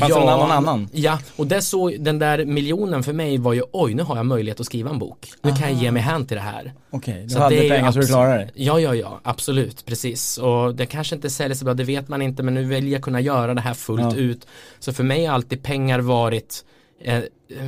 fanns 0.00 0.14
det 0.14 0.20
någon 0.20 0.50
annan? 0.50 0.88
Ja, 0.92 1.18
och 1.36 1.46
det 1.46 1.62
så, 1.62 1.88
den 1.98 2.18
där 2.18 2.44
miljonen 2.44 3.02
för 3.02 3.12
mig 3.12 3.38
var 3.38 3.52
ju 3.52 3.62
oj 3.72 3.94
nu 3.94 4.02
har 4.02 4.16
jag 4.16 4.26
möjlighet 4.26 4.60
att 4.60 4.66
skriva 4.66 4.90
en 4.90 4.98
bok. 4.98 5.30
Nu 5.42 5.50
kan 5.50 5.72
jag 5.72 5.82
ge 5.82 5.90
mig 5.90 6.02
hän 6.02 6.26
till 6.26 6.36
det 6.36 6.42
här. 6.42 6.72
Okej, 6.90 7.22
du 7.22 7.28
Så 7.28 7.38
hade 7.38 7.56
det 7.56 7.68
pengar 7.68 7.92
så 7.92 7.98
du 7.98 8.06
klarade 8.06 8.38
det? 8.38 8.50
Ja, 8.54 8.80
ja, 8.80 8.94
ja, 8.94 9.20
absolut, 9.22 9.84
precis. 9.86 10.38
Och 10.38 10.74
det 10.74 10.86
kanske 10.86 11.14
inte 11.14 11.30
säljer 11.30 11.54
så 11.56 11.64
bra, 11.64 11.74
det 11.74 11.84
vet 11.84 12.08
man 12.08 12.22
inte, 12.22 12.42
men 12.42 12.54
nu 12.54 12.64
väljer 12.64 12.92
jag 12.92 13.02
kunna 13.02 13.20
göra 13.20 13.54
det 13.54 13.60
här 13.60 13.74
fullt 13.74 14.00
Ja. 14.02 14.16
ut. 14.16 14.46
Så 14.78 14.92
för 14.92 15.04
mig 15.04 15.24
har 15.26 15.34
alltid 15.34 15.62
pengar 15.62 15.98
varit 15.98 16.64
eh, 17.04 17.20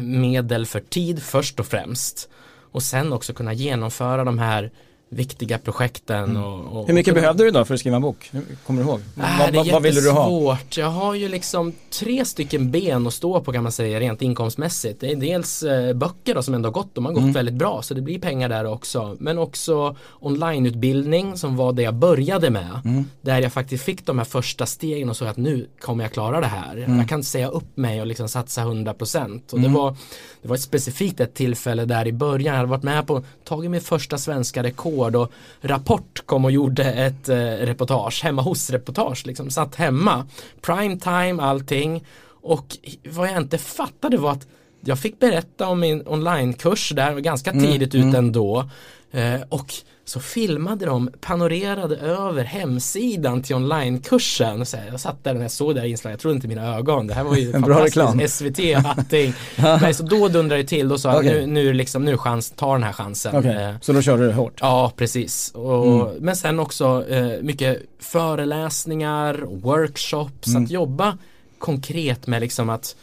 medel 0.03 0.67
för 0.67 0.81
tid 0.81 1.23
först 1.23 1.61
och 1.61 1.67
främst. 1.67 2.29
Och 2.73 2.83
sen 2.83 3.13
också 3.13 3.33
kunna 3.33 3.53
genomföra 3.53 4.25
de 4.25 4.39
här 4.39 4.71
viktiga 5.09 5.59
projekten. 5.59 6.37
Och, 6.37 6.55
och, 6.55 6.77
Mm. 6.77 6.87
Hur 6.87 6.95
mycket 6.95 7.13
och 7.13 7.21
behövde 7.21 7.45
du 7.45 7.51
då 7.51 7.65
för 7.65 7.75
att 7.75 7.81
skriva 7.81 7.97
en 7.97 8.03
bok? 8.03 8.31
Kommer 8.67 8.83
du 8.83 8.89
ihåg? 8.89 9.01
Äh, 9.17 9.39
vad, 9.39 9.53
det 9.53 9.59
är 9.59 9.65
vad, 9.65 9.73
vad 9.73 9.83
ville 9.83 10.01
du 10.01 10.11
ha? 10.11 10.59
Jag 10.77 10.87
har 10.91 11.15
ju 11.15 11.29
liksom 11.29 11.73
tre 11.91 12.25
stycken 12.25 12.71
ben 12.71 13.07
att 13.07 13.15
stå 13.15 13.41
på 13.41 13.53
kan 13.53 13.63
man 13.63 13.73
säga 13.73 14.01
rent 14.01 14.23
inkomstmässigt. 14.23 15.01
Det 15.01 15.13
är 15.13 15.17
dels 15.17 15.63
eh, 15.63 15.95
böcker 15.95 16.35
då, 16.35 16.43
som 16.43 16.55
ändå 16.55 16.67
har 16.67 16.73
gått, 16.73 16.95
de 16.95 17.05
har 17.05 17.13
gått 17.13 17.23
Mm. 17.23 17.33
väldigt 17.33 17.55
bra 17.55 17.83
så 17.83 17.95
det 17.95 18.01
blir 18.01 18.19
pengar 18.19 18.49
där 18.49 18.65
också. 18.67 19.17
Men 19.21 19.39
också 19.39 19.97
onlineutbildning 20.21 21.37
som 21.37 21.57
var 21.57 21.73
det 21.73 21.83
jag 21.83 21.95
började 21.95 22.51
med. 22.51 22.81
Mm. 22.85 23.05
Där 23.21 23.41
jag 23.43 23.53
faktiskt 23.53 23.85
fick 23.85 24.07
de 24.07 24.19
här 24.19 24.25
första 24.25 24.67
stegen 24.67 25.11
och 25.11 25.17
så 25.17 25.25
att 25.25 25.37
nu 25.37 25.67
kommer 25.81 26.05
jag 26.05 26.13
klara 26.13 26.41
det 26.41 26.47
här. 26.47 26.77
Mm. 26.77 26.99
Jag 26.99 27.09
kan 27.09 27.23
säga 27.25 27.49
upp 27.49 27.77
mig 27.77 28.01
och 28.01 28.07
liksom 28.07 28.29
satsa 28.29 28.63
100% 28.63 29.53
och 29.53 29.61
det 29.61 29.69
var 29.69 29.97
det 30.43 30.49
var 30.49 30.57
ett 30.57 30.63
specifikt 30.63 31.21
ett 31.21 31.35
tillfälle 31.35 31.85
där 31.85 32.07
i 32.07 32.13
början, 32.13 32.55
jag 32.55 32.57
hade 32.57 32.71
varit 32.71 32.83
med 32.83 33.07
på, 33.07 33.23
tagit 33.45 33.71
mitt 33.71 33.85
första 33.87 34.19
svenska 34.19 34.63
rekord 34.63 34.96
och 34.97 35.33
Rapport 35.61 36.27
kom 36.27 36.45
och 36.45 36.51
gjorde 36.51 36.85
ett 36.85 37.29
eh, 37.29 37.37
reportage, 37.37 38.25
hemma 38.25 38.43
hos 38.43 38.71
reportage 38.71 39.27
liksom, 39.27 39.51
satt 39.51 39.75
hemma, 39.75 40.27
prime 40.61 40.99
time 40.99 41.43
allting. 41.43 42.05
Och 42.43 42.77
vad 43.05 43.29
jag 43.29 43.37
inte 43.37 43.59
fattade 43.59 44.17
var 44.17 44.33
att 44.33 44.47
jag 44.81 44.99
fick 44.99 45.19
berätta 45.19 45.69
om 45.69 45.81
min 45.81 46.03
onlinekurs 46.07 46.93
där, 46.97 47.13
var 47.13 47.21
ganska 47.21 47.53
tidigt 47.53 47.95
ut 47.95 48.15
ändå. 48.15 48.71
Eh, 49.11 49.41
och 49.49 49.75
så 50.09 50.21
filmade 50.21 50.87
de, 50.87 51.11
panorerade 51.21 51.97
över 51.97 52.45
hemsidan 52.45 53.43
till 53.43 53.57
onlinekursen. 53.57 54.67
Så 54.67 54.77
här, 54.77 54.87
jag 54.91 55.01
satt 55.01 55.25
där 55.25 55.35
när 55.35 55.43
jag 55.43 55.51
såg 55.51 55.75
det 55.75 55.81
här 55.81 55.89
inslaget, 55.89 56.13
jag 56.15 56.21
trodde 56.21 56.35
inte 56.35 56.49
mina 56.49 56.77
ögon. 56.77 57.07
Det 57.07 57.15
här 57.15 57.25
var 57.25 57.37
ju 57.37 57.53
En 57.55 57.63
bra 57.63 57.85
reklam. 57.85 58.21
SVT 58.29 58.59
och 58.59 58.85
allting. 58.99 59.33
Nej, 59.57 59.95
så 59.95 60.03
då 60.03 60.29
dundrade 60.29 60.63
det 60.63 60.69
till, 60.69 60.89
då 60.89 60.99
sa 60.99 61.17
Okej. 61.19 61.33
nu, 61.41 61.47
nu, 61.47 61.73
liksom, 61.73 62.05
nu 62.05 62.17
chans, 62.19 62.51
ta 62.57 62.73
den 62.73 62.83
här 62.83 62.93
chansen. 62.93 63.37
Okej, 63.37 63.57
Eh, 63.65 63.75
så 63.81 63.93
då 63.93 64.03
körde 64.03 64.27
du 64.27 64.33
hårt? 64.33 64.59
Ja, 64.61 64.93
precis. 64.97 65.51
Och, 65.55 65.87
Mm. 65.87 66.15
Men 66.21 66.37
sen 66.37 66.61
också 66.61 67.05
eh, 67.09 67.43
mycket 67.43 67.83
föreläsningar, 68.01 69.45
workshops, 69.51 70.49
Mm. 70.49 70.65
att 70.65 70.71
jobba 70.71 71.19
konkret 71.59 72.27
med 72.27 72.41
liksom 72.41 72.71
att 72.71 72.97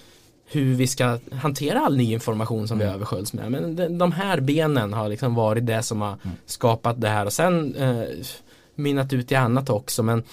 hur 0.53 0.75
vi 0.75 0.87
ska 0.87 1.19
hantera 1.31 1.79
all 1.79 1.97
ny 1.97 2.13
information 2.13 2.67
som 2.67 2.77
vi 2.77 2.83
Mm. 2.83 2.95
översköljs 2.95 3.33
med. 3.33 3.51
Men 3.51 3.75
de, 3.75 3.97
de 3.97 4.11
här 4.11 4.39
benen 4.39 4.93
har 4.93 5.09
liksom 5.09 5.35
varit 5.35 5.65
det 5.65 5.83
som 5.83 6.01
har 6.01 6.09
Mm. 6.23 6.35
skapat 6.45 7.01
det 7.01 7.09
här 7.09 7.25
och 7.25 7.33
sen 7.33 7.75
eh, 7.75 8.03
mynnat 8.75 9.13
ut 9.13 9.31
i 9.31 9.35
annat 9.35 9.69
också. 9.69 10.03
Men 10.03 10.23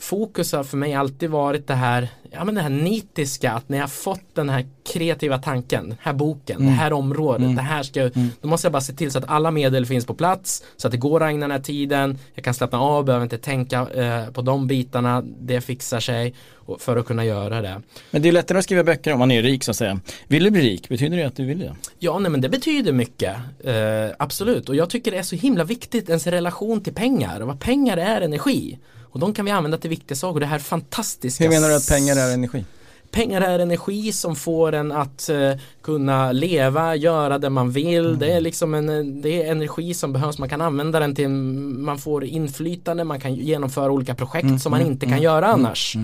fokus 0.00 0.52
har 0.52 0.64
för 0.64 0.76
mig 0.76 0.94
alltid 0.94 1.30
varit 1.30 1.66
det 1.66 1.74
här, 1.74 2.08
ja 2.30 2.44
men 2.44 2.54
det 2.54 2.60
här 2.60 2.68
nitiska, 2.68 3.52
att 3.52 3.68
när 3.68 3.78
jag 3.78 3.90
fått 3.92 4.34
den 4.34 4.48
här 4.48 4.66
kreativa 4.92 5.38
tanken, 5.38 5.88
den 5.88 5.98
här 6.00 6.12
boken, 6.12 6.56
Mm. 6.56 6.66
det 6.66 6.78
här 6.78 6.92
området, 6.92 7.56
det 7.56 7.62
här 7.62 7.82
ska, 7.82 8.10
då 8.40 8.48
måste 8.48 8.66
jag 8.66 8.72
bara 8.72 8.80
se 8.80 8.92
till 8.92 9.10
så 9.10 9.18
att 9.18 9.28
alla 9.28 9.50
medel 9.50 9.86
finns 9.86 10.06
på 10.06 10.14
plats, 10.14 10.62
så 10.76 10.88
att 10.88 10.92
det 10.92 10.98
går 10.98 11.22
att 11.22 11.28
ägna 11.30 11.40
den 11.48 11.50
här 11.50 11.62
tiden, 11.62 12.18
jag 12.34 12.44
kan 12.44 12.54
slappna 12.54 12.80
av, 12.80 13.04
behöver 13.04 13.22
inte 13.24 13.38
tänka 13.38 13.80
eh, 13.90 14.30
på 14.32 14.42
de 14.42 14.66
bitarna, 14.66 15.22
det 15.40 15.60
fixar 15.60 16.00
sig 16.00 16.34
för 16.78 16.96
att 16.96 17.06
kunna 17.06 17.24
göra 17.24 17.62
det. 17.62 17.82
Men 18.10 18.22
det 18.22 18.28
är 18.28 18.32
lättare 18.32 18.58
att 18.58 18.64
skriva 18.64 18.84
böcker 18.84 19.12
om 19.12 19.18
man 19.18 19.30
är 19.30 19.42
rik 19.42 19.64
så 19.64 19.70
att 19.70 19.76
säga. 19.76 20.00
Vill 20.28 20.44
du 20.44 20.50
bli 20.50 20.60
rik? 20.60 20.88
Betyder 20.88 21.16
det 21.16 21.24
att 21.24 21.36
du 21.36 21.44
vill 21.44 21.58
det? 21.58 21.74
Ja, 21.98 22.18
nej 22.18 22.30
men 22.30 22.40
det 22.40 22.48
betyder 22.48 22.92
mycket. 22.92 23.36
Eh, 23.64 23.74
absolut. 24.18 24.68
Och 24.68 24.76
jag 24.76 24.90
tycker 24.90 25.10
det 25.10 25.16
är 25.18 25.22
så 25.22 25.36
himla 25.36 25.64
viktigt, 25.64 26.08
ens 26.08 26.26
relation 26.26 26.80
till 26.80 26.94
pengar. 26.94 27.40
Och 27.40 27.46
vad 27.46 27.60
pengar 27.60 27.96
är 27.96 28.20
energi. 28.20 28.78
Och 29.12 29.18
de 29.20 29.34
kan 29.34 29.44
vi 29.44 29.50
använda 29.50 29.78
till 29.78 29.90
viktiga 29.90 30.16
saker. 30.16 30.40
Det 30.40 30.46
här 30.46 30.58
fantastiska. 30.58 31.44
Hur 31.44 31.50
menar 31.50 31.68
du 31.68 31.76
att 31.76 31.88
pengar 31.88 32.16
är 32.16 32.34
energi? 32.34 32.64
Pengar 33.10 33.40
är 33.40 33.58
energi 33.58 34.12
som 34.12 34.36
får 34.36 34.72
en 34.72 34.92
att 34.92 35.28
eh, 35.28 35.52
kunna 35.82 36.32
leva, 36.32 36.96
göra 36.96 37.38
det 37.38 37.50
man 37.50 37.70
vill. 37.70 38.18
Det 38.18 38.32
är 38.32 38.40
liksom 38.40 38.74
en, 38.74 38.88
eh, 38.88 39.04
det 39.22 39.42
är 39.42 39.50
energi 39.52 39.94
som 39.94 40.12
behövs. 40.12 40.38
Man 40.38 40.48
kan 40.48 40.60
använda 40.60 41.00
den 41.00 41.14
till, 41.14 41.28
man 41.28 41.98
får 41.98 42.24
inflytande, 42.24 43.04
man 43.04 43.20
kan 43.20 43.34
genomföra 43.34 43.92
olika 43.92 44.14
projekt 44.14 44.62
som 44.62 44.70
man 44.70 44.80
inte 44.80 45.06
kan 45.06 45.22
göra 45.22 45.46
annars. 45.46 45.96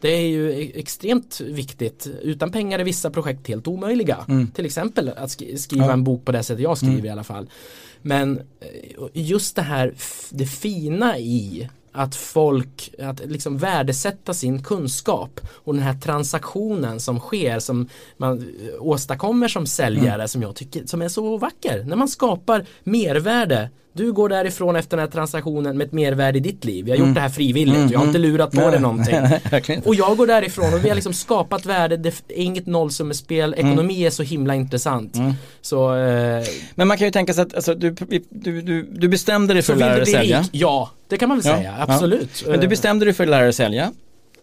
Det 0.00 0.08
är 0.08 0.26
ju 0.28 0.62
e- 0.62 0.72
extremt 0.74 1.40
viktigt. 1.40 2.06
Utan 2.22 2.52
pengar 2.52 2.78
är 2.78 2.84
vissa 2.84 3.10
projekt 3.10 3.48
helt 3.48 3.66
omöjliga. 3.68 4.26
Till 4.54 4.66
exempel 4.66 5.08
att 5.08 5.28
sk- 5.30 5.56
skriva 5.56 5.86
Ja. 5.86 5.92
en 5.92 6.04
bok 6.04 6.24
på 6.24 6.32
det 6.32 6.42
sättet 6.42 6.62
jag 6.62 6.78
skriver 6.78 7.06
i 7.06 7.10
alla 7.10 7.24
fall. 7.24 7.48
Men 8.02 8.38
eh, 8.60 9.08
just 9.12 9.56
det 9.56 9.62
här, 9.62 9.94
det 10.30 10.46
fina 10.46 11.18
i 11.18 11.68
att 11.92 12.16
folk, 12.16 12.94
att 12.98 13.20
liksom 13.24 13.58
värdesätta 13.58 14.34
sin 14.34 14.62
kunskap 14.62 15.40
och 15.64 15.74
den 15.74 15.82
här 15.82 15.94
transaktionen 15.94 17.00
som 17.00 17.20
sker 17.20 17.58
som 17.58 17.88
man 18.16 18.48
åstadkommer 18.78 19.48
som 19.48 19.66
säljare 19.66 20.28
som 20.28 20.42
jag 20.42 20.56
tycker 20.56 20.86
som 20.86 21.02
är 21.02 21.08
så 21.08 21.36
vacker. 21.36 21.84
När 21.84 21.96
man 21.96 22.08
skapar 22.08 22.66
mervärde 22.84 23.70
du 23.92 24.12
går 24.12 24.28
därifrån 24.28 24.76
efter 24.76 24.96
den 24.96 25.06
här 25.06 25.10
transaktionen 25.10 25.78
med 25.78 25.86
ett 25.86 25.92
mervärde 25.92 26.38
i 26.38 26.40
ditt 26.40 26.64
liv. 26.64 26.88
Jag 26.88 26.96
har 26.98 27.06
gjort 27.06 27.14
det 27.14 27.20
här 27.20 27.28
frivilligt. 27.28 27.90
Jag 27.90 27.98
har 27.98 28.06
inte 28.06 28.18
lurat 28.18 28.50
på 28.52 28.70
dig 28.70 28.80
någonting. 28.80 29.16
Och 29.84 29.94
jag 29.94 30.16
går 30.16 30.26
därifrån 30.26 30.74
och 30.74 30.84
vi 30.84 30.88
har 30.88 30.94
liksom 30.94 31.12
skapat 31.12 31.66
värde. 31.66 31.96
Det 31.96 32.08
är 32.08 32.14
inget 32.42 32.66
nollsummespel. 32.66 33.54
Ekonomi 33.54 34.06
är 34.06 34.10
så 34.10 34.22
himla 34.22 34.54
intressant. 34.54 35.16
Så 35.60 35.94
eh, 35.96 36.44
Men 36.74 36.88
man 36.88 36.96
kan 36.98 37.06
ju 37.06 37.10
tänka 37.10 37.34
sig 37.34 37.42
att 37.42 37.54
alltså, 37.54 37.74
du, 37.74 37.90
du, 38.30 38.62
du, 38.62 38.82
du 38.92 39.08
bestämde 39.08 39.54
dig 39.54 39.62
för 39.62 39.72
att 39.72 39.78
lära 39.78 39.96
dig 39.96 40.06
sälja. 40.06 40.40
rik? 40.40 40.48
Ja, 40.52 40.90
det 41.08 41.16
kan 41.18 41.28
man 41.28 41.38
väl 41.38 41.46
Ja, 41.46 41.56
säga. 41.56 41.74
ja. 41.78 41.94
Absolut. 41.94 42.44
Men 42.48 42.60
du 42.60 42.64
Eh, 42.66 42.70
bestämde 42.70 43.04
dig 43.04 43.14
för 43.14 43.24
att 43.24 43.30
lära 43.30 43.42
dig 43.44 43.52
sälja. 43.52 43.92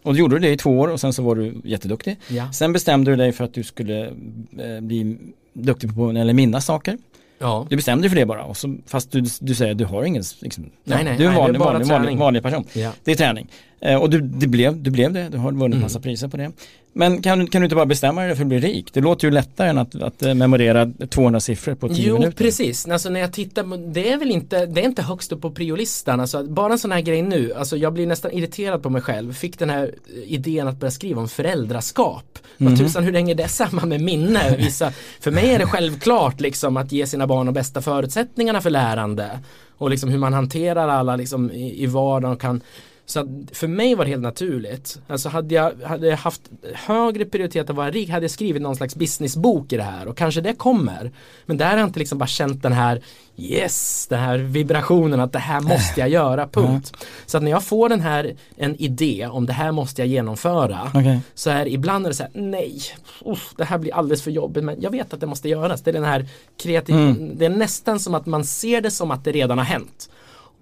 Och 0.03 0.13
du 0.13 0.19
gjorde 0.19 0.39
det 0.39 0.49
i 0.49 0.57
två 0.57 0.79
år 0.79 0.87
och 0.87 0.99
sen 0.99 1.13
så 1.13 1.23
var 1.23 1.35
du 1.35 1.61
jätteduktig. 1.63 2.17
Ja. 2.27 2.51
Sen 2.53 2.73
bestämde 2.73 3.11
du 3.11 3.15
dig 3.17 3.31
för 3.31 3.43
att 3.43 3.53
du 3.53 3.63
skulle 3.63 4.05
eh, 4.07 4.81
bli 4.81 5.17
duktig 5.53 5.95
på 5.95 6.09
eller 6.09 6.33
minnas 6.33 6.65
saker. 6.65 6.97
Ja. 7.39 7.65
Du 7.69 7.75
bestämde 7.75 8.01
dig 8.03 8.09
för 8.09 8.15
det 8.15 8.25
bara. 8.25 8.43
Och 8.43 8.57
så, 8.57 8.77
fast 8.85 9.11
du, 9.11 9.23
du 9.41 9.55
säger 9.55 9.71
att 9.71 9.77
du 9.77 9.85
har 9.85 10.03
ingen, 10.03 10.23
liksom, 10.41 10.69
Nej, 10.83 11.03
nej, 11.03 11.17
du 11.17 11.25
är 11.25 11.29
en 11.29 11.35
vanlig, 11.35 11.59
vanlig, 11.59 11.87
vanlig, 11.87 12.17
vanlig 12.17 12.43
person. 12.43 12.65
Ja. 12.73 12.91
Det 13.03 13.11
är 13.11 13.15
träning. 13.15 13.47
Eh, 13.81 13.95
och 14.01 14.09
du, 14.09 14.21
det 14.21 14.47
blev, 14.47 14.83
du 14.83 14.91
blev 14.91 15.13
det, 15.13 15.29
du 15.29 15.37
har 15.37 15.51
vunnit 15.51 15.61
Mm. 15.75 15.81
massa 15.81 15.99
priser 15.99 16.27
på 16.27 16.37
det. 16.37 16.51
Men 16.99 17.21
kan, 17.21 17.39
du- 17.39 17.47
kan 17.47 17.61
du 17.61 17.65
inte 17.65 17.75
bara 17.75 17.85
bestämma 17.85 18.21
dig 18.21 18.35
för 18.35 18.41
att 18.43 18.47
bli 18.47 18.59
rik? 18.59 18.93
Det 18.93 19.01
låter 19.01 19.27
ju 19.27 19.31
lättare 19.31 19.69
än 19.69 19.77
att, 19.77 20.01
att 20.01 20.23
eh, 20.23 20.33
memorera 20.33 20.91
200 21.09 21.39
siffror 21.39 21.75
på 21.75 21.87
10 21.89 22.07
Jo, 22.07 22.13
minuter. 22.19 22.37
precis. 22.43 22.87
Alltså 22.87 23.09
när 23.09 23.19
jag 23.19 23.33
tittar, 23.33 23.63
på- 23.63 23.91
det 23.93 24.11
är 24.11 24.17
väl 24.17 24.31
inte, 24.31 24.65
det 24.65 24.81
är 24.81 24.85
inte 24.85 25.01
högst 25.01 25.31
upp 25.31 25.41
på 25.41 25.51
priolistan. 25.51 26.19
Alltså, 26.19 26.43
bara 26.43 26.73
en 26.73 26.79
sån 26.79 26.91
här 26.91 27.01
grej 27.01 27.21
nu, 27.21 27.53
alltså 27.53 27.77
jag 27.77 27.93
blir 27.93 28.07
nästan 28.07 28.31
irriterad 28.31 28.83
på 28.83 28.89
mig 28.89 29.01
själv. 29.01 29.33
Fick 29.33 29.59
den 29.59 29.69
här 29.69 29.83
eh, 29.83 30.33
idén 30.33 30.67
att 30.67 30.79
börja 30.79 30.91
skriva 30.91 31.21
om 31.21 31.29
föräldraskap. 31.29 32.39
Vad 32.57 32.77
tusan, 32.77 33.03
hur 33.03 33.13
hänger 33.13 33.35
det 33.35 33.47
samman 33.47 33.89
med 33.89 34.01
minne? 34.01 34.55
Vissa, 34.57 34.91
för 35.19 35.31
mig 35.31 35.49
är 35.53 35.59
det 35.59 35.65
självklart 35.65 36.41
liksom 36.41 36.77
att 36.77 36.91
ge 36.91 37.07
sina 37.07 37.27
barn 37.27 37.45
de 37.45 37.51
bästa 37.53 37.81
förutsättningarna 37.81 38.61
för 38.61 38.69
lärande. 38.69 39.39
Och 39.77 39.89
liksom 39.89 40.09
hur 40.09 40.17
man 40.17 40.33
hanterar 40.33 40.87
alla 40.87 41.15
liksom 41.15 41.51
i, 41.51 41.83
i 41.83 41.85
vardagen 41.85 42.33
och 42.33 42.41
kan 42.41 42.61
så 43.09 43.43
för 43.51 43.67
mig 43.67 43.95
var 43.95 44.05
det 44.05 44.11
helt 44.11 44.23
naturligt. 44.23 44.99
Alltså 45.07 45.29
hade 45.29 45.55
jag, 45.55 45.71
hade 45.85 46.07
jag 46.07 46.17
haft 46.17 46.41
högre 46.73 47.25
prioritet 47.25 47.69
att 47.69 47.75
vara 47.75 47.91
rik 47.91 48.09
hade 48.09 48.23
jag 48.23 48.31
skrivit 48.31 48.61
någon 48.61 48.75
slags 48.75 48.95
businessbok 48.95 49.73
i 49.73 49.77
det 49.77 49.83
här 49.83 50.07
och 50.07 50.17
kanske 50.17 50.41
det 50.41 50.53
kommer. 50.53 51.11
Men 51.45 51.57
där 51.57 51.69
har 51.69 51.77
jag 51.77 51.87
inte 51.87 51.99
liksom 51.99 52.17
bara 52.17 52.27
känt 52.27 52.63
den 52.63 52.73
här 52.73 53.01
yes, 53.37 54.07
den 54.09 54.19
här 54.19 54.37
vibrationen 54.37 55.19
att 55.19 55.33
det 55.33 55.39
här 55.39 55.61
måste 55.61 55.99
jag 55.99 56.09
göra, 56.09 56.47
punkt. 56.51 56.93
Så 57.25 57.37
att 57.37 57.43
när 57.43 57.51
jag 57.51 57.63
får 57.63 57.89
den 57.89 58.01
här, 58.01 58.35
en 58.57 58.75
idé 58.75 59.27
om 59.31 59.45
det 59.45 59.53
här 59.53 59.71
måste 59.71 60.01
jag 60.01 60.07
genomföra 60.07 60.91
Okej. 60.93 61.19
så 61.33 61.49
är 61.49 61.67
ibland 61.67 62.05
är 62.05 62.09
det 62.09 62.15
så 62.15 62.23
här, 62.23 62.31
nej, 62.35 62.81
uff, 63.25 63.53
det 63.57 63.63
här 63.63 63.77
blir 63.77 63.93
alldeles 63.95 64.21
för 64.23 64.31
jobbigt 64.31 64.63
men 64.63 64.81
jag 64.81 64.91
vet 64.91 65.13
att 65.13 65.19
det 65.19 65.25
måste 65.27 65.49
göras. 65.49 65.81
Det 65.81 65.91
är 65.91 65.93
den 65.93 66.03
här 66.03 66.25
kreativ, 66.57 66.95
Mm. 66.95 67.37
det 67.37 67.45
är 67.45 67.49
nästan 67.49 67.99
som 67.99 68.15
att 68.15 68.25
man 68.25 68.45
ser 68.45 68.81
det 68.81 68.91
som 68.91 69.11
att 69.11 69.23
det 69.23 69.31
redan 69.31 69.57
har 69.57 69.65
hänt. 69.65 70.09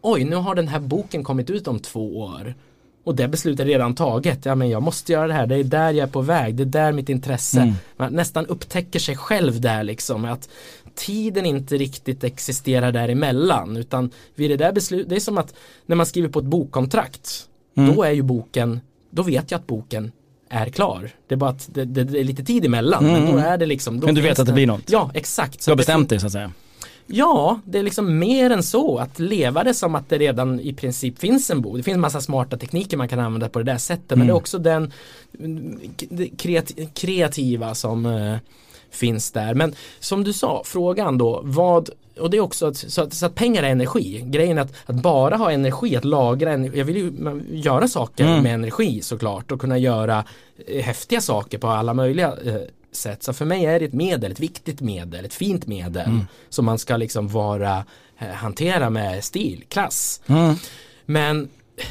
Oj, 0.10 0.24
nu 0.24 0.36
har 0.36 0.56
den 0.56 0.68
här 0.68 0.80
boken 0.80 1.24
kommit 1.24 1.50
ut 1.50 1.68
om 1.68 1.80
två 1.80 2.20
år. 2.20 2.56
Och 3.04 3.16
det 3.16 3.28
beslutet 3.28 3.60
är 3.60 3.66
redan 3.66 3.96
taget. 3.96 4.46
Ja, 4.46 4.56
men 4.56 4.70
jag 4.70 4.84
måste 4.84 5.12
göra 5.12 5.28
det 5.28 5.34
här. 5.34 5.48
Det 5.48 5.56
är 5.56 5.64
där 5.64 5.92
jag 5.92 6.08
är 6.08 6.12
på 6.12 6.22
väg. 6.22 6.56
Det 6.56 6.64
är 6.64 6.66
där 6.66 6.92
mitt 6.92 7.10
intresse. 7.10 7.62
Mm. 7.62 7.74
Man 7.98 8.14
nästan 8.14 8.46
upptäcker 8.46 9.00
sig 9.00 9.16
själv 9.18 9.62
där 9.62 9.84
liksom. 9.84 10.26
Att 10.26 10.50
tiden 10.96 11.46
inte 11.46 11.78
riktigt 11.78 12.24
existerar 12.24 12.92
däremellan. 12.92 13.78
Utan 13.78 14.12
vid 14.36 14.52
det 14.52 14.58
där 14.58 14.72
beslutet. 14.72 15.10
Det 15.10 15.16
är 15.16 15.20
som 15.20 15.38
att 15.38 15.54
när 15.86 15.96
man 15.96 16.06
skriver 16.06 16.30
på 16.30 16.40
ett 16.40 16.46
bokkontrakt. 16.46 17.48
Mm. 17.78 17.96
Då 17.96 18.04
är 18.04 18.12
ju 18.12 18.22
boken, 18.22 18.80
då 19.10 19.24
vet 19.24 19.52
jag 19.52 19.60
att 19.60 19.68
boken 19.68 20.12
är 20.50 20.70
klar. 20.70 21.10
Det 21.28 21.36
är 21.36 21.38
bara 21.38 21.50
att 21.50 21.70
det, 21.74 21.86
det, 21.86 22.04
det 22.04 22.20
är 22.20 22.24
lite 22.24 22.44
tid 22.44 22.66
emellan. 22.66 23.04
Men 23.04 23.32
då 23.32 23.38
är 23.38 23.58
det 23.58 23.66
liksom. 23.66 23.94
Mm. 23.96 24.06
Men 24.06 24.16
du 24.16 24.22
vet 24.22 24.40
att 24.40 24.48
det 24.48 24.54
blir 24.54 24.68
något? 24.68 24.90
Ja, 24.90 25.12
exakt. 25.14 25.66
Du 25.66 25.72
har 25.72 25.78
bestämt 25.78 26.10
dig 26.10 26.20
så 26.20 26.26
att 26.26 26.32
säga. 26.32 26.52
Ja, 27.08 27.60
det 27.66 27.80
är 27.80 27.84
liksom 27.84 28.20
mer 28.20 28.50
än 28.50 28.64
så. 28.64 28.98
Att 28.98 29.20
leva 29.20 29.64
det 29.64 29.74
som 29.74 29.96
att 29.96 30.10
det 30.10 30.18
redan 30.18 30.60
i 30.60 30.74
princip 30.74 31.20
finns 31.20 31.50
en 31.50 31.62
bok. 31.62 31.78
Det 31.78 31.84
finns 31.84 31.98
massa 31.98 32.22
smarta 32.22 32.58
tekniker 32.58 32.98
man 32.98 33.08
kan 33.08 33.20
använda 33.20 33.50
på 33.50 33.60
det 33.60 33.66
där 33.72 33.78
sättet. 33.78 34.18
Men 34.18 34.28
det 34.28 34.34
är 34.34 34.36
också 34.36 34.60
den 34.60 34.92
mm, 35.40 35.80
det 36.10 36.26
kreat- 36.26 36.90
kreativa 36.94 37.76
som 37.76 38.06
eh, 38.06 38.36
finns 38.92 39.32
där. 39.32 39.54
Men 39.54 39.76
som 40.00 40.24
du 40.24 40.34
sa, 40.34 40.62
frågan 40.66 41.18
då, 41.18 41.42
vad 41.44 41.90
och 42.20 42.30
det 42.30 42.38
är 42.38 42.42
också 42.42 42.68
att, 42.68 42.78
så 42.78 43.02
att, 43.02 43.14
så 43.14 43.26
att 43.26 43.36
pengar 43.36 43.64
är 43.64 43.70
energi. 43.70 44.24
Grejen 44.26 44.58
är 44.58 44.62
att, 44.62 44.74
att 44.86 44.96
bara 44.96 45.36
ha 45.36 45.52
energi, 45.52 45.96
att 45.96 46.06
lagra 46.06 46.54
energi. 46.54 46.78
Jag 46.78 46.86
vill 46.86 46.98
ju 46.98 47.12
göra 47.52 47.88
saker 47.88 48.26
Mm. 48.26 48.44
med 48.44 48.54
energi 48.54 49.02
såklart 49.02 49.52
och 49.52 49.62
kunna 49.62 49.78
göra 49.78 50.24
eh, 50.68 50.84
häftiga 50.84 51.22
saker 51.22 51.58
på 51.58 51.68
alla 51.68 51.94
möjliga 51.94 52.28
eh, 52.46 52.56
sätt. 52.98 53.24
Så 53.24 53.34
för 53.34 53.46
mig 53.46 53.66
är 53.66 53.80
det 53.80 53.86
ett 53.86 53.94
medel, 53.94 54.32
ett 54.32 54.40
viktigt 54.40 54.82
medel, 54.82 55.26
ett 55.26 55.34
fint 55.34 55.68
medel 55.68 56.08
Mm. 56.08 56.28
som 56.50 56.66
man 56.66 56.78
ska 56.78 56.98
liksom 56.98 57.28
vara, 57.28 57.86
eh, 58.20 58.28
hantera 58.28 58.90
med 58.90 59.24
stil, 59.24 59.64
klass. 59.70 60.22
Mm. 60.28 60.56
Men 61.06 61.50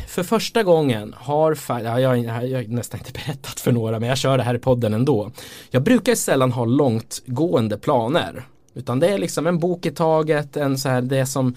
för 0.09 0.23
första 0.23 0.63
gången 0.63 1.15
har, 1.17 1.59
ja, 1.69 2.01
jag, 2.01 2.19
jag, 2.19 2.33
har 2.33 2.69
nästan 2.69 3.01
inte 3.01 3.13
berättat 3.13 3.61
för 3.61 3.73
några 3.73 4.01
men 4.01 4.09
jag 4.09 4.19
kör 4.19 4.39
det 4.39 4.45
här 4.45 4.55
i 4.55 4.59
podden 4.59 4.95
ändå. 4.95 5.31
Jag 5.71 5.83
brukar 5.83 6.15
sällan 6.15 6.53
ha 6.53 6.65
långtgående 6.65 7.79
planer. 7.79 8.47
Utan 8.75 9.01
det 9.01 9.09
är 9.09 9.19
liksom 9.19 9.47
en 9.47 9.59
bok 9.59 9.87
i 9.87 9.91
taget, 9.91 10.57
en 10.57 10.79
så 10.79 10.89
här, 10.89 11.03
det 11.03 11.27
som, 11.27 11.57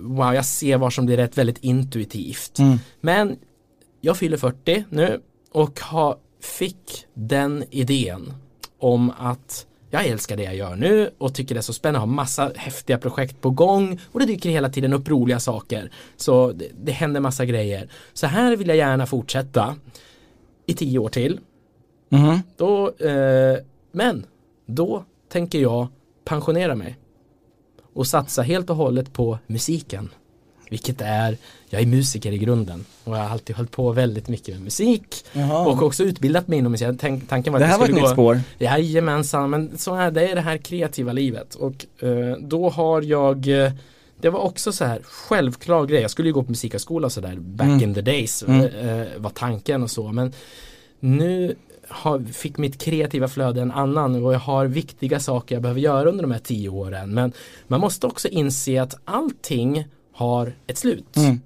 wow 0.00 0.34
jag 0.34 0.44
ser 0.44 0.76
vad 0.76 0.92
som 0.92 1.06
blir 1.06 1.16
rätt 1.16 1.38
väldigt 1.38 1.58
intuitivt. 1.58 2.58
Mm. 2.58 2.78
Men 3.00 3.36
jag 4.00 4.16
fyller 4.16 4.36
40 4.36 4.84
nu 4.90 5.20
och 5.52 5.80
har, 5.80 6.16
fick 6.42 7.06
den 7.14 7.64
idén 7.70 8.32
om 8.78 9.12
att 9.18 9.66
jag 9.90 10.06
älskar 10.06 10.36
det 10.36 10.42
jag 10.42 10.56
gör 10.56 10.76
nu 10.76 11.10
och 11.18 11.34
tycker 11.34 11.54
det 11.54 11.58
är 11.58 11.62
så 11.62 11.72
spännande 11.72 11.98
att 11.98 12.08
ha 12.08 12.14
massa 12.14 12.52
häftiga 12.56 12.98
projekt 12.98 13.40
på 13.40 13.50
gång 13.50 14.00
och 14.12 14.20
det 14.20 14.26
dyker 14.26 14.50
hela 14.50 14.68
tiden 14.68 14.92
upp 14.92 15.08
roliga 15.08 15.40
saker. 15.40 15.90
Så 16.16 16.52
det, 16.52 16.68
det 16.84 16.92
händer 16.92 17.20
massa 17.20 17.44
grejer. 17.44 17.88
Så 18.12 18.26
här 18.26 18.56
vill 18.56 18.68
jag 18.68 18.76
gärna 18.76 19.06
fortsätta 19.06 19.76
i 20.66 20.74
tio 20.74 20.98
år 20.98 21.08
till. 21.08 21.40
Mhm. 22.08 22.40
Då, 22.56 22.90
eh, 22.90 23.56
men 23.92 24.26
då 24.66 25.04
tänker 25.28 25.58
jag 25.58 25.88
pensionera 26.24 26.74
mig 26.74 26.96
och 27.94 28.06
satsa 28.06 28.42
helt 28.42 28.70
och 28.70 28.76
hållet 28.76 29.12
på 29.12 29.38
musiken. 29.46 30.08
Vilket 30.70 31.00
är, 31.00 31.36
jag 31.70 31.82
är 31.82 31.86
musiker 31.86 32.32
i 32.32 32.38
grunden 32.38 32.84
och 33.04 33.16
jag 33.16 33.22
har 33.22 33.30
alltid 33.30 33.56
hållit 33.56 33.70
på 33.70 33.92
väldigt 33.92 34.28
mycket 34.28 34.54
med 34.54 34.62
musik 34.64 35.24
Jaha. 35.32 35.66
och 35.68 35.82
också 35.82 36.04
utbildat 36.04 36.48
mig 36.48 36.58
inom 36.58 36.72
musik. 36.72 36.88
Tänk, 37.00 37.28
tanken 37.28 37.52
var 37.52 37.60
att 37.60 37.66
Det 37.66 37.70
här 37.70 37.78
var 37.78 37.88
ett 37.88 37.94
nytt 37.94 38.08
spår. 38.10 38.40
Jajamensan, 38.58 39.50
men 39.50 39.78
så 39.78 39.94
är 39.94 40.10
det 40.10 40.34
det 40.34 40.40
här 40.40 40.56
kreativa 40.56 41.12
livet 41.12 41.54
och 41.54 41.86
eh, 42.04 42.36
då 42.40 42.68
har 42.70 43.02
jag 43.02 43.64
eh, 43.64 43.72
det 44.20 44.30
var 44.30 44.40
också 44.40 44.72
så 44.72 44.84
här 44.84 45.00
självklar 45.04 45.86
grej. 45.86 46.00
Jag 46.02 46.10
skulle 46.10 46.28
ju 46.28 46.32
gå 46.32 46.42
på 46.42 46.50
musikhögskola 46.50 47.06
och 47.06 47.12
sådär 47.12 47.36
back 47.36 47.66
Mm. 47.68 47.82
in 47.82 47.94
the 47.94 48.00
days 48.00 48.42
Mm. 48.42 48.60
eh, 48.66 49.06
var 49.18 49.30
tanken 49.30 49.82
och 49.82 49.90
så 49.90 50.12
men 50.12 50.32
nu 51.00 51.54
har, 51.88 52.20
fick 52.32 52.58
mitt 52.58 52.78
kreativa 52.82 53.28
flöde 53.28 53.62
en 53.62 53.70
annan 53.72 54.24
och 54.24 54.34
jag 54.34 54.38
har 54.38 54.66
viktiga 54.66 55.20
saker 55.20 55.54
jag 55.54 55.62
behöver 55.62 55.80
göra 55.80 56.08
under 56.08 56.22
de 56.22 56.30
här 56.30 56.38
tio 56.38 56.68
åren 56.68 57.14
men 57.14 57.32
man 57.66 57.80
måste 57.80 58.06
också 58.06 58.28
inse 58.28 58.82
att 58.82 58.94
allting 59.04 59.84
har 60.12 60.52
ett 60.66 60.78
slut. 60.78 61.16
Mm. 61.16 61.40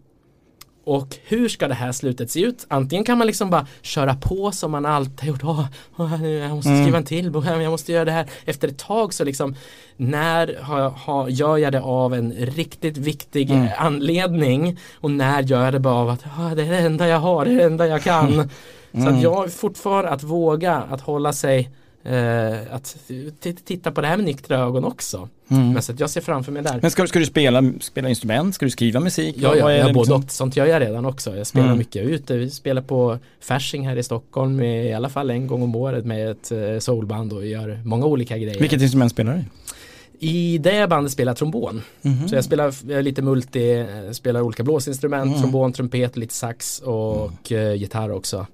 Och 0.84 1.16
hur 1.26 1.48
ska 1.48 1.68
det 1.68 1.74
här 1.74 1.92
slutet 1.92 2.30
se 2.30 2.40
ut? 2.40 2.66
Antingen 2.68 3.04
kan 3.04 3.18
man 3.18 3.26
liksom 3.26 3.50
bara 3.50 3.66
köra 3.82 4.14
på 4.14 4.52
som 4.52 4.70
man 4.70 4.86
alltid 4.86 5.28
gjort. 5.28 5.44
Åh, 5.44 5.64
åh, 5.96 6.26
jag 6.30 6.50
måste 6.50 6.82
skriva 6.82 6.98
en 6.98 7.04
till 7.04 7.30
bok, 7.30 7.44
jag 7.46 7.70
måste 7.70 7.92
göra 7.92 8.04
det 8.04 8.12
här. 8.12 8.26
Efter 8.44 8.68
ett 8.68 8.78
tag 8.78 9.14
så 9.14 9.24
liksom 9.24 9.54
när 9.96 10.56
har, 10.62 10.90
har, 10.90 11.28
gör 11.28 11.56
jag 11.56 11.72
det 11.72 11.80
av 11.80 12.14
en 12.14 12.32
riktigt 12.32 12.96
viktig 12.96 13.50
Mm. 13.50 13.68
anledning 13.78 14.78
och 15.00 15.10
när 15.10 15.42
gör 15.42 15.64
jag 15.64 15.72
det 15.72 15.80
bara 15.80 15.94
av 15.94 16.08
att 16.08 16.24
"Ah, 16.38 16.54
det 16.54 16.62
är 16.62 16.70
det 16.70 16.78
enda 16.78 17.08
jag 17.08 17.18
har, 17.18 17.44
det 17.44 17.50
är 17.50 17.56
det 17.56 17.64
enda 17.64 17.86
jag 17.86 18.02
kan. 18.02 18.32
Så 18.92 18.98
Mm. 18.98 19.14
att 19.16 19.22
jag 19.22 19.52
fortfarande 19.52 20.10
att 20.10 20.22
våga 20.22 20.74
att 20.90 21.00
hålla 21.00 21.32
sig 21.32 21.70
eh, 22.04 22.74
att 22.74 22.96
titta 23.64 23.90
på 23.92 24.00
det 24.00 24.06
här 24.06 24.16
med 24.16 24.26
nyktra 24.26 24.58
ögon 24.58 24.84
också. 24.84 25.28
Mm. 25.48 25.72
Men 25.72 25.82
så 25.82 25.92
att 25.92 26.00
jag 26.00 26.10
ser 26.10 26.20
framför 26.20 26.52
mig 26.52 26.62
där. 26.62 26.78
Men 26.82 26.90
ska, 26.90 27.06
ska 27.06 27.18
du 27.18 27.26
spela, 27.26 27.72
spela 27.80 28.08
instrument? 28.08 28.54
Ska 28.54 28.66
du 28.66 28.70
skriva 28.70 29.00
musik? 29.00 29.34
Ja, 29.38 29.56
ja, 29.56 29.70
är 29.70 29.78
ja 29.78 29.86
det 29.86 29.92
både 29.92 30.00
liksom? 30.00 30.22
och. 30.24 30.30
Sånt 30.30 30.56
gör 30.56 30.66
jag 30.66 30.80
redan 30.82 31.06
också. 31.06 31.36
Jag 31.36 31.46
spelar 31.46 31.66
Mm. 31.66 31.78
mycket 31.78 32.02
ute. 32.06 32.36
Vi 32.36 32.50
spelar 32.50 32.82
på 32.82 33.18
Fasching 33.40 33.88
här 33.88 33.96
i 33.96 34.02
Stockholm 34.02 34.60
i 34.62 34.92
alla 34.94 35.08
fall 35.08 35.30
en 35.30 35.46
gång 35.46 35.62
om 35.62 35.74
året 35.76 36.04
med 36.04 36.30
ett 36.30 36.52
eh, 36.52 36.78
soulband 36.78 37.32
och 37.32 37.46
gör 37.46 37.80
många 37.84 38.06
olika 38.06 38.38
grejer. 38.38 38.60
Vilket 38.60 38.82
instrument 38.82 39.12
spelar 39.12 39.34
du? 39.34 39.44
I 40.26 40.58
det 40.58 40.88
bandet 40.90 41.12
spelar 41.12 41.30
jag 41.30 41.36
trombon. 41.36 41.82
Mhm. 42.02 42.28
Så 42.28 42.34
jag 42.34 42.44
spelar 42.44 42.74
jag 42.88 43.04
lite 43.04 43.22
multi, 43.22 43.84
spelar 44.12 44.40
olika 44.40 44.62
blåsinstrument, 44.62 45.28
Mm. 45.28 45.40
trombon, 45.40 45.72
trumpet, 45.72 46.16
lite 46.16 46.34
sax 46.34 46.78
och 46.78 47.52
eh, 47.52 47.74
gitarr 47.74 48.10
också. 48.12 48.46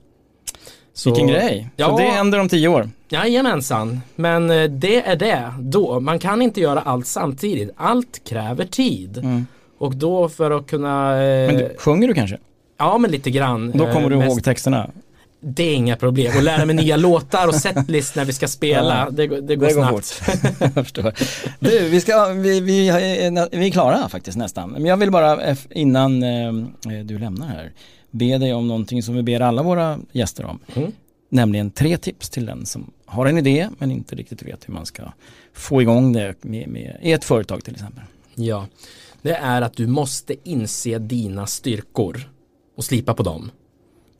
Så- 0.96 1.10
Vilken 1.10 1.26
grej. 1.26 1.68
Ja. 1.76 1.86
Så 1.88 1.96
det 1.96 2.02
händer 2.04 2.38
om 2.40 2.48
tio 2.48 2.68
år. 2.68 2.90
Jajamensan, 3.08 4.00
men 4.14 4.50
eh, 4.50 4.64
det 4.64 5.06
är 5.06 5.16
det 5.16 5.52
då. 5.60 6.00
Man 6.00 6.18
kan 6.18 6.42
inte 6.42 6.60
göra 6.60 6.80
allt 6.80 7.06
samtidigt. 7.06 7.70
Allt 7.76 8.24
kräver 8.28 8.64
tid. 8.64 9.18
Mm. 9.18 9.46
Och 9.78 9.96
då 9.96 10.28
för 10.28 10.50
att 10.50 10.66
kunna 10.66 11.22
eh, 11.22 11.46
Men 11.46 11.56
du, 11.56 11.74
sjunger 11.78 12.08
du 12.08 12.14
kanske? 12.14 12.38
Ja 12.78 12.98
men 12.98 13.10
lite 13.10 13.30
grann. 13.30 13.70
Då 13.74 13.78
kommer 13.86 14.02
eh, 14.02 14.08
du 14.08 14.16
mest- 14.16 14.28
ihåg 14.28 14.44
texterna? 14.44 14.90
Det 15.40 15.62
är 15.62 15.74
inga 15.74 15.96
problem. 15.96 16.36
Och 16.36 16.42
lära 16.42 16.64
mig 16.64 16.76
nya 16.76 16.96
låtar 17.06 17.48
och 17.48 17.54
setlist 17.54 18.16
när 18.16 18.24
vi 18.24 18.32
ska 18.32 18.48
spela. 18.48 18.98
Ja, 19.04 19.10
det, 19.10 19.26
går- 19.26 19.40
det 19.40 19.56
går 19.56 19.66
det 19.66 19.74
går 19.74 20.00
snabbt. 20.00 20.40
Jag 20.60 20.72
förstår. 20.74 21.12
Du, 21.60 21.88
vi, 21.88 22.00
ska, 22.00 22.26
vi, 22.28 22.60
vi, 22.60 22.90
vi 23.52 23.66
är 23.66 23.70
klara 23.70 24.08
faktiskt 24.08 24.38
nästan. 24.38 24.70
Men 24.70 24.84
jag 24.84 24.96
vill 24.96 25.10
bara 25.10 25.42
eh, 25.44 25.56
innan 25.70 26.22
eh, 26.22 26.52
du 27.04 27.18
lämnar 27.18 27.46
här 27.46 27.72
be 28.10 28.38
dig 28.38 28.54
om 28.54 28.68
någonting 28.68 29.02
som 29.02 29.14
vi 29.14 29.22
ber 29.22 29.40
alla 29.40 29.62
våra 29.62 29.98
gäster 30.12 30.44
om. 30.44 30.58
Mm. 30.74 30.92
Nämligen 31.28 31.70
tre 31.70 31.96
tips 31.98 32.30
till 32.30 32.46
den 32.46 32.66
som 32.66 32.90
har 33.06 33.26
en 33.26 33.38
idé 33.38 33.68
men 33.78 33.90
inte 33.90 34.14
riktigt 34.16 34.42
vet 34.42 34.68
hur 34.68 34.74
man 34.74 34.86
ska 34.86 35.02
få 35.54 35.82
igång 35.82 36.12
det 36.12 36.34
med, 36.44 36.68
med 36.68 36.96
ett 37.02 37.24
företag 37.24 37.64
till 37.64 37.74
exempel. 37.74 38.02
Ja, 38.34 38.66
det 39.22 39.32
är 39.32 39.62
att 39.62 39.76
du 39.76 39.86
måste 39.86 40.34
inse 40.44 40.98
dina 40.98 41.46
styrkor 41.46 42.30
och 42.76 42.84
slipa 42.84 43.14
på 43.14 43.22
dem. 43.22 43.50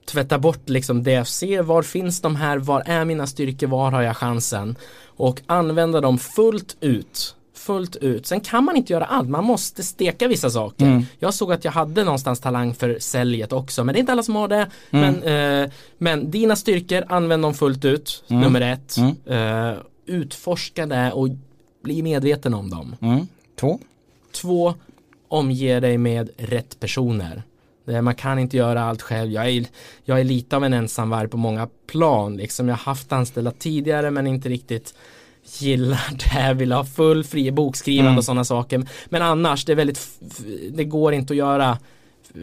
Tvätta 0.07 0.39
bort 0.39 0.69
liksom 0.69 1.03
det, 1.03 1.25
se 1.25 1.61
var 1.61 1.83
finns 1.83 2.21
de 2.21 2.37
här, 2.37 2.59
var 2.59 2.83
är 2.87 3.05
mina 3.05 3.27
styrkor, 3.27 3.67
var 3.67 3.91
har 3.91 4.03
jag 4.03 4.17
chansen? 4.17 4.77
Och 5.07 5.41
använda 5.47 6.01
dem 6.01 6.19
fullt 6.19 6.77
ut. 6.81 7.35
Fullt 7.55 7.97
ut. 7.97 8.27
Sen 8.27 8.41
kan 8.41 8.65
man 8.65 8.77
inte 8.77 8.93
göra 8.93 9.05
allt, 9.05 9.29
man 9.29 9.45
måste 9.45 9.83
steka 9.83 10.29
vissa 10.29 10.51
saker. 10.51 10.87
Mm. 10.87 11.03
Jag 11.19 11.35
såg 11.35 11.53
att 11.53 11.65
jag 11.65 11.73
hade 11.73 12.05
någonstans 12.05 12.41
talang 12.41 12.75
för 12.75 12.97
säljet 13.01 13.53
också, 13.53 13.85
men 13.85 13.93
det 13.93 13.99
är 13.99 14.01
inte 14.01 14.13
alla 14.13 14.23
som 14.23 14.37
har 14.37 14.49
det. 14.49 14.67
Mm. 14.91 15.15
Men, 15.15 15.63
eh, 15.63 15.71
men 15.99 16.31
dina 16.31 16.57
styrkor, 16.57 17.05
använd 17.09 17.43
dem 17.43 17.55
fullt 17.55 17.85
ut, 17.85 18.25
Mm. 18.29 18.43
nummer 18.43 18.61
ett. 18.61 18.97
Mm. 18.97 19.15
Eh, 19.27 19.79
utforska 20.07 20.87
det 20.87 21.13
och 21.13 21.29
bli 21.83 22.03
medveten 22.03 22.55
om 22.55 22.71
dem. 22.71 22.97
Mm. 23.01 23.27
Två. 23.61 23.79
Två, 24.33 24.75
omge 25.29 25.81
dig 25.81 25.99
med 25.99 26.31
rätt 26.37 26.81
personer. 26.81 27.43
Det- 27.87 28.03
Man 28.03 28.15
kan 28.15 28.39
inte 28.39 28.57
göra 28.57 28.83
allt 28.85 29.03
själv. 29.03 29.33
Jag 29.33 29.49
är, 29.49 29.67
jag 30.05 30.21
är 30.21 30.25
lite 30.25 30.57
av 30.57 30.65
en 30.65 30.73
ensamvarg 30.73 31.29
på 31.29 31.37
många 31.37 31.69
plan. 31.87 32.37
Liksom. 32.37 32.69
Jag 32.69 32.75
har 32.77 32.85
haft 32.85 33.13
anställda 33.13 33.51
tidigare 33.51 34.11
men 34.11 34.27
inte 34.27 34.49
riktigt 34.49 34.95
gillar 35.59 36.01
det. 36.49 36.55
Vill 36.55 36.73
ha 36.73 36.85
full 36.85 37.25
fri 37.25 37.51
bokskrivande 37.51 38.09
Mm. 38.11 38.19
och 38.19 38.25
sådana 38.25 38.45
saker. 38.45 38.87
Men 39.09 39.23
annars, 39.23 39.65
det 39.65 39.73
är 39.73 39.77
väldigt, 39.77 40.09
det 40.71 40.85
går 40.85 41.13
inte 41.15 41.33
att 41.33 41.37
göra 41.37 41.79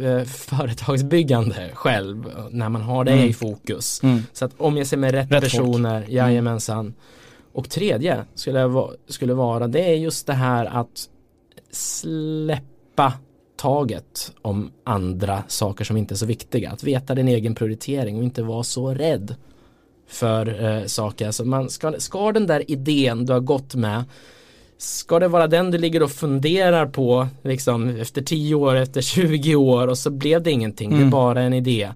eh, 0.02 0.24
företagsbyggande 0.24 1.70
själv 1.74 2.26
när 2.52 2.70
man 2.70 2.82
har 2.82 3.04
det 3.06 3.12
Mm. 3.12 3.26
i 3.30 3.34
fokus. 3.34 4.04
Mm. 4.04 4.24
Så 4.34 4.46
att 4.46 4.52
omge 4.58 4.86
sig 4.86 4.98
med 4.98 5.12
rätt, 5.12 5.32
Rätt 5.32 5.44
personer, 5.44 6.06
jajamensan. 6.10 6.94
Och 7.54 7.70
tredje 7.70 8.24
skulle, 8.36 8.60
jag 8.60 8.92
skulle 9.08 9.34
vara, 9.34 9.68
det 9.68 9.80
är 9.90 9.96
just 9.96 10.28
det 10.28 10.34
här 10.34 10.66
att 10.66 11.08
släppa 11.72 13.14
taget 13.64 14.32
om 14.42 14.72
andra 14.84 15.44
saker 15.48 15.86
som 15.86 15.98
inte 15.98 16.14
är 16.14 16.16
så 16.16 16.26
viktiga. 16.26 16.72
Att 16.72 16.84
veta 16.84 17.16
din 17.16 17.28
egen 17.28 17.56
prioritering 17.56 18.18
och 18.18 18.24
inte 18.24 18.44
vara 18.44 18.64
så 18.64 18.94
rädd 18.94 19.36
för 20.08 20.64
eh, 20.66 20.86
saker. 20.86 21.26
Alltså 21.28 21.46
man 21.46 21.70
ska, 21.70 21.94
ska 21.98 22.32
den 22.32 22.48
där 22.48 22.72
idén 22.72 23.26
du 23.26 23.34
har 23.34 23.40
gått 23.40 23.76
med 23.76 24.04
Ska 24.78 25.20
det 25.20 25.28
vara 25.28 25.48
den 25.48 25.72
du 25.72 25.78
ligger 25.78 26.04
och 26.04 26.12
funderar 26.12 26.86
på 26.86 27.28
liksom 27.44 27.90
efter 27.90 28.22
10 28.22 28.56
år, 28.56 28.76
efter 28.76 29.02
20 29.02 29.56
år 29.56 29.88
och 29.88 29.98
så 29.98 30.10
blev 30.10 30.44
det 30.44 30.52
ingenting, 30.52 30.90
det 30.90 30.96
är 30.96 30.98
Mm. 30.98 31.10
bara 31.10 31.42
en 31.42 31.54
idé. 31.54 31.90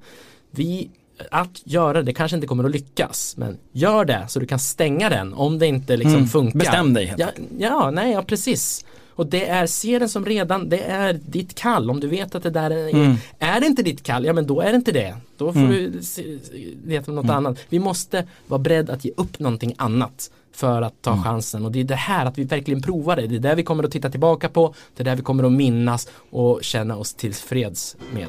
Vi, 0.52 0.90
att 1.32 1.62
göra 1.64 2.02
det 2.02 2.14
kanske 2.14 2.36
inte 2.38 2.48
kommer 2.48 2.64
att 2.64 2.72
lyckas, 2.72 3.34
men 3.38 3.58
gör 3.72 4.06
det 4.06 4.26
så 4.28 4.40
du 4.40 4.46
kan 4.46 4.60
stänga 4.60 5.10
den 5.10 5.34
om 5.34 5.60
det 5.60 5.68
inte 5.68 5.98
liksom 5.98 6.16
Mm. 6.16 6.28
funkar. 6.28 6.60
Bestäm 6.60 6.94
dig 6.94 7.14
Ja, 7.18 7.28
ja, 7.60 7.92
nej, 7.92 8.12
ja 8.14 8.22
precis. 8.24 8.86
Och 9.18 9.28
det 9.28 9.48
är, 9.48 9.68
se 9.68 10.00
den 10.00 10.10
som 10.10 10.26
redan, 10.26 10.70
det 10.70 10.80
är 10.80 11.14
ditt 11.14 11.56
kall. 11.56 11.90
Om 11.90 12.00
du 12.00 12.08
vet 12.08 12.36
att 12.36 12.44
det 12.44 12.50
där 12.50 12.72
är, 12.72 12.90
Mm. 12.90 13.16
är 13.40 13.60
det 13.60 13.66
inte 13.66 13.84
ditt 13.84 14.04
kall, 14.04 14.26
ja 14.26 14.34
men 14.34 14.48
då 14.48 14.62
är 14.62 14.70
det 14.70 14.76
inte 14.76 14.92
det. 14.92 15.16
Då 15.38 15.54
får 15.54 15.60
Mm. 15.60 15.92
du 15.92 16.04
se- 16.04 16.38
leta 16.86 17.12
något 17.12 17.30
annat. 17.30 17.58
Vi 17.70 17.80
måste 17.80 18.28
vara 18.48 18.60
beredda 18.60 18.94
att 18.94 19.06
ge 19.06 19.12
upp 19.18 19.40
någonting 19.40 19.74
annat 19.78 20.32
för 20.54 20.82
att 20.82 21.02
ta 21.02 21.24
chansen. 21.24 21.66
Och 21.66 21.72
det 21.72 21.80
är 21.80 21.84
det 21.84 21.96
här 21.96 22.26
att 22.26 22.38
vi 22.38 22.44
verkligen 22.44 22.82
provar 22.82 23.16
det. 23.16 23.28
Det 23.28 23.36
är 23.36 23.40
där 23.40 23.56
vi 23.56 23.64
kommer 23.64 23.84
att 23.84 23.92
titta 23.92 24.10
tillbaka 24.10 24.50
på, 24.50 24.74
det 24.96 25.04
är 25.04 25.06
där 25.06 25.16
vi 25.16 25.22
kommer 25.22 25.44
att 25.44 25.52
minnas 25.52 26.08
och 26.30 26.60
känna 26.64 26.96
oss 26.98 27.14
tillfreds 27.14 27.96
med. 28.14 28.28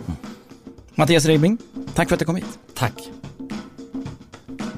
Mattias 0.94 1.26
Ribbing, 1.26 1.58
tack 1.94 2.08
för 2.08 2.14
att 2.16 2.18
du 2.20 2.24
kom 2.24 2.36
hit. 2.36 2.58
Tack. 2.74 2.94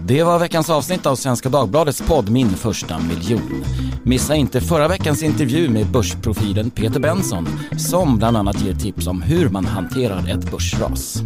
Det 0.07 0.22
var 0.22 0.38
veckans 0.38 0.70
avsnitt 0.70 1.07
av 1.07 1.16
Svenska 1.16 1.48
Dagbladets 1.48 2.03
podd 2.03 2.30
Min 2.30 2.51
första 2.51 2.98
miljon. 2.98 3.64
Missa 4.03 4.34
inte 4.34 4.61
förra 4.61 4.88
veckans 4.88 5.22
intervju 5.22 5.68
med 5.68 5.86
börsprofilen 5.86 6.70
Peter 6.70 7.01
Benson 7.01 7.48
som 7.78 8.18
bland 8.18 8.36
annat 8.36 8.62
ger 8.62 8.74
tips 8.74 9.07
om 9.07 9.22
hur 9.22 9.48
man 9.48 9.64
hanterar 9.64 10.28
ett 10.28 10.51
börsras. 10.51 11.22